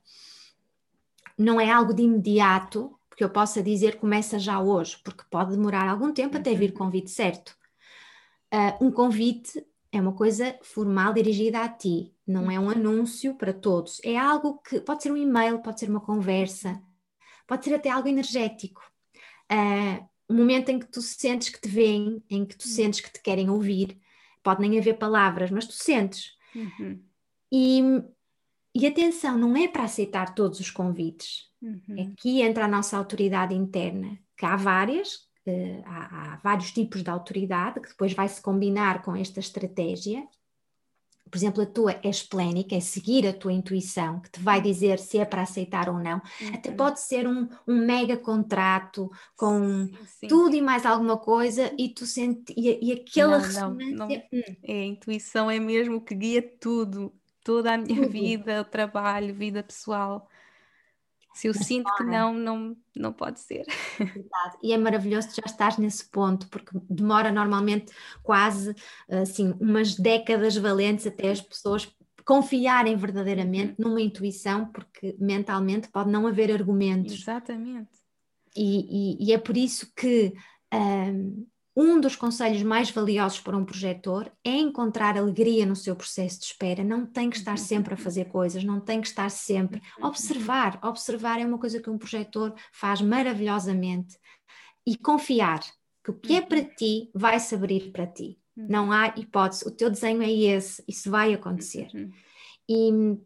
não 1.38 1.60
é 1.60 1.72
algo 1.72 1.94
de 1.94 2.04
imediato, 2.04 2.98
porque 3.10 3.24
eu 3.24 3.30
possa 3.30 3.62
dizer 3.64 3.98
começa 3.98 4.38
já 4.40 4.60
hoje, 4.60 4.98
porque 5.04 5.24
pode 5.30 5.52
demorar 5.52 5.88
algum 5.88 6.14
tempo 6.14 6.38
até 6.38 6.54
vir 6.54 6.70
o 6.70 6.74
uhum. 6.74 6.80
convite 6.80 7.12
certo. 7.12 7.56
Uh, 8.54 8.86
um 8.86 8.92
convite 8.92 9.66
é 9.92 10.00
uma 10.02 10.14
coisa 10.14 10.58
formal 10.62 11.14
dirigida 11.14 11.62
a 11.62 11.70
ti, 11.70 12.14
não 12.28 12.52
é 12.52 12.60
um 12.60 12.70
anúncio 12.70 13.36
para 13.36 13.54
todos. 13.54 14.02
É 14.04 14.18
algo 14.18 14.60
que 14.60 14.80
pode 14.82 15.04
ser 15.04 15.12
um 15.12 15.18
e-mail, 15.18 15.60
pode 15.60 15.80
ser 15.80 15.90
uma 15.90 16.02
conversa, 16.02 16.82
pode 17.48 17.64
ser 17.64 17.76
até 17.76 17.90
algo 17.90 18.08
energético. 18.08 18.82
Uh, 19.52 20.06
um 20.30 20.36
momento 20.36 20.70
em 20.70 20.80
que 20.80 20.88
tu 20.88 21.02
sentes 21.02 21.50
que 21.50 21.62
te 21.62 21.70
veem, 21.70 22.22
em 22.30 22.46
que 22.46 22.58
tu 22.58 22.66
uhum. 22.66 22.72
sentes 22.72 23.00
que 23.00 23.12
te 23.12 23.22
querem 23.22 23.50
ouvir, 23.50 23.98
pode 24.44 24.62
nem 24.62 24.78
haver 24.78 24.98
palavras, 24.98 25.50
mas 25.52 25.66
tu 25.66 25.74
sentes. 25.74 26.34
Uhum. 26.54 27.02
E 27.52 27.82
e 28.76 28.86
atenção, 28.86 29.38
não 29.38 29.56
é 29.56 29.70
para 29.70 29.86
aceitar 29.86 30.36
todos 30.36 30.60
os 30.60 30.70
convites. 30.70 31.46
Uhum. 31.62 32.12
Aqui 32.12 32.42
entra 32.42 32.66
a 32.66 32.68
nossa 32.68 32.98
autoridade 32.98 33.56
interna, 33.56 34.20
que 34.36 34.46
há 34.46 34.58
várias, 34.58 35.16
uh, 35.48 35.82
há, 35.86 36.34
há, 36.34 36.36
vários 36.44 36.74
tipos 36.74 37.02
de 37.02 37.10
autoridade, 37.10 37.80
que 37.80 37.88
depois 37.88 38.12
vai 38.12 38.28
se 38.28 38.42
combinar 38.42 39.02
com 39.02 39.16
esta 39.16 39.40
estratégia. 39.40 40.28
Por 41.32 41.38
exemplo, 41.38 41.64
a 41.64 41.66
tua 41.66 41.94
é 42.04 42.10
esplénica, 42.10 42.76
é 42.76 42.82
seguir 42.82 43.26
a 43.26 43.34
tua 43.34 43.54
intuição, 43.54 44.20
que 44.20 44.30
te 44.30 44.42
vai 44.42 44.62
dizer 44.62 45.00
se 45.00 45.20
é 45.20 45.26
para 45.26 45.44
aceitar 45.44 45.88
ou 45.88 45.98
não. 45.98 46.22
Uhum. 46.42 46.54
Até 46.54 46.70
pode 46.70 47.00
ser 47.00 47.26
um, 47.26 47.48
um 47.66 47.86
mega 47.86 48.18
contrato 48.18 49.10
com 49.38 49.88
sim, 49.88 49.98
sim. 50.20 50.28
tudo 50.28 50.54
e 50.54 50.62
mais 50.62 50.86
alguma 50.86 51.18
coisa, 51.18 51.74
e 51.80 51.94
tu 51.94 52.06
sentes. 52.06 52.54
E, 52.58 52.90
e 52.90 52.92
aquela 52.92 53.38
não, 53.38 53.46
ressonância. 53.46 53.96
Não, 53.96 54.08
não. 54.08 54.16
Hum. 54.34 54.56
É, 54.64 54.82
a 54.82 54.86
intuição 54.86 55.50
é 55.50 55.62
mesmo 55.62 56.02
que 56.02 56.14
guia 56.14 56.42
tudo 56.60 57.14
toda 57.46 57.76
a 57.76 57.78
minha 57.78 58.10
vida, 58.10 58.62
o 58.62 58.66
trabalho, 58.66 59.34
vida 59.34 59.64
pessoal. 59.64 60.28
Se 61.36 61.48
eu 61.48 61.54
sinto 61.54 61.94
que 61.96 62.04
não, 62.04 62.34
não, 62.34 62.78
não 62.96 63.14
pode 63.14 63.40
ser. 63.40 63.66
Verdade. 64.00 64.58
E 64.64 64.74
é 64.74 64.78
maravilhoso 64.78 65.30
já 65.36 65.44
estás 65.46 65.78
nesse 65.78 66.10
ponto, 66.10 66.48
porque 66.50 66.72
demora 66.90 67.32
normalmente 67.32 67.94
quase 68.24 68.74
assim 69.08 69.54
umas 69.60 69.96
décadas 69.96 70.58
valentes 70.58 71.06
até 71.06 71.30
as 71.30 71.42
pessoas 71.42 71.94
confiarem 72.26 72.96
verdadeiramente 72.96 73.76
uhum. 73.78 73.90
numa 73.90 74.02
intuição, 74.02 74.66
porque 74.66 75.16
mentalmente 75.20 75.90
pode 75.90 76.10
não 76.10 76.26
haver 76.26 76.52
argumentos. 76.52 77.14
Exatamente. 77.14 77.92
E, 78.56 79.20
e, 79.20 79.28
e 79.28 79.34
é 79.34 79.38
por 79.38 79.56
isso 79.56 79.94
que 79.94 80.34
um, 80.74 81.46
um 81.76 82.00
dos 82.00 82.16
conselhos 82.16 82.64
mais 82.64 82.90
valiosos 82.90 83.40
para 83.42 83.58
um 83.58 83.66
projetor 83.66 84.32
é 84.44 84.52
encontrar 84.52 85.18
alegria 85.18 85.66
no 85.66 85.76
seu 85.76 85.96
processo 85.96 86.40
de 86.40 86.46
espera. 86.46 86.84
Não 86.84 87.06
tem 87.06 87.30
que 87.30 87.38
estar 87.38 87.58
sempre 87.58 87.94
a 87.94 87.98
fazer 87.98 88.26
coisas, 88.26 88.64
não 88.64 88.80
tem 88.80 89.02
que 89.02 89.08
estar 89.08 89.30
sempre. 89.30 89.82
Observar. 90.02 90.80
Observar 90.84 91.40
é 91.40 91.46
uma 91.46 91.60
coisa 91.60 91.82
que 91.82 91.90
um 91.90 91.98
projetor 91.98 92.54
faz 92.72 93.02
maravilhosamente. 93.02 94.18
E 94.88 94.98
confiar 94.98 95.60
que 96.04 96.12
o 96.12 96.14
que 96.14 96.36
é 96.36 96.42
para 96.42 96.64
ti 96.64 97.10
vai 97.14 97.40
se 97.40 97.54
abrir 97.56 97.92
para 97.92 98.08
ti. 98.08 98.40
Não 98.56 98.92
há 98.92 99.08
hipótese. 99.18 99.68
O 99.68 99.72
teu 99.72 99.90
desenho 99.90 100.22
é 100.22 100.32
esse, 100.32 100.84
isso 100.88 101.12
vai 101.12 101.34
acontecer. 101.34 101.90
E 102.70 103.18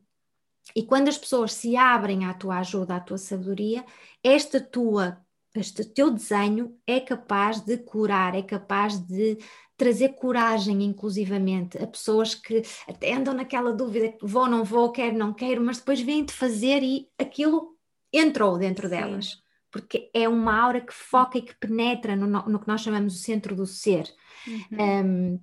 E 0.75 0.83
quando 0.83 1.07
as 1.07 1.17
pessoas 1.17 1.53
se 1.53 1.75
abrem 1.75 2.25
à 2.25 2.33
tua 2.33 2.59
ajuda, 2.59 2.95
à 2.95 2.99
tua 2.99 3.17
sabedoria, 3.17 3.83
esta 4.23 4.59
tua, 4.61 5.17
este 5.55 5.83
teu 5.83 6.11
desenho 6.11 6.77
é 6.85 6.99
capaz 6.99 7.61
de 7.61 7.77
curar, 7.77 8.35
é 8.35 8.41
capaz 8.41 8.99
de 8.99 9.37
trazer 9.75 10.09
coragem, 10.09 10.83
inclusivamente, 10.83 11.77
a 11.77 11.87
pessoas 11.87 12.35
que 12.35 12.61
até 12.87 13.13
andam 13.13 13.33
naquela 13.33 13.73
dúvida: 13.73 14.15
vou, 14.21 14.47
não 14.47 14.63
vou, 14.63 14.91
quero, 14.91 15.17
não 15.17 15.33
quero, 15.33 15.61
mas 15.61 15.77
depois 15.77 16.01
vêm-te 16.01 16.33
fazer 16.33 16.83
e 16.83 17.07
aquilo 17.17 17.75
entrou 18.11 18.57
dentro 18.57 18.87
Sim. 18.87 18.95
delas. 18.95 19.41
Porque 19.71 20.09
é 20.13 20.27
uma 20.27 20.59
aura 20.59 20.81
que 20.81 20.93
foca 20.93 21.37
e 21.37 21.43
que 21.43 21.55
penetra 21.55 22.15
no, 22.15 22.27
no 22.27 22.59
que 22.59 22.67
nós 22.67 22.81
chamamos 22.81 23.15
o 23.15 23.19
centro 23.19 23.55
do 23.55 23.67
ser. 23.67 24.11
Uhum. 24.47 25.05
Um, 25.05 25.39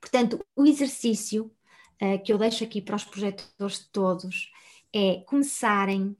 portanto, 0.00 0.44
o 0.56 0.64
exercício 0.64 1.52
uh, 2.02 2.22
que 2.24 2.32
eu 2.32 2.38
deixo 2.38 2.64
aqui 2.64 2.80
para 2.80 2.96
os 2.96 3.04
projetores 3.04 3.86
todos 3.92 4.50
é 4.92 5.22
começarem 5.26 6.16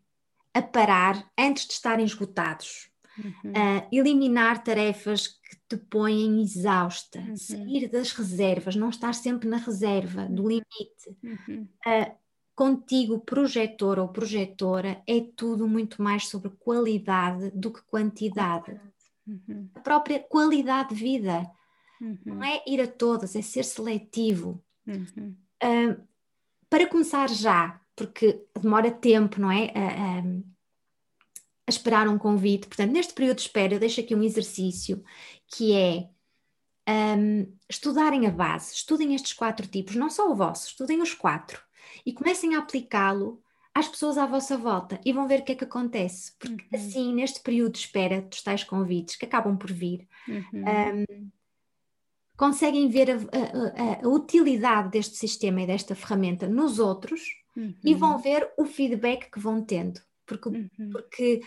a 0.56 0.62
parar 0.62 1.30
antes 1.38 1.66
de 1.66 1.74
estarem 1.74 2.06
esgotados. 2.06 2.88
Uhum. 3.18 3.50
Uh, 3.50 3.88
eliminar 3.92 4.62
tarefas 4.64 5.26
que 5.26 5.56
te 5.68 5.76
põem 5.76 6.42
exausta, 6.42 7.18
uhum. 7.20 7.36
sair 7.36 7.88
das 7.88 8.12
reservas, 8.12 8.74
não 8.74 8.88
estar 8.88 9.14
sempre 9.14 9.48
na 9.48 9.58
reserva, 9.58 10.26
do 10.26 10.42
uhum. 10.42 10.48
limite. 10.48 11.18
Uhum. 11.22 11.68
Uh, 11.86 12.14
contigo, 12.54 13.20
projetor 13.20 13.98
ou 13.98 14.08
projetora, 14.08 15.02
é 15.06 15.20
tudo 15.36 15.68
muito 15.68 16.02
mais 16.02 16.28
sobre 16.28 16.50
qualidade 16.50 17.50
do 17.50 17.70
que 17.70 17.82
quantidade. 17.82 18.80
Uhum. 19.26 19.68
A 19.74 19.80
própria 19.80 20.20
qualidade 20.20 20.90
de 20.90 20.94
vida. 20.94 21.50
Não 22.26 22.44
é 22.44 22.62
ir 22.66 22.78
a 22.80 22.86
todas, 22.86 23.34
é 23.34 23.40
ser 23.40 23.64
seletivo. 23.64 24.62
Uh, 24.86 26.06
para 26.68 26.86
começar 26.86 27.30
já, 27.30 27.80
porque 27.96 28.44
demora 28.54 28.90
tempo, 28.90 29.40
não 29.40 29.50
é? 29.50 29.72
Uh, 29.74 30.56
a 31.66 31.70
esperar 31.70 32.06
um 32.08 32.18
convite. 32.18 32.68
Portanto, 32.68 32.92
neste 32.92 33.12
período 33.12 33.36
de 33.38 33.42
espera, 33.42 33.74
eu 33.74 33.80
deixo 33.80 34.00
aqui 34.00 34.14
um 34.14 34.22
exercício 34.22 35.02
que 35.48 35.74
é 35.74 36.08
um, 36.88 37.52
estudarem 37.68 38.26
a 38.26 38.30
base, 38.30 38.74
estudem 38.74 39.14
estes 39.14 39.32
quatro 39.32 39.66
tipos, 39.66 39.96
não 39.96 40.08
só 40.08 40.30
o 40.30 40.36
vosso, 40.36 40.68
estudem 40.68 41.02
os 41.02 41.12
quatro 41.12 41.60
e 42.04 42.12
comecem 42.12 42.54
a 42.54 42.60
aplicá-lo 42.60 43.42
às 43.74 43.88
pessoas 43.88 44.16
à 44.16 44.24
vossa 44.24 44.56
volta 44.56 45.00
e 45.04 45.12
vão 45.12 45.26
ver 45.26 45.40
o 45.40 45.44
que 45.44 45.52
é 45.52 45.54
que 45.56 45.64
acontece. 45.64 46.32
Porque 46.38 46.64
uhum. 46.72 46.80
assim, 46.80 47.14
neste 47.14 47.40
período 47.40 47.72
de 47.72 47.78
espera 47.78 48.22
dos 48.22 48.42
tais 48.42 48.62
convites 48.62 49.16
que 49.16 49.26
acabam 49.26 49.56
por 49.56 49.72
vir, 49.72 50.08
uhum. 50.28 50.64
um, 51.12 51.30
conseguem 52.36 52.88
ver 52.88 53.10
a, 53.10 53.14
a, 53.14 54.04
a, 54.04 54.08
utilidade 54.08 54.90
deste 54.90 55.16
sistema 55.16 55.62
e 55.62 55.66
desta 55.66 55.94
ferramenta 55.94 56.46
nos 56.46 56.78
outros 56.78 57.20
uhum. 57.56 57.74
e 57.84 57.94
vão 57.94 58.18
ver 58.18 58.48
o 58.56 58.64
feedback 58.64 59.30
que 59.30 59.40
vão 59.40 59.62
tendo. 59.62 60.00
Porque, 60.26 60.48
uhum. 60.48 60.90
porque 60.92 61.42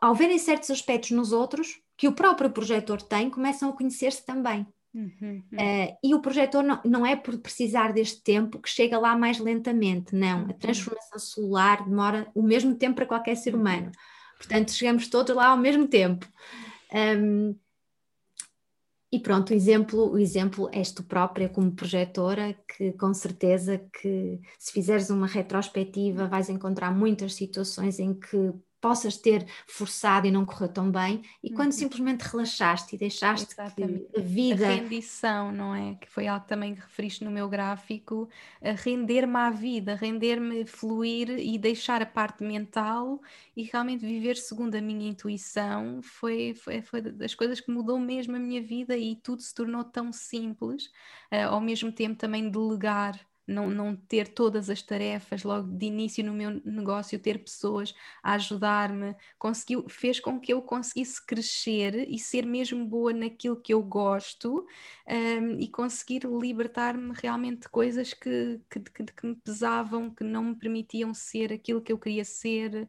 ao 0.00 0.14
verem 0.14 0.38
certos 0.38 0.70
aspectos 0.70 1.10
nos 1.10 1.32
outros, 1.32 1.80
que 1.96 2.08
o 2.08 2.12
próprio 2.12 2.50
projetor 2.50 3.00
tem, 3.02 3.30
começam 3.30 3.70
a 3.70 3.72
conhecer-se 3.72 4.24
também. 4.24 4.66
Uhum. 4.94 5.42
Uh, 5.52 5.96
e 6.04 6.14
o 6.14 6.20
projetor 6.20 6.62
não, 6.62 6.80
não 6.84 7.06
é 7.06 7.16
por 7.16 7.36
precisar 7.38 7.92
deste 7.92 8.22
tempo 8.22 8.60
que 8.60 8.68
chega 8.70 8.96
lá 8.96 9.16
mais 9.16 9.38
lentamente, 9.40 10.14
não. 10.14 10.40
A 10.40 10.42
uhum. 10.42 10.58
transformação 10.58 11.18
celular 11.18 11.84
demora 11.84 12.30
o 12.34 12.42
mesmo 12.42 12.74
tempo 12.74 12.96
para 12.96 13.06
qualquer 13.06 13.36
ser 13.36 13.54
humano. 13.54 13.90
Portanto, 14.38 14.72
chegamos 14.72 15.08
todos 15.08 15.34
lá 15.34 15.48
ao 15.48 15.56
mesmo 15.56 15.88
tempo. 15.88 16.26
Um, 16.92 17.56
e 19.14 19.20
pronto, 19.20 19.50
o 19.50 19.54
exemplo, 19.54 20.10
o 20.10 20.18
exemplo 20.18 20.68
és 20.72 20.90
tu 20.90 21.04
própria 21.04 21.48
como 21.48 21.70
projetora, 21.70 22.52
que 22.76 22.92
com 22.94 23.14
certeza 23.14 23.78
que 23.78 24.40
se 24.58 24.72
fizeres 24.72 25.08
uma 25.08 25.28
retrospectiva 25.28 26.26
vais 26.26 26.48
encontrar 26.48 26.90
muitas 26.90 27.34
situações 27.34 28.00
em 28.00 28.12
que 28.12 28.52
possas 28.84 29.16
ter 29.16 29.46
forçado 29.66 30.26
e 30.26 30.30
não 30.30 30.44
correu 30.44 30.68
tão 30.68 30.90
bem, 30.90 31.22
e 31.42 31.48
quando 31.48 31.72
uhum. 31.72 31.78
simplesmente 31.78 32.20
relaxaste 32.20 32.94
e 32.94 32.98
deixaste 32.98 33.54
Exatamente. 33.54 34.10
que 34.12 34.20
a 34.20 34.22
vida. 34.22 34.66
A 34.66 34.74
rendição, 34.74 35.50
não 35.50 35.74
é? 35.74 35.94
Que 35.94 36.10
foi 36.10 36.26
algo 36.26 36.44
também 36.46 36.74
que 36.74 36.82
referiste 36.82 37.24
no 37.24 37.30
meu 37.30 37.48
gráfico, 37.48 38.28
render-me 38.60 39.36
à 39.38 39.48
vida, 39.48 39.94
render-me, 39.94 40.66
fluir 40.66 41.30
e 41.30 41.56
deixar 41.56 42.02
a 42.02 42.06
parte 42.06 42.44
mental 42.44 43.22
e 43.56 43.62
realmente 43.62 44.04
viver 44.04 44.36
segundo 44.36 44.74
a 44.74 44.82
minha 44.82 45.08
intuição 45.08 46.02
foi, 46.02 46.52
foi, 46.54 46.82
foi 46.82 47.00
das 47.00 47.34
coisas 47.34 47.60
que 47.60 47.70
mudou 47.70 47.98
mesmo 47.98 48.36
a 48.36 48.38
minha 48.38 48.60
vida 48.60 48.98
e 48.98 49.16
tudo 49.16 49.40
se 49.40 49.54
tornou 49.54 49.82
tão 49.82 50.12
simples, 50.12 50.90
uh, 51.32 51.48
ao 51.48 51.60
mesmo 51.62 51.90
tempo 51.90 52.16
também 52.16 52.50
delegar 52.50 53.18
não, 53.46 53.68
não 53.68 53.94
ter 53.96 54.28
todas 54.28 54.70
as 54.70 54.82
tarefas 54.82 55.42
logo 55.42 55.68
de 55.68 55.86
início 55.86 56.24
no 56.24 56.32
meu 56.32 56.60
negócio, 56.64 57.18
ter 57.18 57.38
pessoas 57.38 57.94
a 58.22 58.34
ajudar-me, 58.34 59.14
conseguiu, 59.38 59.88
fez 59.88 60.20
com 60.20 60.40
que 60.40 60.52
eu 60.52 60.62
conseguisse 60.62 61.24
crescer 61.24 62.08
e 62.08 62.18
ser 62.18 62.46
mesmo 62.46 62.84
boa 62.86 63.12
naquilo 63.12 63.60
que 63.60 63.74
eu 63.74 63.82
gosto 63.82 64.66
um, 65.08 65.58
e 65.58 65.68
conseguir 65.68 66.22
libertar-me 66.24 67.12
realmente 67.14 67.62
de 67.62 67.68
coisas 67.68 68.14
que, 68.14 68.60
que, 68.70 68.80
que, 68.80 69.04
que 69.04 69.26
me 69.26 69.36
pesavam, 69.36 70.10
que 70.10 70.24
não 70.24 70.44
me 70.44 70.56
permitiam 70.56 71.12
ser 71.12 71.52
aquilo 71.52 71.82
que 71.82 71.92
eu 71.92 71.98
queria 71.98 72.24
ser. 72.24 72.88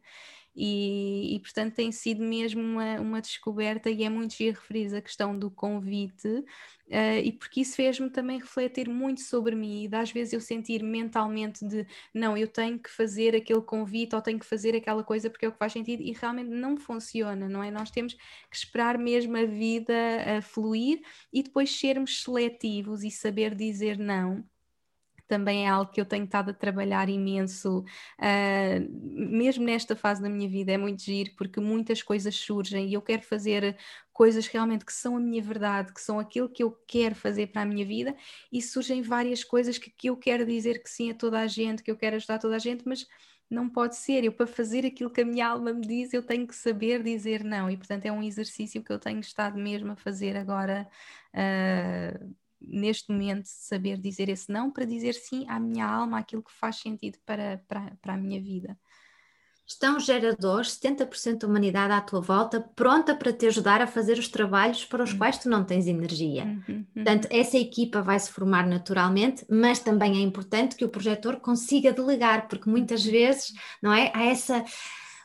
E, 0.56 1.36
e, 1.36 1.40
portanto 1.40 1.74
tem 1.74 1.92
sido 1.92 2.24
mesmo 2.24 2.62
uma, 2.62 2.98
uma 2.98 3.20
descoberta 3.20 3.90
e 3.90 4.02
é 4.04 4.08
muito 4.08 4.34
giro 4.34 4.58
referir 4.58 4.94
a 4.96 5.02
questão 5.02 5.38
do 5.38 5.50
convite 5.50 6.26
uh, 6.26 7.18
e 7.22 7.30
porque 7.32 7.60
isso 7.60 7.76
fez-me 7.76 8.08
também 8.08 8.38
refletir 8.38 8.88
muito 8.88 9.20
sobre 9.20 9.54
mim 9.54 9.86
e 9.86 9.94
às 9.94 10.10
vezes 10.10 10.32
eu 10.32 10.40
sentir 10.40 10.82
mentalmente 10.82 11.62
de 11.62 11.86
não, 12.14 12.38
eu 12.38 12.48
tenho 12.48 12.78
que 12.78 12.88
fazer 12.88 13.36
aquele 13.36 13.60
convite 13.60 14.14
ou 14.14 14.22
tenho 14.22 14.38
que 14.38 14.46
fazer 14.46 14.74
aquela 14.74 15.04
coisa 15.04 15.28
porque 15.28 15.44
é 15.44 15.48
o 15.48 15.52
que 15.52 15.58
faz 15.58 15.74
sentido 15.74 16.02
e 16.02 16.12
realmente 16.12 16.48
não 16.48 16.78
funciona, 16.78 17.48
não 17.48 17.62
é? 17.62 17.70
Nós 17.70 17.90
temos 17.90 18.14
que 18.14 18.56
esperar 18.56 18.96
mesmo 18.98 19.36
a 19.36 19.44
vida 19.44 19.94
a 20.38 20.40
fluir 20.40 21.02
e 21.30 21.42
depois 21.42 21.70
sermos 21.78 22.22
seletivos 22.22 23.04
e 23.04 23.10
saber 23.10 23.54
dizer 23.54 23.98
não 23.98 24.42
também 25.26 25.66
é 25.66 25.68
algo 25.68 25.90
que 25.90 26.00
eu 26.00 26.04
tenho 26.04 26.24
estado 26.24 26.50
a 26.50 26.54
trabalhar 26.54 27.08
imenso, 27.08 27.80
uh, 27.80 28.88
mesmo 28.90 29.64
nesta 29.64 29.96
fase 29.96 30.22
da 30.22 30.28
minha 30.28 30.48
vida, 30.48 30.72
é 30.72 30.78
muito 30.78 31.02
giro, 31.02 31.30
porque 31.36 31.60
muitas 31.60 32.02
coisas 32.02 32.34
surgem 32.36 32.88
e 32.88 32.94
eu 32.94 33.02
quero 33.02 33.22
fazer 33.22 33.76
coisas 34.12 34.46
realmente 34.46 34.84
que 34.84 34.92
são 34.92 35.16
a 35.16 35.20
minha 35.20 35.42
verdade, 35.42 35.92
que 35.92 36.00
são 36.00 36.18
aquilo 36.18 36.48
que 36.48 36.62
eu 36.62 36.72
quero 36.86 37.14
fazer 37.14 37.48
para 37.48 37.62
a 37.62 37.66
minha 37.66 37.84
vida, 37.84 38.16
e 38.52 38.62
surgem 38.62 39.02
várias 39.02 39.44
coisas 39.44 39.78
que, 39.78 39.90
que 39.90 40.08
eu 40.08 40.16
quero 40.16 40.46
dizer 40.46 40.82
que 40.82 40.88
sim 40.90 41.10
a 41.10 41.14
toda 41.14 41.40
a 41.40 41.46
gente, 41.46 41.82
que 41.82 41.90
eu 41.90 41.96
quero 41.96 42.16
ajudar 42.16 42.38
toda 42.38 42.56
a 42.56 42.58
gente, 42.58 42.82
mas 42.86 43.06
não 43.50 43.68
pode 43.68 43.96
ser. 43.96 44.24
Eu, 44.24 44.32
para 44.32 44.46
fazer 44.46 44.84
aquilo 44.86 45.10
que 45.10 45.20
a 45.20 45.24
minha 45.24 45.48
alma 45.48 45.72
me 45.72 45.86
diz, 45.86 46.12
eu 46.12 46.22
tenho 46.22 46.46
que 46.46 46.54
saber 46.54 47.02
dizer 47.02 47.44
não. 47.44 47.70
E, 47.70 47.76
portanto, 47.76 48.06
é 48.06 48.12
um 48.12 48.22
exercício 48.22 48.82
que 48.82 48.92
eu 48.92 48.98
tenho 48.98 49.20
estado 49.20 49.58
mesmo 49.58 49.92
a 49.92 49.96
fazer 49.96 50.36
agora. 50.36 50.88
Uh, 51.34 52.34
neste 52.60 53.12
momento 53.12 53.46
saber 53.46 53.98
dizer 53.98 54.28
esse 54.28 54.50
não 54.50 54.70
para 54.70 54.84
dizer 54.84 55.14
sim 55.14 55.44
à 55.48 55.58
minha 55.58 55.86
alma, 55.86 56.18
aquilo 56.18 56.42
que 56.42 56.52
faz 56.52 56.76
sentido 56.76 57.18
para, 57.24 57.62
para, 57.68 57.96
para 58.00 58.14
a 58.14 58.16
minha 58.16 58.40
vida. 58.40 58.76
Estão 59.68 59.98
geradores, 59.98 60.78
70% 60.78 61.38
da 61.38 61.48
humanidade 61.48 61.92
à 61.92 62.00
tua 62.00 62.20
volta, 62.20 62.60
pronta 62.60 63.16
para 63.16 63.32
te 63.32 63.46
ajudar 63.46 63.82
a 63.82 63.86
fazer 63.86 64.16
os 64.16 64.28
trabalhos 64.28 64.84
para 64.84 65.02
os 65.02 65.10
uhum. 65.10 65.18
quais 65.18 65.38
tu 65.38 65.48
não 65.48 65.64
tens 65.64 65.88
energia. 65.88 66.44
Uhum, 66.44 66.62
uhum. 66.68 66.86
Portanto, 66.94 67.26
essa 67.32 67.58
equipa 67.58 68.00
vai 68.00 68.18
se 68.20 68.30
formar 68.30 68.64
naturalmente, 68.64 69.44
mas 69.50 69.80
também 69.80 70.18
é 70.18 70.20
importante 70.20 70.76
que 70.76 70.84
o 70.84 70.88
projetor 70.88 71.40
consiga 71.40 71.92
delegar, 71.92 72.46
porque 72.46 72.70
muitas 72.70 73.04
uhum. 73.04 73.10
vezes, 73.10 73.52
não 73.82 73.92
é? 73.92 74.12
Há 74.14 74.26
essa, 74.26 74.64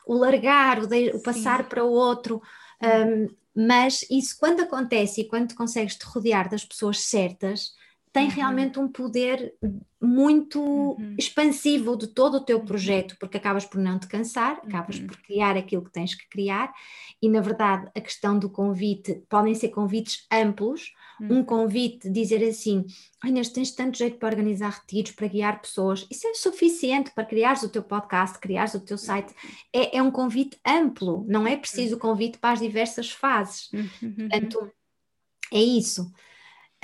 o 0.04 0.14
largar, 0.14 0.80
o, 0.80 0.88
de, 0.88 1.10
o 1.10 1.22
passar 1.22 1.68
para 1.68 1.84
o 1.84 1.92
outro. 1.92 2.42
Um, 2.82 3.41
mas 3.54 4.04
isso, 4.10 4.36
quando 4.38 4.60
acontece 4.60 5.20
e 5.20 5.28
quando 5.28 5.54
consegues 5.54 5.96
te 5.96 6.04
rodear 6.04 6.48
das 6.48 6.64
pessoas 6.64 7.00
certas, 7.00 7.72
tem 8.12 8.26
uhum. 8.26 8.34
realmente 8.34 8.78
um 8.78 8.88
poder 8.88 9.54
muito 10.00 10.60
uhum. 10.60 11.14
expansivo 11.18 11.96
de 11.96 12.08
todo 12.08 12.36
o 12.36 12.44
teu 12.44 12.58
uhum. 12.58 12.64
projeto, 12.66 13.16
porque 13.18 13.38
acabas 13.38 13.64
por 13.64 13.80
não 13.80 13.98
te 13.98 14.06
cansar, 14.06 14.60
acabas 14.64 14.98
uhum. 14.98 15.06
por 15.06 15.16
criar 15.22 15.56
aquilo 15.56 15.84
que 15.84 15.92
tens 15.92 16.14
que 16.14 16.28
criar, 16.28 16.72
e 17.20 17.28
na 17.28 17.40
verdade 17.40 17.90
a 17.96 18.00
questão 18.00 18.38
do 18.38 18.50
convite, 18.50 19.22
podem 19.28 19.54
ser 19.54 19.68
convites 19.68 20.26
amplos, 20.30 20.92
um 21.20 21.36
uhum. 21.36 21.44
convite, 21.44 22.10
dizer 22.10 22.46
assim, 22.46 22.84
Inês, 23.24 23.48
tens 23.48 23.70
tanto 23.72 23.98
jeito 23.98 24.18
para 24.18 24.28
organizar 24.28 24.70
retiros, 24.70 25.12
para 25.12 25.28
guiar 25.28 25.60
pessoas, 25.60 26.06
isso 26.10 26.26
é 26.26 26.34
suficiente 26.34 27.10
para 27.12 27.24
criares 27.24 27.62
o 27.62 27.68
teu 27.68 27.82
podcast, 27.82 28.38
criares 28.38 28.74
o 28.74 28.80
teu 28.80 28.98
site, 28.98 29.34
é, 29.72 29.98
é 29.98 30.02
um 30.02 30.10
convite 30.10 30.58
amplo, 30.66 31.24
não 31.28 31.46
é 31.46 31.56
preciso 31.56 31.96
o 31.96 31.98
convite 31.98 32.38
para 32.38 32.54
as 32.54 32.60
diversas 32.60 33.10
fases, 33.10 33.70
portanto, 34.00 34.70
é 35.52 35.60
isso. 35.60 36.10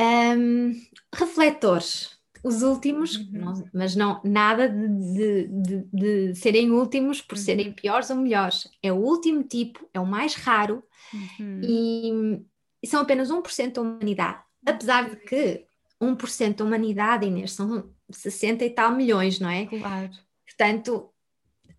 Um, 0.01 0.73
refletores, 1.13 2.19
os 2.45 2.63
últimos, 2.63 3.17
uhum. 3.17 3.29
não, 3.33 3.69
mas 3.73 3.97
não 3.97 4.21
nada 4.25 4.69
de, 4.69 5.49
de, 5.49 5.85
de, 5.93 6.35
serem 6.35 6.71
últimos 6.71 7.21
por 7.21 7.37
uhum. 7.37 7.45
serem 7.45 7.73
piores 7.73 8.11
ou 8.11 8.17
melhores. 8.17 8.69
É 8.83 8.93
o 8.93 8.97
último 8.97 9.43
tipo, 9.43 9.89
é 9.93 9.99
o 9.99 10.07
mais 10.07 10.35
raro 10.35 10.83
uhum. 11.13 11.61
e, 11.63 12.41
são 12.87 13.01
apenas 13.01 13.31
1% 13.31 13.73
da 13.73 13.83
humanidade. 13.83 14.43
Apesar 14.67 15.09
de 15.09 15.17
que 15.17 15.67
1% 16.01 16.57
da 16.57 16.65
humanidade, 16.65 17.27
Inês, 17.27 17.53
são 17.53 17.91
60 18.11 18.65
e 18.65 18.71
tal 18.71 18.93
milhões, 18.93 19.41
não 19.41 19.51
é? 19.51 19.67
Claro. 19.67 20.11
portanto, 20.47 21.11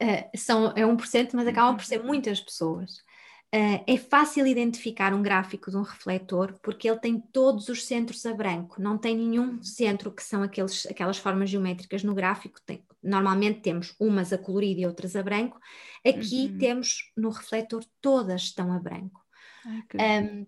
uh, 0.02 0.38
são, 0.38 0.68
é 0.76 0.82
1%, 0.82 1.30
mas 1.34 1.48
acabam 1.48 1.76
por 1.76 1.86
ser 1.86 2.04
muitas 2.04 2.40
pessoas. 2.40 2.98
Uh, 3.54 3.82
é 3.88 3.98
fácil 3.98 4.46
identificar 4.46 5.12
um 5.12 5.24
gráfico 5.24 5.72
de 5.72 5.78
um 5.78 5.82
refletor 5.82 6.54
porque 6.62 6.88
ele 6.88 7.00
tem 7.00 7.20
todos 7.20 7.68
os 7.68 7.84
centros 7.84 8.24
a 8.24 8.32
branco, 8.32 8.80
não 8.80 8.96
tem 8.96 9.18
nenhum 9.18 9.60
centro 9.64 10.12
que 10.12 10.22
são 10.22 10.44
aqueles, 10.44 10.86
aquelas 10.86 11.18
formas 11.18 11.50
geométricas 11.50 12.04
no 12.04 12.14
gráfico. 12.14 12.62
Tem, 12.64 12.86
normalmente 13.02 13.62
temos 13.62 13.96
umas 14.00 14.32
a 14.32 14.38
colorido 14.38 14.82
e 14.82 14.86
outras 14.86 15.16
a 15.16 15.24
branco. 15.24 15.60
Aqui 16.06 16.52
uhum. 16.52 16.58
temos 16.60 17.12
no 17.18 17.30
refletor 17.30 17.84
todas 18.00 18.44
estão 18.44 18.72
a 18.72 18.78
branco. 18.78 19.20
um, 19.66 20.46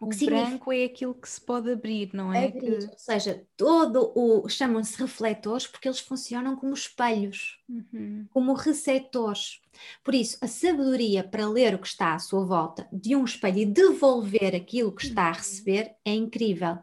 o, 0.00 0.06
o 0.06 0.26
branco 0.26 0.72
é 0.72 0.84
aquilo 0.84 1.14
que 1.14 1.28
se 1.28 1.40
pode 1.40 1.70
abrir, 1.70 2.10
não 2.12 2.32
é? 2.32 2.46
Abrir, 2.46 2.78
que... 2.78 2.86
Ou 2.86 2.98
seja, 2.98 3.44
todo 3.56 4.12
o 4.14 4.48
chamam-se 4.48 4.96
refletores 4.96 5.66
porque 5.66 5.88
eles 5.88 5.98
funcionam 5.98 6.54
como 6.54 6.72
espelhos, 6.72 7.58
uhum. 7.68 8.26
como 8.30 8.54
receptores. 8.54 9.60
Por 10.04 10.14
isso, 10.14 10.38
a 10.40 10.46
sabedoria 10.46 11.24
para 11.24 11.48
ler 11.48 11.74
o 11.74 11.78
que 11.78 11.88
está 11.88 12.14
à 12.14 12.18
sua 12.18 12.44
volta 12.44 12.88
de 12.92 13.16
um 13.16 13.24
espelho 13.24 13.58
e 13.58 13.66
devolver 13.66 14.54
aquilo 14.54 14.94
que 14.94 15.06
está 15.06 15.24
a 15.24 15.28
uhum. 15.28 15.34
receber 15.34 15.94
é 16.04 16.14
incrível. 16.14 16.78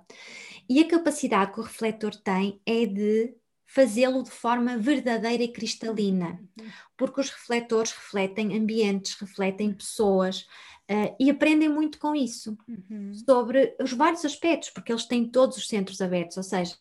E 0.67 0.81
a 0.81 0.87
capacidade 0.87 1.53
que 1.53 1.59
o 1.59 1.63
refletor 1.63 2.15
tem 2.15 2.59
é 2.65 2.85
de 2.85 3.35
fazê-lo 3.65 4.23
de 4.23 4.31
forma 4.31 4.77
verdadeira 4.77 5.43
e 5.43 5.51
cristalina, 5.51 6.39
uhum. 6.59 6.67
porque 6.97 7.21
os 7.21 7.29
refletores 7.29 7.91
refletem 7.91 8.57
ambientes, 8.57 9.15
refletem 9.19 9.73
pessoas, 9.73 10.45
Uh, 10.89 11.15
e 11.19 11.31
aprendem 11.31 11.67
muito 11.67 11.97
com 11.97 12.15
isso, 12.15 12.55
uhum. 12.67 13.11
sobre 13.13 13.75
os 13.81 13.91
vários 13.91 14.23
aspectos, 14.23 14.69
porque 14.69 14.91
eles 14.91 15.05
têm 15.05 15.27
todos 15.27 15.57
os 15.57 15.67
centros 15.67 15.99
abertos, 15.99 16.37
ou 16.37 16.43
seja, 16.43 16.75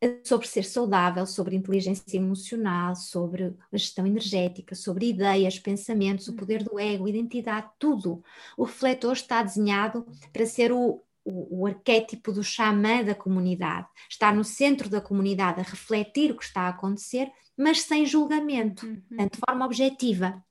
eh, 0.00 0.20
sobre 0.24 0.46
ser 0.46 0.64
saudável, 0.64 1.26
sobre 1.26 1.56
inteligência 1.56 2.16
emocional, 2.16 2.94
sobre 2.94 3.54
a 3.72 3.76
gestão 3.76 4.06
energética, 4.06 4.74
sobre 4.74 5.08
ideias, 5.08 5.58
pensamentos, 5.58 6.28
o 6.28 6.30
uhum. 6.32 6.36
poder 6.36 6.62
do 6.62 6.78
ego, 6.78 7.08
identidade, 7.08 7.68
tudo. 7.78 8.22
O 8.56 8.64
refletor 8.64 9.12
está 9.12 9.42
desenhado 9.42 10.06
para 10.32 10.46
ser 10.46 10.70
o, 10.70 11.02
o, 11.24 11.60
o, 11.60 11.66
arquétipo 11.66 12.30
do 12.30 12.44
xamã 12.44 13.02
da 13.02 13.14
comunidade, 13.14 13.88
estar 14.08 14.34
no 14.34 14.44
centro 14.44 14.88
da 14.88 15.00
comunidade 15.00 15.60
a 15.60 15.64
refletir 15.64 16.30
o 16.30 16.36
que 16.36 16.44
está 16.44 16.62
a 16.62 16.68
acontecer, 16.68 17.30
mas 17.56 17.80
sem 17.82 18.04
julgamento, 18.04 18.86
uhum. 18.86 19.28
de 19.30 19.38
forma 19.46 19.64
objetiva. 19.64 20.44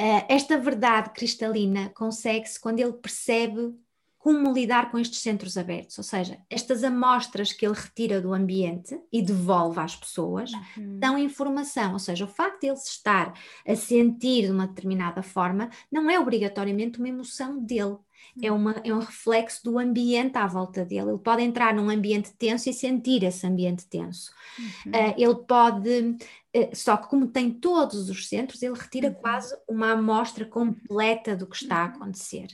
Uh, 0.00 0.24
esta 0.30 0.56
verdade 0.56 1.10
cristalina 1.10 1.90
consegue-se 1.90 2.58
quando 2.58 2.80
ele 2.80 2.94
percebe 2.94 3.74
como 4.20 4.50
lidar 4.50 4.90
com 4.90 4.98
estes 4.98 5.18
centros 5.20 5.58
abertos, 5.58 5.98
ou 5.98 6.04
seja, 6.04 6.38
estas 6.48 6.82
amostras 6.82 7.52
que 7.52 7.66
ele 7.66 7.74
retira 7.74 8.18
do 8.18 8.32
ambiente 8.32 8.98
e 9.12 9.20
devolve 9.20 9.78
às 9.78 9.94
pessoas 9.94 10.50
uhum. 10.76 10.98
dão 10.98 11.18
informação, 11.18 11.94
ou 11.94 11.98
seja, 11.98 12.24
o 12.24 12.28
facto 12.28 12.60
de 12.60 12.68
ele 12.68 12.76
se 12.76 12.90
estar 12.90 13.32
a 13.66 13.76
sentir 13.76 14.46
de 14.46 14.52
uma 14.52 14.66
determinada 14.66 15.22
forma 15.22 15.68
não 15.92 16.10
é 16.10 16.18
obrigatoriamente 16.18 16.98
uma 16.98 17.08
emoção 17.08 17.62
dele, 17.62 17.96
é, 18.42 18.50
uma, 18.50 18.72
é 18.84 18.94
um 18.94 19.00
reflexo 19.00 19.62
do 19.64 19.78
ambiente 19.78 20.36
à 20.36 20.46
volta 20.46 20.84
dele. 20.84 21.10
Ele 21.10 21.18
pode 21.18 21.42
entrar 21.42 21.74
num 21.74 21.90
ambiente 21.90 22.32
tenso 22.38 22.68
e 22.68 22.72
sentir 22.72 23.22
esse 23.24 23.46
ambiente 23.46 23.86
tenso. 23.86 24.32
Uhum. 24.58 24.92
Uh, 24.92 25.14
ele 25.16 25.34
pode, 25.46 26.00
uh, 26.00 26.70
só 26.74 26.96
que 26.96 27.08
como 27.08 27.26
tem 27.26 27.50
todos 27.50 28.08
os 28.08 28.28
centros, 28.28 28.62
ele 28.62 28.78
retira 28.78 29.08
uhum. 29.08 29.14
quase 29.14 29.56
uma 29.68 29.92
amostra 29.92 30.44
completa 30.44 31.36
do 31.36 31.46
que 31.46 31.56
está 31.56 31.82
a 31.82 31.86
uhum. 31.86 31.94
acontecer. 31.94 32.48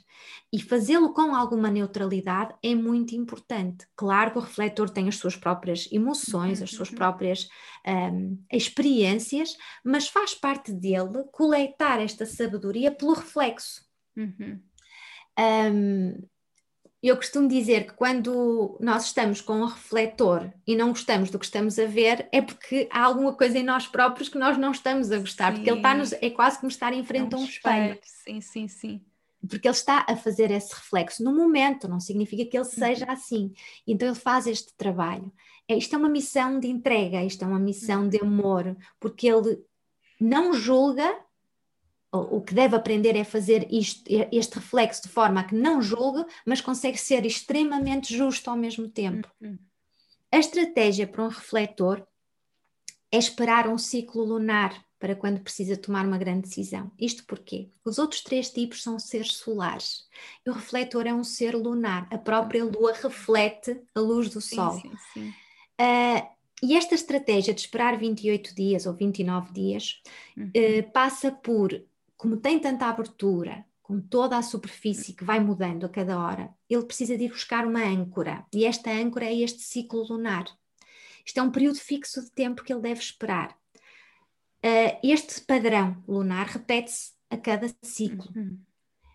E 0.53 0.61
fazê-lo 0.61 1.12
com 1.12 1.35
alguma 1.35 1.71
neutralidade 1.71 2.55
é 2.62 2.75
muito 2.75 3.14
importante. 3.14 3.87
Claro 3.95 4.33
que 4.33 4.39
o 4.39 4.43
refletor 4.43 4.89
tem 4.89 5.09
as 5.09 5.17
suas 5.17 5.37
próprias 5.37 5.89
emoções, 5.93 6.62
as 6.62 6.71
suas 6.71 6.91
uhum. 6.91 6.97
próprias 6.97 7.49
um, 7.87 8.39
experiências, 8.51 9.57
mas 9.85 10.09
faz 10.09 10.35
parte 10.35 10.73
dele 10.73 11.25
coletar 11.31 12.01
esta 12.01 12.25
sabedoria 12.25 12.91
pelo 12.91 13.12
reflexo. 13.12 13.85
Uhum. 14.17 14.61
Um, 15.39 16.26
eu 17.03 17.16
costumo 17.16 17.47
dizer 17.47 17.87
que 17.87 17.93
quando 17.93 18.76
nós 18.80 19.05
estamos 19.05 19.41
com 19.41 19.61
um 19.61 19.66
refletor 19.66 20.51
e 20.66 20.74
não 20.74 20.89
gostamos 20.89 21.30
do 21.30 21.39
que 21.39 21.45
estamos 21.45 21.78
a 21.78 21.87
ver, 21.87 22.28
é 22.32 22.41
porque 22.41 22.89
há 22.91 23.05
alguma 23.05 23.32
coisa 23.34 23.59
em 23.59 23.62
nós 23.62 23.87
próprios 23.87 24.28
que 24.28 24.39
nós 24.39 24.59
não 24.59 24.72
estamos 24.72 25.12
a 25.12 25.18
gostar, 25.18 25.53
sim. 25.53 25.57
porque 25.59 25.70
ele 25.70 25.78
está 25.78 25.95
nos, 25.95 26.12
é 26.14 26.30
quase 26.30 26.59
como 26.59 26.70
estar 26.70 26.93
em 26.93 27.05
frente 27.05 27.34
é 27.34 27.37
um 27.37 27.41
a 27.41 27.43
um 27.43 27.47
espelho. 27.47 27.99
Sim, 28.03 28.41
sim, 28.41 28.68
sim. 28.68 29.01
Porque 29.49 29.68
ele 29.68 29.74
está 29.74 30.05
a 30.09 30.16
fazer 30.16 30.51
esse 30.51 30.74
reflexo 30.74 31.22
no 31.22 31.32
momento, 31.32 31.87
não 31.87 32.01
significa 32.01 32.45
que 32.45 32.57
ele 32.57 32.64
seja 32.64 33.05
uhum. 33.05 33.12
assim. 33.12 33.53
Então 33.87 34.09
ele 34.09 34.16
faz 34.16 34.47
este 34.47 34.74
trabalho. 34.74 35.30
É, 35.68 35.76
isto 35.76 35.95
é 35.95 35.99
uma 35.99 36.09
missão 36.09 36.59
de 36.59 36.68
entrega, 36.68 37.22
isto 37.22 37.45
é 37.45 37.47
uma 37.47 37.59
missão 37.59 38.09
de 38.09 38.20
amor, 38.20 38.76
porque 38.99 39.28
ele 39.28 39.61
não 40.20 40.53
julga 40.53 41.14
o 42.23 42.41
que 42.41 42.55
deve 42.55 42.77
aprender 42.77 43.17
é 43.17 43.25
fazer 43.25 43.67
isto, 43.71 44.03
este 44.33 44.57
reflexo 44.57 45.03
de 45.03 45.09
forma 45.09 45.41
a 45.41 45.45
que 45.45 45.55
não 45.55 45.81
julgue, 45.81 46.25
mas 46.45 46.61
consegue 46.61 46.99
ser 46.99 47.25
extremamente 47.25 48.17
justo 48.17 48.51
ao 48.51 48.57
mesmo 48.57 48.89
tempo. 48.89 49.31
Uhum. 49.41 49.59
A 50.33 50.39
estratégia 50.39 51.07
para 51.07 51.25
um 51.25 51.29
refletor 51.29 52.07
é 53.11 53.19
esperar 53.19 53.69
um 53.69 53.79
ciclo 53.79 54.25
lunar 54.25 54.85
para 54.99 55.14
quando 55.14 55.41
precisa 55.41 55.77
tomar 55.77 56.07
uma 56.07 56.19
grande 56.19 56.49
decisão. 56.49 56.91
Isto 56.99 57.25
porque 57.27 57.71
os 57.85 57.99
outros 57.99 58.23
três 58.23 58.51
tipos 58.51 58.83
são 58.83 58.99
seres 58.99 59.35
solares. 59.35 60.05
E 60.45 60.51
o 60.51 60.55
refletor 60.55 61.07
é 61.07 61.14
um 61.14 61.23
ser 61.23 61.55
lunar. 61.55 62.09
A 62.11 62.19
própria 62.19 62.64
lua 62.64 62.93
reflete 62.93 63.81
a 63.95 64.01
luz 64.01 64.31
do 64.31 64.41
sim, 64.41 64.57
sol. 64.57 64.73
Sim, 64.81 64.93
sim. 65.12 65.29
Uh, 65.81 66.37
e 66.62 66.75
esta 66.75 66.95
estratégia 66.95 67.53
de 67.53 67.61
esperar 67.61 67.99
28 67.99 68.55
dias 68.55 68.87
ou 68.87 68.95
29 68.95 69.53
dias 69.53 70.03
uhum. 70.37 70.49
uh, 70.49 70.93
passa 70.93 71.31
por 71.31 71.73
como 72.17 72.37
tem 72.37 72.59
tanta 72.59 72.87
abertura, 72.87 73.64
com 73.87 74.01
toda 74.01 74.37
a 74.37 74.43
superfície 74.43 75.12
que 75.12 75.23
vai 75.23 75.39
mudando 75.39 75.87
a 75.87 75.89
cada 75.89 76.19
hora, 76.19 76.53
ele 76.69 76.85
precisa 76.85 77.17
de 77.17 77.25
ir 77.25 77.29
buscar 77.29 77.64
uma 77.64 77.85
âncora. 77.85 78.45
E 78.53 78.64
esta 78.64 78.91
âncora 78.91 79.27
é 79.27 79.35
este 79.35 79.62
ciclo 79.62 80.03
lunar. 80.03 80.45
Isto 81.25 81.39
é 81.39 81.43
um 81.45 81.53
período 81.53 81.79
fixo 81.79 82.21
de 82.21 82.33
tempo 82.33 82.64
que 82.64 82.73
ele 82.73 82.83
deve 82.83 83.01
esperar. 83.01 83.57
Uh, 84.64 84.99
este 85.05 85.41
padrão 85.43 86.03
lunar 86.09 86.47
repete-se 86.47 87.12
a 87.31 87.37
cada 87.37 87.73
ciclo. 87.81 88.29
Uhum. 88.35 88.59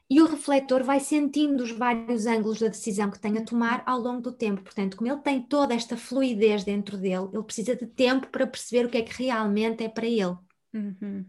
E 0.10 0.22
o 0.22 0.26
refletor 0.26 0.84
vai 0.84 1.02
sentindo 1.02 1.64
os 1.64 1.72
vários 1.72 2.26
ângulos 2.26 2.60
da 2.60 2.68
decisão 2.68 3.12
que 3.12 3.20
tem 3.20 3.38
a 3.38 3.43
tomar 3.43 3.84
ao 3.86 3.99
longo 3.99 4.22
do 4.22 4.32
tempo. 4.32 4.62
Portanto, 4.62 4.95
como 4.95 5.12
ele 5.12 5.22
tem 5.22 5.41
toda 5.41 5.74
esta 5.74 5.97
fluidez 5.97 6.64
dentro 6.64 6.97
dele, 6.97 7.30
ele 7.34 7.43
precisa 7.43 7.76
de 7.76 7.88
tempo 7.88 8.28
para 8.28 8.47
perceber 8.47 8.86
o 8.86 8.89
que 8.89 8.99
é 8.99 9.02
que 9.02 9.22
realmente 9.22 9.84
é 9.84 9.89
para 9.89 10.08
ele. 10.08 10.38
Uhum 10.74 11.26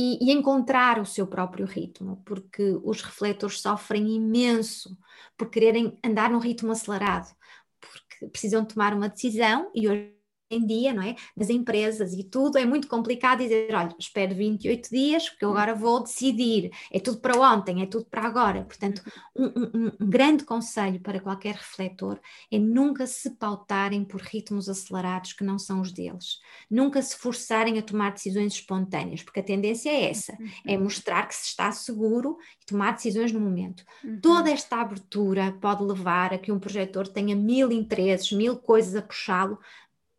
e, 0.00 0.30
e, 0.30 0.32
encontrar 0.32 1.00
o 1.00 1.04
seu 1.04 1.26
próprio 1.26 1.66
ritmo, 1.66 2.22
porque 2.24 2.78
os 2.84 3.02
refletores 3.02 3.60
sofrem 3.60 4.14
imenso 4.14 4.96
por 5.36 5.50
quererem 5.50 5.98
andar 6.04 6.30
num 6.30 6.38
ritmo 6.38 6.70
acelerado, 6.70 7.34
porque 7.80 8.28
precisam 8.28 8.64
tomar 8.64 8.94
uma 8.94 9.08
decisão 9.08 9.72
e 9.74 9.88
hoje 9.88 10.17
em 10.50 10.66
dia, 10.66 10.94
não 10.94 11.02
é? 11.02 11.14
Das 11.36 11.50
empresas 11.50 12.12
e 12.12 12.24
tudo, 12.24 12.58
é 12.58 12.64
muito 12.64 12.88
complicado 12.88 13.40
dizer, 13.40 13.74
olha, 13.74 13.94
espero 13.98 14.34
28 14.34 14.90
dias, 14.90 15.28
porque 15.28 15.44
eu 15.44 15.50
agora 15.50 15.74
vou 15.74 16.02
decidir, 16.02 16.70
é 16.92 16.98
tudo 16.98 17.18
para 17.18 17.38
ontem, 17.38 17.82
é 17.82 17.86
tudo 17.86 18.06
para 18.06 18.22
agora. 18.22 18.64
Portanto, 18.64 19.02
um, 19.36 19.46
um, 19.46 19.92
um 20.00 20.08
grande 20.08 20.44
conselho 20.44 21.00
para 21.00 21.20
qualquer 21.20 21.54
refletor 21.54 22.18
é 22.50 22.58
nunca 22.58 23.06
se 23.06 23.30
pautarem 23.30 24.04
por 24.04 24.20
ritmos 24.20 24.68
acelerados 24.68 25.32
que 25.32 25.44
não 25.44 25.58
são 25.58 25.80
os 25.80 25.92
deles. 25.92 26.38
Nunca 26.70 27.02
se 27.02 27.16
forçarem 27.16 27.78
a 27.78 27.82
tomar 27.82 28.12
decisões 28.12 28.54
espontâneas, 28.54 29.22
porque 29.22 29.40
a 29.40 29.44
tendência 29.44 29.90
é 29.90 30.10
essa, 30.10 30.36
é 30.66 30.76
uhum. 30.76 30.84
mostrar 30.84 31.26
que 31.26 31.34
se 31.34 31.46
está 31.46 31.70
seguro 31.72 32.38
e 32.62 32.66
tomar 32.66 32.92
decisões 32.92 33.32
no 33.32 33.40
momento. 33.40 33.84
Uhum. 34.02 34.20
Toda 34.20 34.50
esta 34.50 34.76
abertura 34.76 35.52
pode 35.60 35.82
levar 35.82 36.32
a 36.32 36.38
que 36.38 36.52
um 36.52 36.58
projetor 36.58 37.06
tenha 37.08 37.36
mil 37.36 37.70
interesses, 37.70 38.32
mil 38.32 38.56
coisas 38.56 38.94
a 38.94 39.02
puxá-lo, 39.02 39.58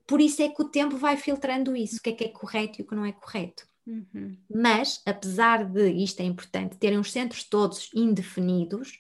por 0.09 0.19
isso 0.19 0.41
é 0.41 0.49
que 0.49 0.59
o 0.59 0.65
tempo 0.65 0.97
vai 0.97 1.15
filtrando 1.15 1.75
isso, 1.75 1.97
o 1.97 2.01
que 2.01 2.09
é 2.09 2.13
que 2.13 2.23
é 2.23 2.29
correto 2.29 2.81
e 2.81 2.83
o 2.83 2.87
que 2.87 2.95
não 2.95 3.05
é 3.05 3.11
correto. 3.11 3.67
Uhum. 3.85 4.35
Mas, 4.49 5.03
apesar 5.05 5.63
de 5.63 5.87
isto 5.91 6.19
é 6.21 6.23
importante, 6.23 6.77
terem 6.77 6.97
os 6.97 7.11
centros 7.11 7.43
todos 7.43 7.91
indefinidos, 7.93 8.99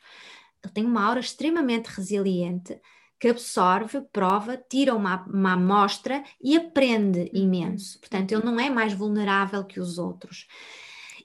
ele 0.63 0.71
tem 0.71 0.85
uma 0.85 1.03
aura 1.03 1.19
extremamente 1.19 1.87
resiliente 1.87 2.79
que 3.19 3.27
absorve, 3.27 4.01
prova, 4.13 4.55
tira 4.55 4.93
uma, 4.93 5.25
uma 5.25 5.53
amostra 5.53 6.23
e 6.39 6.55
aprende 6.55 7.21
uhum. 7.21 7.29
imenso. 7.33 7.99
Portanto, 7.99 8.31
ele 8.31 8.45
não 8.45 8.59
é 8.59 8.69
mais 8.69 8.93
vulnerável 8.93 9.65
que 9.65 9.79
os 9.79 9.97
outros. 9.97 10.47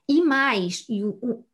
E 0.08 0.22
mais, 0.22 0.86
e 0.88 1.04
o, 1.04 1.44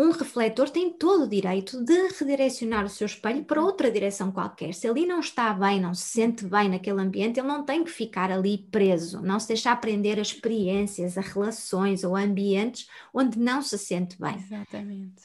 um 0.00 0.12
refletor 0.12 0.70
tem 0.70 0.90
todo 0.90 1.24
o 1.24 1.28
direito 1.28 1.84
de 1.84 2.08
redirecionar 2.18 2.86
o 2.86 2.88
seu 2.88 3.06
espelho 3.06 3.44
para 3.44 3.62
outra 3.62 3.90
direção 3.90 4.32
qualquer. 4.32 4.72
Se 4.72 4.88
ali 4.88 5.04
não 5.04 5.20
está 5.20 5.52
bem, 5.52 5.78
não 5.78 5.92
se 5.92 6.04
sente 6.04 6.46
bem 6.46 6.70
naquele 6.70 7.00
ambiente, 7.00 7.38
ele 7.38 7.48
não 7.48 7.64
tem 7.64 7.84
que 7.84 7.90
ficar 7.90 8.30
ali 8.30 8.58
preso, 8.70 9.20
não 9.20 9.38
se 9.38 9.48
deixar 9.48 9.72
aprender 9.72 10.18
as 10.18 10.28
experiências, 10.28 11.18
as 11.18 11.26
relações 11.26 12.02
ou 12.02 12.16
ambientes 12.16 12.88
onde 13.12 13.38
não 13.38 13.60
se 13.60 13.76
sente 13.76 14.18
bem. 14.18 14.36
Exatamente. 14.36 15.24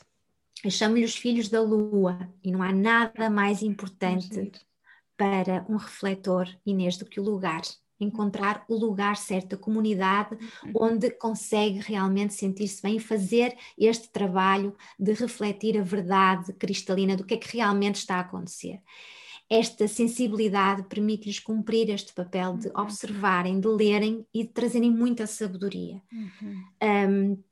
Eu 0.63 0.71
chamo-lhe 0.71 1.05
os 1.05 1.15
filhos 1.15 1.47
da 1.47 1.61
lua 1.61 2.17
e 2.43 2.51
não 2.51 2.61
há 2.61 2.73
nada 2.73 3.29
mais 3.29 3.61
importante 3.61 4.51
para 5.15 5.65
um 5.69 5.77
refletor, 5.77 6.49
Inês, 6.65 6.97
do 6.97 7.05
que 7.05 7.19
o 7.19 7.23
lugar. 7.23 7.61
Encontrar 7.99 8.65
o 8.67 8.75
lugar 8.75 9.15
certo, 9.17 9.55
a 9.55 9.57
comunidade 9.57 10.35
uhum. 10.63 10.73
onde 10.75 11.09
consegue 11.11 11.79
realmente 11.79 12.33
sentir-se 12.33 12.81
bem 12.81 12.97
e 12.97 12.99
fazer 12.99 13.55
este 13.77 14.09
trabalho 14.09 14.75
de 14.99 15.13
refletir 15.13 15.77
a 15.77 15.83
verdade 15.83 16.53
cristalina 16.53 17.15
do 17.15 17.25
que 17.25 17.35
é 17.35 17.37
que 17.37 17.55
realmente 17.55 17.95
está 17.95 18.15
a 18.15 18.21
acontecer. 18.21 18.81
Esta 19.49 19.87
sensibilidade 19.87 20.83
permite-lhes 20.83 21.39
cumprir 21.39 21.89
este 21.89 22.13
papel 22.13 22.57
de 22.57 22.67
uhum. 22.67 22.81
observarem, 22.81 23.59
de 23.59 23.67
lerem 23.67 24.25
e 24.33 24.43
de 24.43 24.49
trazerem 24.49 24.91
muita 24.91 25.27
sabedoria. 25.27 26.01
Uhum. 26.11 26.63
Um, 26.81 27.43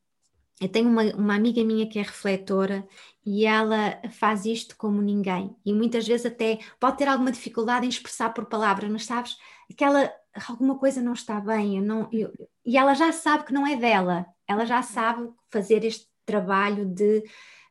eu 0.60 0.68
tenho 0.68 0.88
uma, 0.88 1.02
uma, 1.14 1.34
amiga 1.34 1.64
minha 1.64 1.88
que 1.88 1.98
é 1.98 2.02
refletora 2.02 2.86
e 3.26 3.44
ela 3.44 4.00
faz 4.12 4.44
isto 4.46 4.76
como 4.76 5.02
ninguém. 5.02 5.54
E 5.64 5.72
muitas 5.72 6.06
vezes 6.06 6.26
até 6.26 6.58
pode 6.78 6.98
ter 6.98 7.08
alguma 7.08 7.32
dificuldade 7.32 7.86
em 7.86 7.88
expressar 7.88 8.30
por 8.32 8.46
palavras, 8.46 8.90
mas 8.90 9.04
sabes, 9.04 9.36
aquela 9.70 10.12
alguma 10.48 10.78
coisa 10.78 11.00
não 11.00 11.12
está 11.12 11.40
bem. 11.40 11.78
Eu 11.78 11.82
não, 11.82 12.08
eu, 12.12 12.32
e 12.64 12.76
ela 12.76 12.94
já 12.94 13.12
sabe 13.12 13.44
que 13.44 13.52
não 13.52 13.66
é 13.66 13.76
dela, 13.76 14.26
ela 14.46 14.64
já 14.64 14.82
sabe 14.82 15.28
fazer 15.50 15.84
este 15.84 16.06
trabalho 16.26 16.86
de 16.86 17.22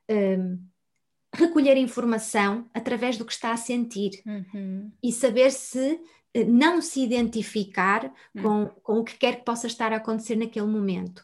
um, 0.09 0.59
recolher 1.33 1.77
informação 1.77 2.69
através 2.73 3.17
do 3.17 3.25
que 3.25 3.33
está 3.33 3.51
a 3.51 3.57
sentir 3.57 4.21
uhum. 4.25 4.91
e 5.01 5.11
saber 5.11 5.51
se 5.51 5.99
eh, 6.33 6.43
não 6.43 6.81
se 6.81 7.01
identificar 7.01 8.13
uhum. 8.35 8.43
com, 8.43 8.65
com 8.83 8.93
o 8.99 9.03
que 9.03 9.17
quer 9.17 9.37
que 9.37 9.45
possa 9.45 9.67
estar 9.67 9.91
a 9.91 9.97
acontecer 9.97 10.35
naquele 10.35 10.67
momento. 10.67 11.23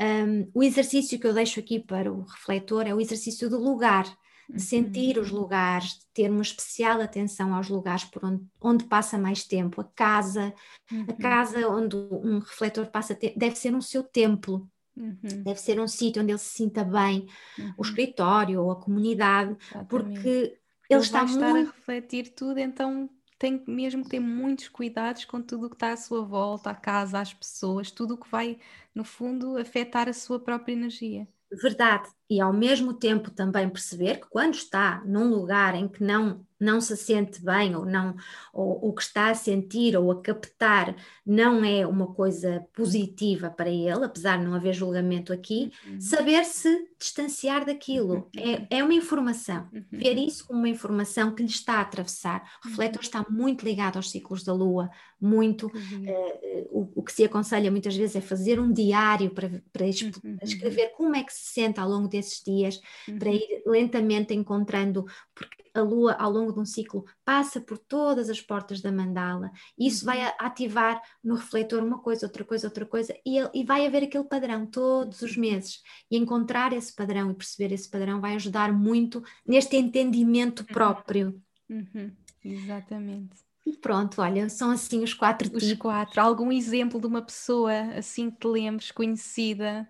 Um, 0.00 0.50
o 0.54 0.62
exercício 0.62 1.18
que 1.18 1.26
eu 1.26 1.32
deixo 1.32 1.58
aqui 1.60 1.80
para 1.80 2.12
o 2.12 2.22
refletor 2.22 2.86
é 2.86 2.94
o 2.94 3.00
exercício 3.00 3.48
do 3.48 3.58
lugar, 3.58 4.04
de 4.48 4.62
sentir 4.62 5.18
os 5.18 5.30
uhum. 5.30 5.40
lugares, 5.40 5.98
de 5.98 6.06
ter 6.14 6.30
uma 6.30 6.42
especial 6.42 7.00
atenção 7.00 7.54
aos 7.54 7.68
lugares 7.68 8.04
por 8.04 8.24
onde, 8.24 8.44
onde 8.60 8.84
passa 8.84 9.18
mais 9.18 9.44
tempo. 9.44 9.80
A 9.80 9.84
casa, 9.84 10.54
uhum. 10.90 11.06
a 11.08 11.12
casa 11.14 11.68
onde 11.68 11.96
um 11.96 12.38
refletor 12.38 12.86
passa 12.86 13.14
tempo, 13.14 13.38
deve 13.38 13.56
ser 13.56 13.74
um 13.74 13.80
seu 13.80 14.02
templo. 14.02 14.68
Uhum. 14.96 15.42
Deve 15.44 15.60
ser 15.60 15.78
um 15.78 15.86
sítio 15.86 16.22
onde 16.22 16.32
ele 16.32 16.38
se 16.38 16.56
sinta 16.56 16.82
bem, 16.82 17.26
uhum. 17.58 17.74
o 17.76 17.82
escritório 17.82 18.62
ou 18.62 18.70
a 18.70 18.76
comunidade, 18.76 19.54
Exatamente. 19.60 19.88
porque 19.88 20.28
ele, 20.28 20.58
ele 20.88 21.00
está 21.00 21.24
vai 21.24 21.34
estar 21.34 21.50
muito... 21.50 21.68
a 21.68 21.72
refletir 21.72 22.34
tudo, 22.34 22.58
então 22.58 23.10
tem 23.38 23.62
mesmo 23.66 24.02
que 24.02 24.10
ter 24.10 24.20
muitos 24.20 24.68
cuidados 24.68 25.26
com 25.26 25.42
tudo 25.42 25.66
o 25.66 25.68
que 25.68 25.76
está 25.76 25.92
à 25.92 25.96
sua 25.96 26.24
volta, 26.24 26.70
a 26.70 26.74
casa, 26.74 27.20
as 27.20 27.34
pessoas, 27.34 27.90
tudo 27.90 28.14
o 28.14 28.18
que 28.18 28.30
vai, 28.30 28.58
no 28.94 29.04
fundo, 29.04 29.58
afetar 29.58 30.08
a 30.08 30.14
sua 30.14 30.40
própria 30.40 30.72
energia. 30.72 31.28
Verdade, 31.60 32.08
e 32.28 32.40
ao 32.40 32.52
mesmo 32.52 32.92
tempo 32.94 33.30
também 33.30 33.68
perceber 33.70 34.20
que 34.20 34.28
quando 34.28 34.54
está 34.54 35.02
num 35.06 35.30
lugar 35.30 35.74
em 35.74 35.88
que 35.88 36.04
não 36.04 36.45
não 36.58 36.80
se 36.80 36.96
sente 36.96 37.44
bem 37.44 37.76
ou 37.76 37.84
não 37.84 38.14
ou 38.52 38.88
o 38.88 38.92
que 38.94 39.02
está 39.02 39.28
a 39.30 39.34
sentir 39.34 39.96
ou 39.96 40.10
a 40.10 40.20
captar 40.20 40.96
não 41.24 41.64
é 41.64 41.86
uma 41.86 42.06
coisa 42.14 42.66
positiva 42.74 43.50
para 43.50 43.68
ele, 43.68 44.04
apesar 44.04 44.38
de 44.38 44.44
não 44.44 44.54
haver 44.54 44.72
julgamento 44.72 45.32
aqui, 45.32 45.72
uhum. 45.86 46.00
saber 46.00 46.44
se 46.44 46.88
distanciar 46.98 47.64
daquilo 47.66 48.30
uhum. 48.34 48.66
é, 48.70 48.78
é 48.78 48.84
uma 48.84 48.94
informação, 48.94 49.68
uhum. 49.72 49.84
ver 49.92 50.16
isso 50.16 50.46
como 50.46 50.60
uma 50.60 50.68
informação 50.68 51.34
que 51.34 51.42
lhe 51.42 51.48
está 51.48 51.74
a 51.74 51.80
atravessar. 51.82 52.42
O 52.64 52.68
refletor 52.68 52.96
uhum. 52.96 53.02
está 53.02 53.26
muito 53.28 53.64
ligado 53.64 53.96
aos 53.96 54.10
ciclos 54.10 54.42
da 54.42 54.52
lua, 54.52 54.90
muito. 55.20 55.66
Uh, 55.66 56.66
o, 56.70 56.92
o, 56.96 57.02
que 57.02 57.12
se 57.12 57.24
aconselha 57.24 57.70
muitas 57.70 57.96
vezes 57.96 58.16
é 58.16 58.20
fazer 58.20 58.60
um 58.60 58.72
diário 58.72 59.30
para, 59.30 59.62
para 59.72 59.84
uhum. 59.84 60.38
escrever 60.42 60.92
como 60.96 61.16
é 61.16 61.22
que 61.22 61.32
se 61.32 61.52
sente 61.52 61.80
ao 61.80 61.88
longo 61.88 62.08
desses 62.08 62.42
dias, 62.42 62.80
para 63.18 63.30
ir 63.30 63.62
lentamente 63.66 64.34
encontrando, 64.34 65.06
porque 65.36 65.70
a 65.74 65.82
lua 65.82 66.14
ao 66.14 66.30
longo 66.30 66.54
de 66.54 66.60
um 66.60 66.64
ciclo 66.64 67.04
passa 67.22 67.60
por 67.60 67.76
todas 67.76 68.30
as 68.30 68.40
portas 68.40 68.80
da 68.80 68.90
mandala, 68.90 69.50
e 69.78 69.86
isso 69.86 70.04
vai 70.06 70.24
uhum. 70.24 70.32
ativar 70.38 71.00
no 71.22 71.34
refletor 71.34 71.84
uma 71.84 71.98
coisa, 71.98 72.24
outra 72.24 72.42
coisa, 72.42 72.66
outra 72.66 72.86
coisa, 72.86 73.14
e, 73.24 73.36
e 73.52 73.64
vai 73.64 73.86
haver 73.86 74.04
aquele 74.04 74.24
padrão 74.24 74.64
todos 74.64 75.20
os 75.20 75.36
meses. 75.36 75.82
E 76.10 76.16
encontrar 76.16 76.72
esse 76.72 76.94
padrão 76.94 77.30
e 77.30 77.34
perceber 77.34 77.74
esse 77.74 77.88
padrão 77.88 78.20
vai 78.20 78.34
ajudar 78.34 78.72
muito 78.72 79.22
neste 79.46 79.76
entendimento 79.76 80.64
próprio. 80.64 81.38
Uhum. 81.68 82.10
Exatamente. 82.42 83.36
E 83.66 83.76
pronto, 83.76 84.22
olha, 84.22 84.48
são 84.48 84.70
assim 84.70 85.02
os 85.02 85.12
quatro 85.12 85.48
os 85.54 85.62
tipos. 85.62 85.78
quatro. 85.78 86.20
Algum 86.20 86.50
exemplo 86.50 87.00
de 87.00 87.06
uma 87.06 87.20
pessoa 87.20 87.72
assim 87.96 88.30
que 88.30 88.38
te 88.38 88.46
lembres, 88.46 88.90
conhecida? 88.92 89.86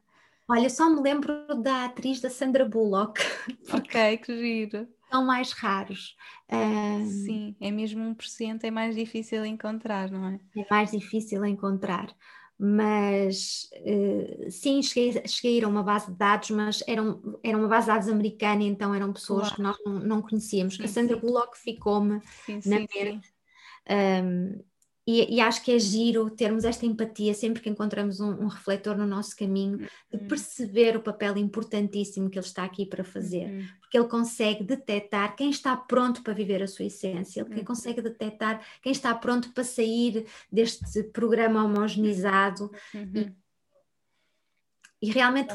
Olha, 0.48 0.70
só 0.70 0.88
me 0.88 1.00
lembro 1.00 1.32
da 1.62 1.84
atriz 1.84 2.20
da 2.20 2.30
Sandra 2.30 2.64
Bullock. 2.64 3.20
Ok, 3.72 4.18
que 4.18 4.38
giro. 4.38 4.88
São 5.10 5.24
mais 5.24 5.52
raros. 5.52 6.16
Um, 6.50 7.06
Sim, 7.06 7.56
é 7.60 7.70
mesmo 7.70 8.02
1%, 8.02 8.64
é 8.64 8.70
mais 8.70 8.94
difícil 8.94 9.44
encontrar, 9.44 10.10
não 10.10 10.28
é? 10.28 10.40
É 10.56 10.66
mais 10.70 10.90
difícil 10.90 11.44
encontrar. 11.44 12.14
Mas 12.58 13.68
uh, 13.74 14.50
sim, 14.50 14.82
cheguei, 14.82 15.22
cheguei 15.26 15.54
a 15.54 15.58
ir 15.58 15.64
a 15.64 15.68
uma 15.68 15.82
base 15.82 16.10
de 16.10 16.16
dados, 16.16 16.50
mas 16.50 16.82
eram, 16.86 17.20
era 17.42 17.56
uma 17.56 17.68
base 17.68 17.86
de 17.86 17.92
dados 17.92 18.08
americana, 18.08 18.62
então 18.62 18.94
eram 18.94 19.12
pessoas 19.12 19.52
claro. 19.52 19.56
que 19.56 19.62
nós 19.62 19.76
não, 19.84 20.00
não 20.00 20.22
conhecíamos. 20.22 20.76
Sim, 20.76 20.84
a 20.84 20.88
Sandra 20.88 21.16
Bullock 21.16 21.58
ficou-me 21.58 22.20
na 22.64 22.78
mente. 22.78 23.20
Um, 23.88 24.64
e, 25.06 25.36
e, 25.36 25.40
acho 25.40 25.62
que 25.62 25.70
é 25.70 25.78
giro 25.78 26.28
termos 26.28 26.64
esta 26.64 26.84
empatia 26.84 27.32
sempre 27.32 27.62
que 27.62 27.68
encontramos 27.68 28.18
um, 28.18 28.30
um, 28.30 28.48
refletor 28.48 28.96
no 28.96 29.06
nosso 29.06 29.36
caminho, 29.36 29.78
de 29.78 30.16
uhum. 30.16 30.26
perceber 30.26 30.96
o 30.96 31.00
papel 31.00 31.36
importantíssimo 31.36 32.28
que 32.28 32.38
ele 32.38 32.46
está 32.46 32.64
aqui 32.64 32.84
para 32.84 33.04
fazer, 33.04 33.46
uhum. 33.46 33.66
porque 33.80 33.96
ele 33.96 34.08
consegue 34.08 34.64
detectar 34.64 35.36
quem 35.36 35.50
está 35.50 35.76
pronto 35.76 36.22
para 36.22 36.34
viver 36.34 36.60
a 36.62 36.66
sua 36.66 36.86
essência, 36.86 37.42
ele 37.42 37.60
uhum. 37.60 37.64
consegue 37.64 38.02
detectar 38.02 38.60
quem 38.82 38.90
está 38.90 39.14
pronto 39.14 39.52
para 39.52 39.62
sair 39.62 40.26
deste 40.50 41.04
programa 41.04 41.64
homogeneizado 41.64 42.70
e 42.92 42.98
uhum. 42.98 43.34
E 45.00 45.10
realmente 45.10 45.52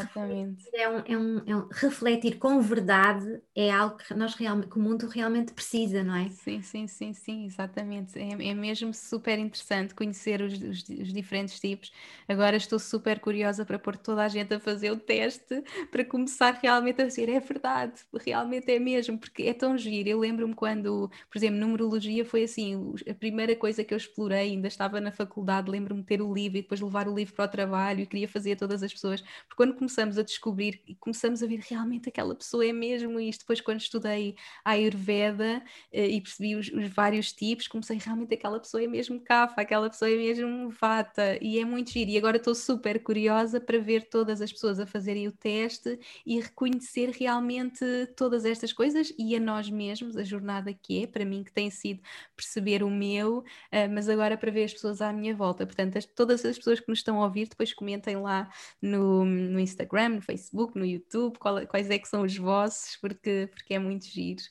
é 0.75 0.87
um, 0.87 0.99
é, 0.99 1.17
um, 1.17 1.37
é 1.47 1.55
um, 1.55 1.67
refletir 1.71 2.37
com 2.37 2.61
verdade 2.61 3.41
é 3.55 3.71
algo 3.71 3.97
que, 3.97 4.13
nós 4.13 4.35
realmente, 4.35 4.67
que 4.67 4.77
o 4.77 4.81
mundo 4.81 5.07
realmente 5.07 5.51
precisa, 5.51 6.03
não 6.03 6.15
é? 6.15 6.29
Sim, 6.29 6.61
sim, 6.61 6.87
sim, 6.87 7.11
sim, 7.11 7.45
exatamente. 7.45 8.19
É, 8.19 8.29
é 8.49 8.53
mesmo 8.53 8.93
super 8.93 9.39
interessante 9.39 9.95
conhecer 9.95 10.43
os, 10.43 10.53
os, 10.53 10.87
os, 10.87 11.11
diferentes 11.11 11.59
tipos. 11.59 11.91
Agora 12.27 12.55
estou 12.55 12.77
super 12.77 13.19
curiosa 13.19 13.65
para 13.65 13.79
pôr 13.79 13.97
toda 13.97 14.23
a 14.23 14.27
gente 14.27 14.53
a 14.53 14.59
fazer 14.59 14.91
o 14.91 14.97
teste 14.97 15.63
para 15.89 16.05
começar 16.05 16.59
realmente 16.61 17.01
a 17.01 17.07
dizer 17.07 17.27
é 17.27 17.39
verdade, 17.39 17.93
realmente 18.23 18.71
é 18.71 18.77
mesmo, 18.77 19.17
porque 19.17 19.43
é 19.43 19.55
tão 19.55 19.75
giro. 19.75 20.07
Eu 20.07 20.19
lembro-me 20.19 20.53
quando, 20.53 21.09
por 21.31 21.37
exemplo, 21.39 21.59
numerologia 21.59 22.23
foi 22.23 22.43
assim, 22.43 22.93
a 23.09 23.13
primeira 23.15 23.55
coisa 23.55 23.83
que 23.83 23.91
eu 23.91 23.97
explorei, 23.97 24.51
ainda 24.51 24.67
estava 24.67 25.01
na 25.01 25.11
faculdade, 25.11 25.71
lembro-me 25.71 26.01
de 26.01 26.07
ter 26.07 26.21
o 26.21 26.31
livro 26.31 26.59
e 26.59 26.61
depois 26.61 26.79
levar 26.79 27.07
o 27.07 27.15
livro 27.15 27.33
para 27.33 27.45
o 27.45 27.47
trabalho 27.47 28.01
e 28.01 28.05
queria 28.05 28.27
fazer 28.27 28.55
todas 28.55 28.83
as 28.83 28.93
pessoas 28.93 29.23
porque 29.47 29.55
quando 29.55 29.75
começamos 29.75 30.17
a 30.17 30.23
descobrir 30.23 30.81
e 30.87 30.95
começamos 30.95 31.41
a 31.43 31.47
ver 31.47 31.59
realmente 31.59 32.09
aquela 32.09 32.35
pessoa 32.35 32.65
é 32.65 32.73
mesmo 32.73 33.19
isto, 33.19 33.41
depois 33.41 33.61
quando 33.61 33.79
estudei 33.79 34.35
a 34.63 34.71
Ayurveda 34.71 35.63
eh, 35.91 36.07
e 36.07 36.21
percebi 36.21 36.55
os, 36.55 36.67
os, 36.69 36.87
vários 36.87 37.31
tipos, 37.31 37.67
comecei 37.67 37.97
realmente 37.97 38.33
aquela 38.33 38.59
pessoa 38.59 38.83
é 38.83 38.87
mesmo 38.87 39.19
Kapha, 39.21 39.61
aquela 39.61 39.89
pessoa 39.89 40.09
é 40.09 40.15
mesmo 40.15 40.69
Vata 40.69 41.37
e 41.41 41.59
é 41.59 41.65
muito 41.65 41.91
giro. 41.91 42.11
E 42.11 42.17
agora 42.17 42.37
estou 42.37 42.55
super 42.55 43.01
curiosa 43.03 43.59
para 43.59 43.79
ver 43.79 44.09
todas 44.09 44.41
as 44.41 44.51
pessoas 44.51 44.79
a 44.79 44.85
fazerem 44.85 45.27
o 45.27 45.31
teste 45.31 45.99
e 46.25 46.39
reconhecer 46.39 47.09
realmente 47.09 47.85
todas 48.15 48.45
estas 48.45 48.73
coisas 48.73 49.13
e 49.17 49.35
a 49.35 49.39
nós 49.39 49.69
mesmos, 49.69 50.15
a 50.17 50.23
jornada 50.23 50.73
que 50.73 51.03
é, 51.03 51.07
para 51.07 51.25
mim 51.25 51.43
que 51.43 51.51
tem 51.51 51.69
sido 51.69 52.01
perceber 52.35 52.83
o 52.83 52.89
meu, 52.89 53.39
uh, 53.39 53.43
mas 53.91 54.09
agora 54.09 54.37
para 54.37 54.51
ver 54.51 54.63
as 54.65 54.73
pessoas 54.73 55.01
à 55.01 55.11
minha 55.13 55.35
volta. 55.35 55.65
Portanto, 55.65 55.97
as, 55.97 56.05
todas 56.05 56.43
as 56.45 56.57
pessoas 56.57 56.79
que 56.79 56.89
nos 56.89 56.99
estão 56.99 57.21
a 57.21 57.25
ouvir, 57.25 57.47
depois 57.47 57.73
comentem 57.73 58.17
lá 58.17 58.49
no, 58.81 59.20
no 59.25 59.59
Instagram, 59.59 60.09
no 60.09 60.21
Facebook, 60.21 60.77
no 60.77 60.85
YouTube, 60.85 61.37
qual, 61.37 61.65
quais 61.67 61.89
é 61.89 61.97
que 61.97 62.07
são 62.07 62.23
os 62.23 62.35
vossos, 62.37 62.97
porque, 62.97 63.49
porque 63.51 63.73
é 63.73 63.79
muito 63.79 64.05
giro. 64.05 64.41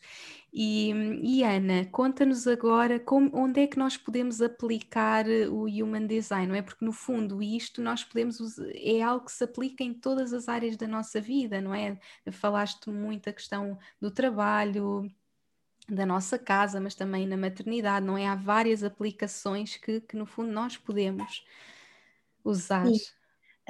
E, 0.52 0.90
e 1.22 1.44
Ana, 1.44 1.86
conta-nos 1.86 2.46
agora 2.46 2.98
como, 2.98 3.30
onde 3.32 3.60
é 3.60 3.66
que 3.66 3.78
nós 3.78 3.96
podemos 3.96 4.42
aplicar 4.42 5.26
o 5.50 5.64
Human 5.66 6.06
Design, 6.06 6.48
não 6.48 6.54
é? 6.54 6.62
Porque 6.62 6.84
no 6.84 6.92
fundo 6.92 7.42
isto 7.42 7.80
nós 7.80 8.02
podemos, 8.02 8.58
é 8.74 9.00
algo 9.00 9.26
que 9.26 9.32
se 9.32 9.44
aplica 9.44 9.84
em 9.84 9.94
todas 9.94 10.32
as 10.32 10.48
áreas 10.48 10.76
da 10.76 10.88
nossa 10.88 11.20
vida, 11.20 11.60
não 11.60 11.74
é? 11.74 11.98
Falaste 12.32 12.90
muito 12.90 13.28
a 13.30 13.32
questão 13.32 13.78
do 14.00 14.10
trabalho, 14.10 15.10
da 15.88 16.06
nossa 16.06 16.38
casa, 16.38 16.80
mas 16.80 16.94
também 16.94 17.26
na 17.26 17.36
maternidade, 17.36 18.06
não 18.06 18.16
é? 18.16 18.26
Há 18.26 18.34
várias 18.34 18.82
aplicações 18.82 19.76
que, 19.76 20.00
que 20.00 20.16
no 20.16 20.26
fundo 20.26 20.50
nós 20.50 20.76
podemos 20.76 21.44
usar. 22.44 22.86
Sim. 22.86 23.19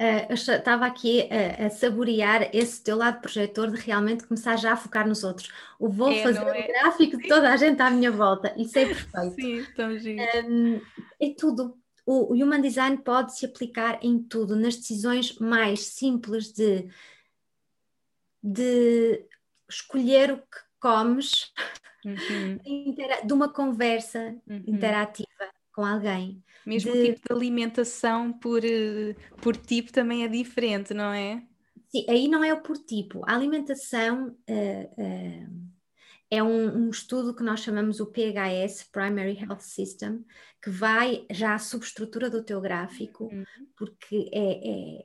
Uh, 0.01 0.25
eu 0.29 0.33
estava 0.33 0.87
aqui 0.87 1.29
a, 1.29 1.67
a, 1.67 1.69
saborear 1.69 2.49
esse 2.55 2.83
teu 2.83 2.97
lado 2.97 3.21
projetor 3.21 3.69
de 3.69 3.79
realmente 3.79 4.25
começar 4.25 4.55
já 4.55 4.73
a 4.73 4.75
focar 4.75 5.07
nos 5.07 5.23
outros. 5.23 5.51
O 5.77 5.87
vou 5.89 6.11
é, 6.11 6.23
fazer 6.23 6.43
o 6.43 6.49
é? 6.49 6.67
gráfico 6.67 7.17
de 7.17 7.27
toda 7.27 7.53
a 7.53 7.55
gente 7.55 7.79
à 7.79 7.91
minha 7.91 8.09
volta. 8.09 8.51
Isso 8.57 8.79
é 8.79 8.85
perfeito. 8.87 9.35
Sim, 9.35 9.63
tão 9.75 9.95
giro. 9.99 10.19
Um, 10.43 10.81
é 11.19 11.35
tudo. 11.37 11.77
O, 12.03 12.33
o 12.33 12.35
Human 12.35 12.61
Design 12.61 12.97
pode 12.97 13.37
se 13.37 13.45
aplicar 13.45 13.99
em 14.01 14.17
tudo, 14.23 14.55
nas 14.55 14.75
decisões 14.75 15.37
mais 15.37 15.81
simples 15.81 16.51
de, 16.51 16.89
de 18.41 19.23
escolher 19.69 20.31
o 20.31 20.37
que 20.37 20.61
comes, 20.79 21.53
uhum. 22.03 22.57
de 23.23 23.33
uma 23.33 23.53
conversa 23.53 24.35
uhum. 24.47 24.63
interativa 24.65 25.27
com 25.71 25.85
alguém 25.85 26.43
Mesmo 26.65 26.91
de... 26.91 26.99
o 26.99 27.05
tipo 27.05 27.21
de 27.27 27.35
alimentação 27.35 28.33
por, 28.33 28.63
eh, 28.63 29.15
por 29.41 29.55
tipo 29.57 29.91
também 29.91 30.23
é 30.23 30.27
diferente, 30.27 30.93
não 30.93 31.11
é? 31.11 31.43
Sim, 31.91 32.05
aí 32.07 32.27
não 32.27 32.43
é 32.43 32.53
o 32.53 32.61
por 32.61 32.77
tipo. 32.77 33.21
A 33.27 33.35
alimentação 33.35 34.29
uh, 34.29 35.01
uh, 35.01 35.71
é 36.29 36.41
um, 36.41 36.85
um, 36.85 36.89
estudo 36.89 37.35
que 37.35 37.43
nós 37.43 37.59
chamamos 37.59 37.99
o 37.99 38.05
PHS, 38.05 38.89
Primary 38.89 39.37
Health 39.37 39.59
System, 39.59 40.23
que 40.61 40.69
vai 40.69 41.25
já 41.29 41.53
à 41.53 41.59
subestrutura 41.59 42.29
do 42.29 42.41
teu 42.41 42.61
gráfico, 42.61 43.25
uhum. 43.25 43.43
porque 43.75 44.29
é, 44.31 45.03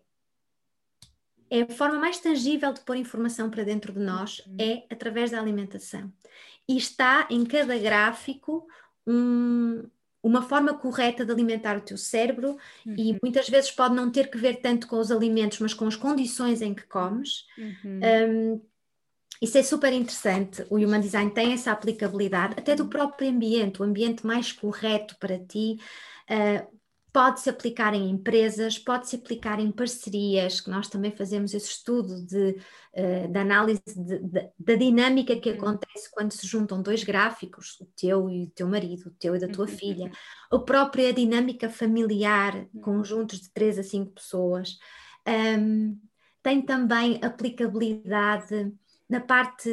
é, 1.51 1.59
é, 1.59 1.63
a 1.63 1.69
forma 1.69 1.99
mais 1.99 2.21
tangível 2.21 2.73
de 2.73 2.83
pôr 2.83 2.95
informação 2.95 3.51
para 3.51 3.65
dentro 3.65 3.93
de 3.93 3.99
nós, 3.99 4.39
uhum. 4.47 4.57
é 4.61 4.87
através 4.89 5.33
da 5.33 5.41
alimentação. 5.41 6.13
E 6.69 6.77
está 6.77 7.27
em 7.29 7.45
cada 7.45 7.77
gráfico 7.77 8.65
um, 9.05 9.89
uma 10.27 10.43
forma 10.43 10.75
correta 10.75 11.25
de 11.25 11.31
alimentar 11.31 11.77
o 11.77 11.81
teu 11.81 11.97
cérebro 11.97 12.57
uhum. 12.85 12.95
e 12.97 13.19
muitas 13.23 13.49
vezes 13.49 13.71
pode 13.71 13.95
não 13.95 14.11
ter 14.11 14.29
que 14.29 14.37
ver 14.37 14.57
tanto 14.57 14.89
com 14.89 14.99
os 14.99 15.13
alimentos, 15.13 15.61
mas 15.61 15.73
com 15.73 15.87
as 15.87 15.97
condições 15.97 16.61
em 16.63 16.75
que 16.75 16.85
comes. 16.85 17.45
Uhum. 17.57 18.01
Um, 18.03 18.63
isso 19.41 19.59
é 19.59 19.63
super 19.63 19.93
interessante. 19.93 20.67
O 20.71 20.77
Human 20.77 21.01
Design 21.01 21.31
tem 21.31 21.53
essa 21.53 21.71
aplicabilidade, 21.71 22.55
até 22.59 22.75
do 22.75 22.89
próprio 22.89 23.29
ambiente, 23.29 23.81
o 23.81 23.85
ambiente 23.85 24.27
mais 24.27 24.51
correto 24.51 25.17
para 25.19 25.39
ti. 25.39 25.79
Uh, 26.29 26.76
pode-se 27.17 27.49
aplicar 27.49 27.95
em 27.95 28.11
empresas, 28.11 28.79
pode-se 28.79 29.17
aplicar 29.17 29.59
em 29.59 29.73
parcerias, 29.73 30.61
que 30.61 30.69
nós 30.69 30.87
também 30.87 31.11
fazemos 31.11 31.55
esse 31.55 31.71
estudo 31.71 32.21
de, 32.27 32.59
uh, 32.93 33.33
de 33.33 33.39
análise 33.39 33.81
de, 33.87 34.19
de, 34.19 34.51
da 34.59 34.75
dinâmica 34.75 35.35
que 35.35 35.49
uhum. 35.49 35.57
acontece 35.57 36.11
quando 36.13 36.33
se 36.33 36.47
juntam 36.47 36.83
dois 36.83 37.05
gráficos, 37.05 37.81
o 37.81 37.87
teu 37.97 38.29
e 38.29 38.45
o 38.45 38.51
teu 38.51 38.69
marido, 38.69 39.09
o 39.09 39.11
teu 39.13 39.35
e 39.35 39.39
da 39.39 39.49
tua 39.49 39.65
uhum. 39.65 39.75
filha, 39.79 40.13
a 40.51 40.59
própria 40.59 41.11
dinâmica 41.11 41.71
familiar, 41.71 42.55
uhum. 42.75 42.83
conjuntos 42.83 43.41
de 43.41 43.51
três 43.51 43.79
a 43.79 43.83
cinco 43.83 44.13
pessoas. 44.13 44.77
Um, 45.27 45.99
tem 46.43 46.61
também 46.61 47.19
aplicabilidade 47.23 48.75
na 49.09 49.21
parte 49.21 49.71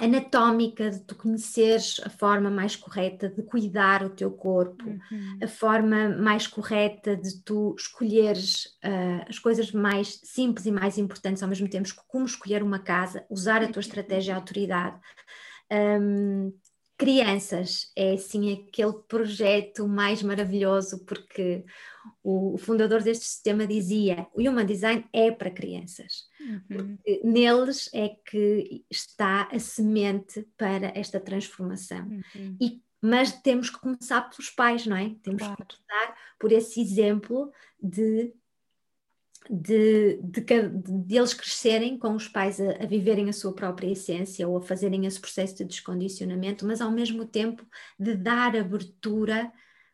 anatómica 0.00 0.90
de 0.90 1.00
tu 1.00 1.14
conheceres 1.14 2.00
a 2.04 2.10
forma 2.10 2.50
mais 2.50 2.74
correta 2.74 3.28
de 3.28 3.42
cuidar 3.42 4.02
o 4.02 4.10
teu 4.10 4.30
corpo, 4.30 4.84
uhum. 4.84 5.38
a 5.42 5.46
forma 5.46 6.08
mais 6.08 6.46
correta 6.46 7.16
de 7.16 7.40
tu 7.42 7.74
escolheres 7.78 8.76
uh, 8.84 9.24
as 9.28 9.38
coisas 9.38 9.70
mais 9.70 10.20
simples 10.24 10.66
e 10.66 10.72
mais 10.72 10.98
importantes 10.98 11.42
ao 11.42 11.48
mesmo 11.48 11.68
tempo, 11.68 11.88
como 12.08 12.26
escolher 12.26 12.62
uma 12.62 12.80
casa, 12.80 13.24
usar 13.30 13.62
a 13.62 13.68
tua 13.68 13.80
estratégia 13.80 14.34
de 14.34 14.38
autoridade. 14.40 14.98
Um, 15.70 16.52
crianças 16.96 17.90
é 17.96 18.12
assim 18.12 18.52
aquele 18.52 18.92
projeto 19.08 19.88
mais 19.88 20.22
maravilhoso 20.22 21.04
porque 21.04 21.64
o, 22.22 22.56
fundador 22.56 23.02
deste 23.02 23.24
sistema 23.24 23.66
dizia 23.66 24.26
o 24.32 24.40
Human 24.40 24.64
Design 24.64 25.04
é 25.12 25.30
para 25.32 25.50
crianças 25.50 26.28
uhum. 26.40 26.96
neles 27.24 27.90
é 27.92 28.08
que 28.08 28.84
está 28.90 29.48
a 29.50 29.58
semente 29.58 30.46
para 30.56 30.92
esta 30.94 31.18
transformação 31.18 32.06
uhum. 32.06 32.56
e 32.60 32.84
mas 33.04 33.32
temos 33.32 33.68
que 33.68 33.78
começar 33.78 34.22
pelos 34.30 34.48
pais, 34.48 34.86
não 34.86 34.96
é? 34.96 35.14
Temos 35.22 35.42
claro. 35.42 35.56
que 35.56 35.76
começar 35.76 36.16
por 36.38 36.50
esse 36.50 36.80
exemplo 36.80 37.52
de 37.78 38.32
de, 39.50 40.18
de, 40.22 40.40
de, 40.40 41.16
eles 41.16 41.34
crescerem 41.34 41.98
com 41.98 42.14
os 42.14 42.28
pais 42.28 42.60
a, 42.60 42.82
a, 42.82 42.86
viverem 42.86 43.28
a 43.28 43.32
sua 43.32 43.54
própria 43.54 43.90
essência 43.90 44.48
ou 44.48 44.56
a 44.56 44.62
fazerem 44.62 45.06
esse 45.06 45.20
processo 45.20 45.56
de 45.56 45.64
descondicionamento, 45.64 46.66
mas 46.66 46.80
ao 46.80 46.90
mesmo 46.90 47.26
tempo 47.26 47.66
de 47.98 48.14
dar 48.14 48.56
abertura 48.56 49.52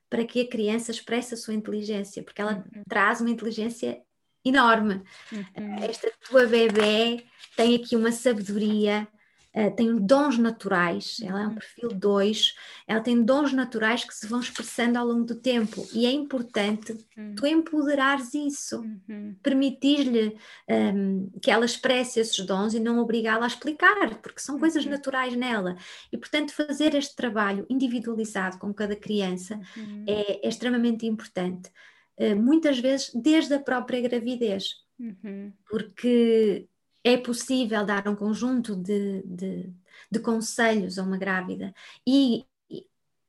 para 0.09 0.25
que 0.25 0.41
a 0.41 0.49
criança 0.49 0.91
expresse 0.91 1.35
a 1.35 1.37
sua 1.37 1.55
inteligência, 1.55 2.23
porque 2.23 2.41
ela 2.41 2.65
uhum. 2.75 2.83
traz 2.89 3.21
uma 3.21 3.31
inteligência 3.31 4.01
enorme. 4.45 5.03
Uhum. 5.33 5.85
Esta 5.85 6.11
tua 6.29 6.47
bebê 6.47 7.25
tem 7.57 7.77
aqui 7.77 7.95
uma 7.95 8.11
sabedoria 8.11 9.07
uh, 9.55 9.75
tem 9.75 9.97
dons 9.97 10.39
naturais, 10.39 11.19
ela 11.23 11.43
é 11.43 11.47
um 11.47 11.49
uhum. 11.49 11.55
perfil 11.55 11.89
2, 11.91 12.55
ela 12.87 13.01
tem 13.01 13.23
dons 13.23 13.53
naturais 13.53 14.05
que 14.05 14.15
se 14.15 14.27
vão 14.27 14.41
expressando 14.41 14.99
ao 14.99 15.07
longo 15.07 15.25
do 15.25 15.35
tempo 15.35 15.87
e 15.93 16.07
é 16.07 16.11
importante 16.11 16.93
uhum. 17.17 17.35
tu 17.35 17.47
empoderares 17.47 18.35
isso, 18.35 18.81
uhum. 18.81 19.37
permitir-lhe 19.43 20.29
um, 20.29 20.75
ehm, 20.75 21.31
que 21.43 21.51
ela 21.51 21.65
expresse 21.65 22.21
esses 22.21 22.45
dons 22.45 22.75
e 22.75 22.81
não 22.81 22.99
obrigá-la 22.99 23.45
a 23.45 23.49
explicar, 23.49 24.21
porque 24.21 24.41
são 24.41 24.59
coisas 24.59 24.85
uhum. 24.85 24.91
naturais 24.91 25.35
nela. 25.37 25.77
E 26.13 26.19
portanto, 26.19 26.53
fazer 26.53 26.95
este 26.95 27.17
trabalho 27.17 27.67
individualizado 27.69 28.59
com 28.59 28.73
cada 28.73 28.97
criança 28.97 29.61
uhum. 29.77 30.05
é, 30.07 30.47
é, 30.47 30.49
extremamente 30.49 31.07
importante. 31.07 31.71
Uh, 32.19 32.37
muitas 32.37 32.79
vezes 32.79 33.11
desde 33.15 33.55
a 33.55 33.59
própria 33.59 34.01
gravidez, 34.01 34.75
uhum. 34.99 35.53
porque 35.69 36.69
é 37.05 37.17
possível 37.17 37.85
dar 37.85 38.07
um 38.09 38.17
conjunto 38.17 38.77
de, 38.77 39.23
de, 39.25 39.73
de 40.11 40.21
conselhos 40.21 40.99
a 40.99 41.03
uma 41.03 41.17
grávida 41.17 41.75
e, 42.07 42.45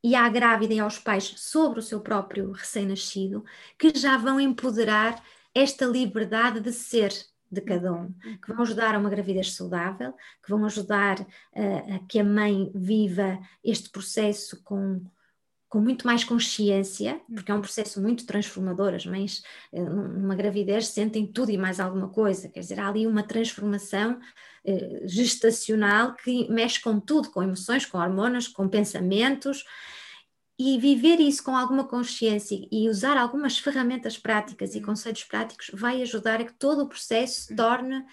e 0.04 0.16
à 0.16 0.28
grávida 0.30 0.74
e 0.74 0.80
aos 0.80 1.00
pais 1.00 1.34
sobre 1.38 1.80
o 1.80 1.84
seu 1.84 2.02
próprio 2.02 2.52
recém-nascido 2.52 3.44
que 3.78 3.98
já 3.98 4.18
vão 4.18 4.40
empoderar 4.40 5.24
esta 5.54 5.86
liberdade 5.86 6.60
de 6.60 6.72
ser 6.72 7.12
de 7.52 7.60
cada 7.60 7.92
um, 7.92 8.14
que 8.42 8.54
vão 8.54 8.62
ajudar 8.62 8.96
a 8.96 8.98
uma 8.98 9.10
gravidez 9.10 9.54
saudável, 9.54 10.14
que 10.42 10.50
vão 10.50 10.64
ajudar 10.66 11.20
uh, 11.20 11.96
a 11.96 12.00
que 12.08 12.18
a 12.18 12.24
mãe 12.24 12.72
viva 12.74 13.38
este 13.62 13.90
processo 13.90 14.64
com 14.64 15.02
com 15.72 15.80
muito 15.80 16.06
mais 16.06 16.26
consciência, 16.26 17.22
porque 17.34 17.50
é 17.50 17.56
um 17.56 17.62
processo 17.62 18.02
muito 18.02 18.26
transformador. 18.26 18.94
As 18.94 19.06
mães, 19.06 19.42
eh, 19.72 19.82
numa 19.82 20.36
gravidez, 20.36 20.88
sentem 20.88 21.26
tudo 21.26 21.50
e 21.50 21.58
mais 21.58 21.80
alguma 21.80 22.10
coisa, 22.10 22.50
quer 22.50 22.60
dizer, 22.60 22.78
há 22.78 22.90
ali 22.90 23.08
uma 23.08 23.24
transformação 23.24 24.20
eh, 24.66 25.04
gestacional 25.06 26.14
que 26.14 26.52
mexe 26.52 26.82
com 26.82 27.00
tudo, 27.00 27.32
com 27.32 27.42
emoções, 27.42 27.86
com 27.86 27.98
hormonas, 27.98 28.50
com 28.50 28.68
pensamentos. 28.68 29.64
E 30.60 30.78
viver 30.78 31.22
isso 31.22 31.42
com 31.42 31.56
alguma 31.56 31.88
consciência 31.88 32.68
e 32.70 32.90
usar 32.90 33.16
algumas 33.16 33.58
ferramentas 33.58 34.18
práticas 34.18 34.76
e 34.76 34.80
uhum. 34.80 34.88
conselhos 34.88 35.24
práticos 35.24 35.72
vai 35.74 36.02
ajudar 36.02 36.42
a 36.42 36.44
que 36.44 36.54
todo 36.54 36.84
o 36.84 36.90
processo 36.90 37.44
se 37.44 37.52
uhum. 37.52 37.56
torne 37.56 38.06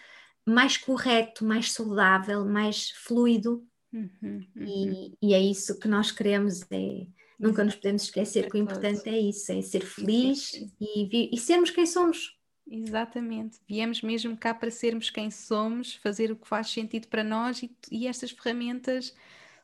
mais 0.46 0.76
correto, 0.76 1.44
mais 1.44 1.72
saudável, 1.72 2.44
mais 2.44 2.92
fluido. 2.92 3.66
Uhum, 3.92 4.46
uhum. 4.54 4.64
E, 4.64 5.14
e, 5.20 5.34
é 5.34 5.40
isso 5.40 5.76
que 5.80 5.88
nós 5.88 6.12
queremos, 6.12 6.62
é 6.70 7.06
Nunca 7.38 7.62
nos 7.62 7.76
podemos 7.76 8.02
esquecer 8.02 8.50
que 8.50 8.56
o 8.56 8.60
importante 8.60 9.08
é 9.08 9.18
isso, 9.18 9.52
é 9.52 9.62
ser 9.62 9.84
feliz 9.84 10.52
e, 10.80 11.30
e 11.32 11.38
sermos 11.38 11.70
quem 11.70 11.86
somos. 11.86 12.36
Exatamente, 12.70 13.60
viemos 13.66 14.02
mesmo 14.02 14.36
cá 14.36 14.52
para 14.52 14.70
sermos 14.70 15.08
quem 15.08 15.30
somos, 15.30 15.94
fazer 15.94 16.30
o 16.30 16.36
que 16.36 16.46
faz 16.46 16.68
sentido 16.68 17.08
para 17.08 17.24
nós 17.24 17.62
e, 17.62 17.70
e 17.90 18.06
estas 18.06 18.30
ferramentas 18.30 19.14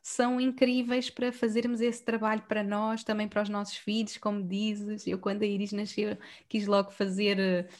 são 0.02 0.40
incríveis 0.40 1.10
para 1.10 1.32
fazermos 1.32 1.80
esse 1.80 2.02
trabalho 2.02 2.42
para 2.42 2.62
nós, 2.62 3.02
também 3.02 3.26
para 3.26 3.42
os 3.42 3.48
nossos 3.48 3.76
filhos, 3.76 4.18
como 4.18 4.42
dizes. 4.46 5.06
Eu, 5.06 5.18
quando 5.18 5.42
a 5.42 5.46
Iris 5.46 5.72
nasceu, 5.72 6.18
quis 6.46 6.66
logo 6.66 6.90
fazer 6.90 7.38
uh, 7.38 7.74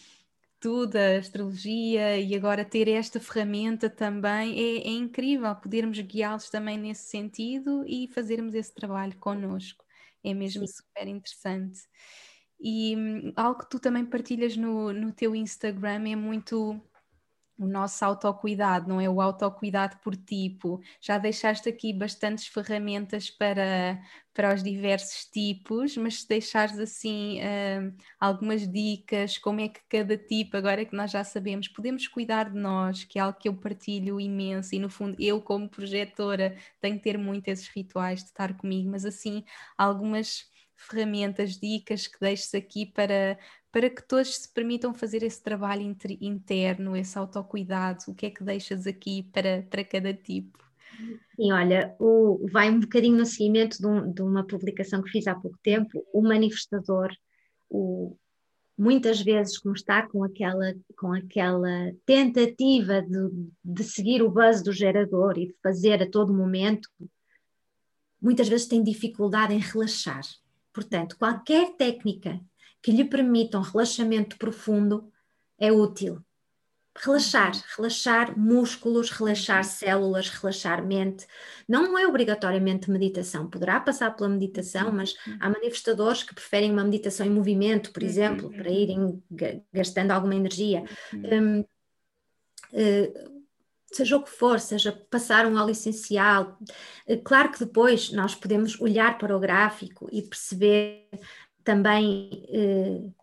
tudo, 0.58 0.96
a 0.96 1.18
astrologia, 1.18 2.18
e 2.18 2.34
agora 2.34 2.64
ter 2.64 2.88
esta 2.88 3.20
ferramenta 3.20 3.90
também. 3.90 4.58
É, 4.58 4.88
é 4.88 4.90
incrível 4.90 5.54
podermos 5.54 6.00
guiá-los 6.00 6.48
também 6.48 6.78
nesse 6.78 7.04
sentido 7.10 7.84
e 7.86 8.08
fazermos 8.08 8.54
esse 8.54 8.74
trabalho 8.74 9.14
connosco 9.18 9.83
é 10.24 10.34
mesmo 10.34 10.66
Sim. 10.66 10.74
super 10.74 11.06
interessante. 11.08 11.80
E 12.60 12.96
hum, 12.96 13.32
algo 13.36 13.60
que 13.60 13.70
tu 13.70 13.78
também 13.78 14.04
partilhas 14.06 14.56
no, 14.56 14.92
no 14.92 15.12
teu 15.12 15.34
Instagram 15.36 16.08
é 16.08 16.16
muito 16.16 16.80
o 17.58 17.66
nosso 17.66 18.04
autocuidado, 18.04 18.88
não 18.88 19.00
é? 19.00 19.08
O 19.08 19.20
autocuidado 19.20 19.96
por 19.98 20.16
tipo. 20.16 20.80
Já 21.00 21.18
deixaste 21.18 21.68
aqui 21.68 21.92
bastantes 21.92 22.46
ferramentas 22.48 23.30
para, 23.30 24.00
para 24.32 24.54
os 24.54 24.62
diversos 24.62 25.26
tipos, 25.26 25.96
mas 25.96 26.22
se 26.22 26.28
deixares 26.28 26.78
assim 26.78 27.38
uh, 27.40 27.94
algumas 28.18 28.66
dicas, 28.70 29.38
como 29.38 29.60
é 29.60 29.68
que 29.68 29.80
cada 29.88 30.16
tipo, 30.16 30.56
agora 30.56 30.84
que 30.84 30.96
nós 30.96 31.10
já 31.10 31.22
sabemos, 31.22 31.68
podemos 31.68 32.08
cuidar 32.08 32.50
de 32.50 32.58
nós, 32.58 33.04
que 33.04 33.18
é 33.18 33.22
algo 33.22 33.38
que 33.38 33.48
eu 33.48 33.54
partilho 33.56 34.20
imenso, 34.20 34.74
e 34.74 34.78
no 34.78 34.90
fundo 34.90 35.16
eu, 35.20 35.40
como 35.40 35.68
projetora, 35.68 36.56
tenho 36.80 36.96
que 36.96 37.04
ter 37.04 37.16
muito 37.18 37.48
esses 37.48 37.68
rituais 37.68 38.20
de 38.20 38.26
estar 38.26 38.56
comigo, 38.56 38.90
mas 38.90 39.04
assim, 39.04 39.44
algumas 39.78 40.52
ferramentas, 40.76 41.56
dicas 41.56 42.06
que 42.06 42.18
deixes 42.20 42.52
aqui 42.54 42.86
para, 42.86 43.38
para 43.74 43.90
que 43.90 44.06
todos 44.06 44.36
se 44.36 44.48
permitam 44.48 44.94
fazer 44.94 45.24
esse 45.24 45.42
trabalho 45.42 45.82
interno, 46.20 46.96
esse 46.96 47.18
autocuidado? 47.18 48.04
O 48.06 48.14
que 48.14 48.26
é 48.26 48.30
que 48.30 48.44
deixas 48.44 48.86
aqui 48.86 49.24
para, 49.32 49.66
para 49.68 49.84
cada 49.84 50.14
tipo? 50.14 50.56
Sim, 51.34 51.50
olha, 51.50 51.92
o, 51.98 52.46
vai 52.52 52.70
um 52.70 52.78
bocadinho 52.78 53.16
no 53.16 53.26
seguimento 53.26 53.78
de, 53.78 53.86
um, 53.88 54.12
de, 54.12 54.22
uma 54.22 54.46
publicação 54.46 55.02
que 55.02 55.10
fiz 55.10 55.26
há 55.26 55.34
pouco 55.34 55.58
tempo, 55.60 56.06
o 56.12 56.22
manifestador, 56.22 57.10
o, 57.68 58.16
muitas 58.78 59.20
vezes 59.20 59.58
como 59.58 59.74
está 59.74 60.06
com 60.06 60.22
aquela, 60.22 60.72
com 60.96 61.12
aquela 61.12 61.92
tentativa 62.06 63.02
de, 63.02 63.50
de 63.64 63.82
seguir 63.82 64.22
o 64.22 64.30
buzz 64.30 64.62
do 64.62 64.72
gerador 64.72 65.36
e 65.36 65.48
de 65.48 65.56
fazer 65.60 66.00
a 66.00 66.08
todo 66.08 66.32
momento, 66.32 66.88
muitas 68.22 68.48
vezes 68.48 68.68
tem 68.68 68.84
dificuldade 68.84 69.52
em 69.52 69.58
relaxar 69.58 70.22
Portanto, 70.74 71.16
qualquer 71.16 71.76
técnica 71.76 72.40
que 72.84 72.92
lhe 72.92 73.02
permita 73.02 73.58
um 73.58 73.62
relaxamento 73.62 74.36
profundo 74.36 75.10
é 75.58 75.72
útil. 75.72 76.22
Relaxar, 76.94 77.54
uhum. 77.54 77.62
relaxar 77.78 78.38
músculos, 78.38 79.10
relaxar 79.10 79.64
uhum. 79.64 79.70
células, 79.70 80.28
relaxar 80.28 80.86
mente. 80.86 81.26
Não 81.66 81.96
é 81.98 82.06
obrigatoriamente 82.06 82.90
meditação, 82.90 83.48
poderá 83.48 83.80
passar 83.80 84.14
pela 84.14 84.28
meditação, 84.28 84.88
uhum. 84.88 84.96
mas 84.96 85.16
há 85.40 85.48
manifestadores 85.48 86.22
que 86.22 86.34
preferem 86.34 86.70
uma 86.70 86.84
meditação 86.84 87.26
em 87.26 87.30
movimento, 87.30 87.90
por 87.90 88.02
exemplo, 88.02 88.50
para 88.50 88.68
irem 88.68 89.22
gastando 89.72 90.10
alguma 90.10 90.34
energia. 90.34 90.84
Um, 91.14 91.60
uh, 91.60 91.66
eh, 92.74 93.30
seja 93.94 94.16
o 94.16 94.22
que 94.22 94.30
for, 94.30 94.60
seja 94.60 94.92
passar 95.10 95.46
um 95.46 95.56
óleo 95.56 95.70
essencial. 95.70 96.58
Eh, 97.06 97.16
claro 97.16 97.50
que 97.52 97.60
depois 97.60 98.10
nós 98.12 98.34
podemos 98.34 98.80
olhar 98.80 99.18
para 99.18 99.36
o 99.36 99.40
gráfico 99.40 100.08
e 100.12 100.20
perceber 100.22 101.08
também. 101.64 102.46
Uh, 102.50 103.14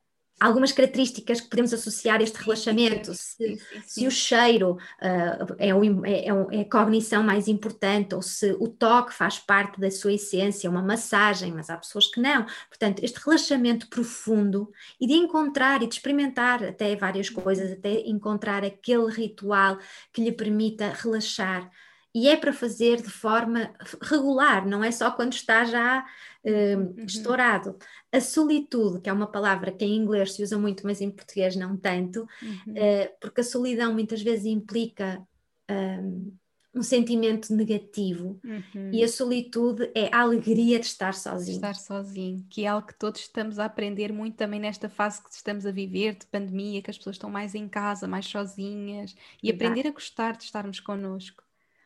algumas 0.42 0.72
características 0.72 1.40
que 1.40 1.50
podemos 1.50 1.72
associar 1.72 2.20
a 2.20 2.24
este 2.24 2.38
relaxamento, 2.42 3.14
se, 3.14 3.62
se 3.86 4.08
o 4.08 4.12
cheiro 4.12 4.72
uh, 4.72 5.56
é, 5.60 5.74
o, 5.74 6.04
é, 6.04 6.26
é, 6.26 6.62
a 6.62 6.70
cognição 6.70 7.22
mais 7.22 7.48
importante, 7.48 8.16
ou 8.16 8.24
se 8.24 8.52
o 8.60 8.68
toque 8.68 9.14
faz 9.14 9.38
parte 9.38 9.80
da 9.80 9.92
sua 9.92 10.14
essência, 10.14 10.70
uma 10.70 10.82
massagem, 10.82 11.54
mas 11.54 11.70
há 11.70 11.78
pessoas 11.78 12.08
que 12.08 12.20
não. 12.20 12.48
Portanto, 12.68 13.04
este 13.04 13.20
relaxamento 13.24 13.88
profundo 13.88 14.72
e 15.00 15.06
de 15.06 15.14
encontrar 15.14 15.84
e 15.84 15.88
de 15.88 15.94
experimentar 15.94 16.64
até 16.64 16.96
várias 16.96 17.30
coisas, 17.30 17.72
até 17.72 18.02
encontrar 18.08 18.66
aquele 18.66 19.12
ritual 19.12 19.78
que 20.12 20.24
lhe 20.24 20.32
permita 20.32 20.90
relaxar 20.90 21.70
e 22.14 22.28
é 22.28 22.36
para 22.36 22.52
fazer 22.52 23.02
de 23.02 23.10
forma 23.10 23.72
regular, 24.02 24.68
não 24.68 24.84
é 24.84 24.92
só 24.92 25.12
quando 25.12 25.34
está 25.34 25.64
já 25.64 26.06
uh, 26.46 26.78
uhum. 26.78 27.06
estourado. 27.06 27.78
A 28.12 28.20
solitude, 28.20 29.02
que 29.02 29.10
é 29.10 29.14
uma 29.14 29.28
palavra 29.28 29.72
que 29.72 29.86
em 29.86 29.96
inglês 29.96 30.34
se 30.34 30.44
usa 30.44 30.58
muito, 30.58 30.86
mas 30.86 31.02
em 31.02 31.10
português 31.10 31.56
não 31.56 31.78
tanto, 31.78 32.28
uhum. 32.42 32.74
uh, 32.74 33.10
porque 33.20 33.42
a 33.42 33.44
solidão 33.44 33.94
muitas 33.94 34.22
vezes 34.22 34.46
implica 34.46 35.22
um, 35.70 36.34
um 36.74 36.82
sentimento 36.82 37.54
negativo 37.54 38.40
uhum. 38.44 38.92
e 38.94 39.04
a 39.04 39.08
solitude 39.08 39.92
é 39.94 40.10
a 40.14 40.22
alegria 40.22 40.80
de 40.80 40.86
estar 40.86 41.14
sozinho. 41.14 41.56
Estar 41.56 41.76
sozinho, 41.76 42.46
que 42.50 42.64
é 42.64 42.68
algo 42.68 42.88
que 42.88 42.98
todos 42.98 43.22
estamos 43.22 43.60
a 43.60 43.66
aprender 43.66 44.14
muito 44.14 44.38
também 44.38 44.60
nesta 44.60 44.88
fase 44.88 45.22
que 45.22 45.30
estamos 45.32 45.66
a 45.66 45.72
viver 45.72 46.16
de 46.16 46.26
pandemia, 46.28 46.82
que 46.82 46.90
as 46.90 46.98
pessoas 46.98 47.16
estão 47.16 47.30
mais 47.30 47.56
em 47.56 47.68
casa, 47.68 48.08
mais 48.08 48.26
sozinhas 48.26 49.14
e 49.44 49.52
aprender 49.52 49.88
a 49.88 49.92
gostar 49.92 50.38
de 50.38 50.44
estarmos 50.44 50.80
connosco 50.80 51.44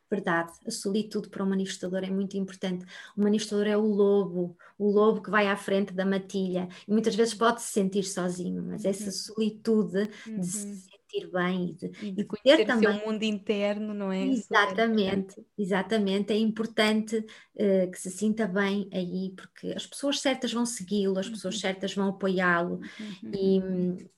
verdade, 0.09 0.53
a 0.65 0.71
solitude 0.71 1.29
para 1.29 1.43
o 1.43 1.47
manifestador 1.47 2.03
é 2.03 2.09
muito 2.09 2.37
importante. 2.37 2.85
O 3.17 3.21
manifestador 3.21 3.67
é 3.67 3.77
o 3.77 3.85
lobo, 3.85 4.55
o 4.77 4.89
lobo 4.91 5.21
que 5.21 5.29
vai 5.29 5.47
à 5.47 5.57
frente 5.57 5.93
da 5.93 6.05
matilha 6.05 6.67
e 6.87 6.91
muitas 6.91 7.15
vezes 7.15 7.33
pode 7.33 7.61
se 7.61 7.71
sentir 7.71 8.03
sozinho, 8.03 8.63
mas 8.63 8.85
essa 8.85 9.05
uhum. 9.05 9.11
solitude 9.11 10.09
uhum. 10.27 10.39
de 10.39 10.45
se 10.45 10.67
uhum. 10.67 10.75
sentir 10.75 11.31
bem 11.31 11.69
e 11.69 11.73
de, 11.73 12.07
e 12.07 12.11
de 12.11 12.23
conhecer 12.25 12.65
também 12.65 12.89
o 12.89 13.05
mundo 13.05 13.23
interno, 13.23 13.93
não 13.93 14.11
é? 14.11 14.25
Exatamente, 14.27 15.43
exatamente. 15.57 16.33
É 16.33 16.37
importante 16.37 17.17
uh, 17.17 17.91
que 17.91 17.99
se 17.99 18.11
sinta 18.11 18.47
bem 18.47 18.87
aí, 18.93 19.33
porque 19.35 19.73
as 19.75 19.87
pessoas 19.87 20.19
certas 20.19 20.53
vão 20.53 20.65
segui-lo, 20.65 21.17
as 21.17 21.29
pessoas 21.29 21.55
uhum. 21.55 21.61
certas 21.61 21.93
vão 21.95 22.09
apoiá-lo 22.09 22.79
uhum. 22.99 23.31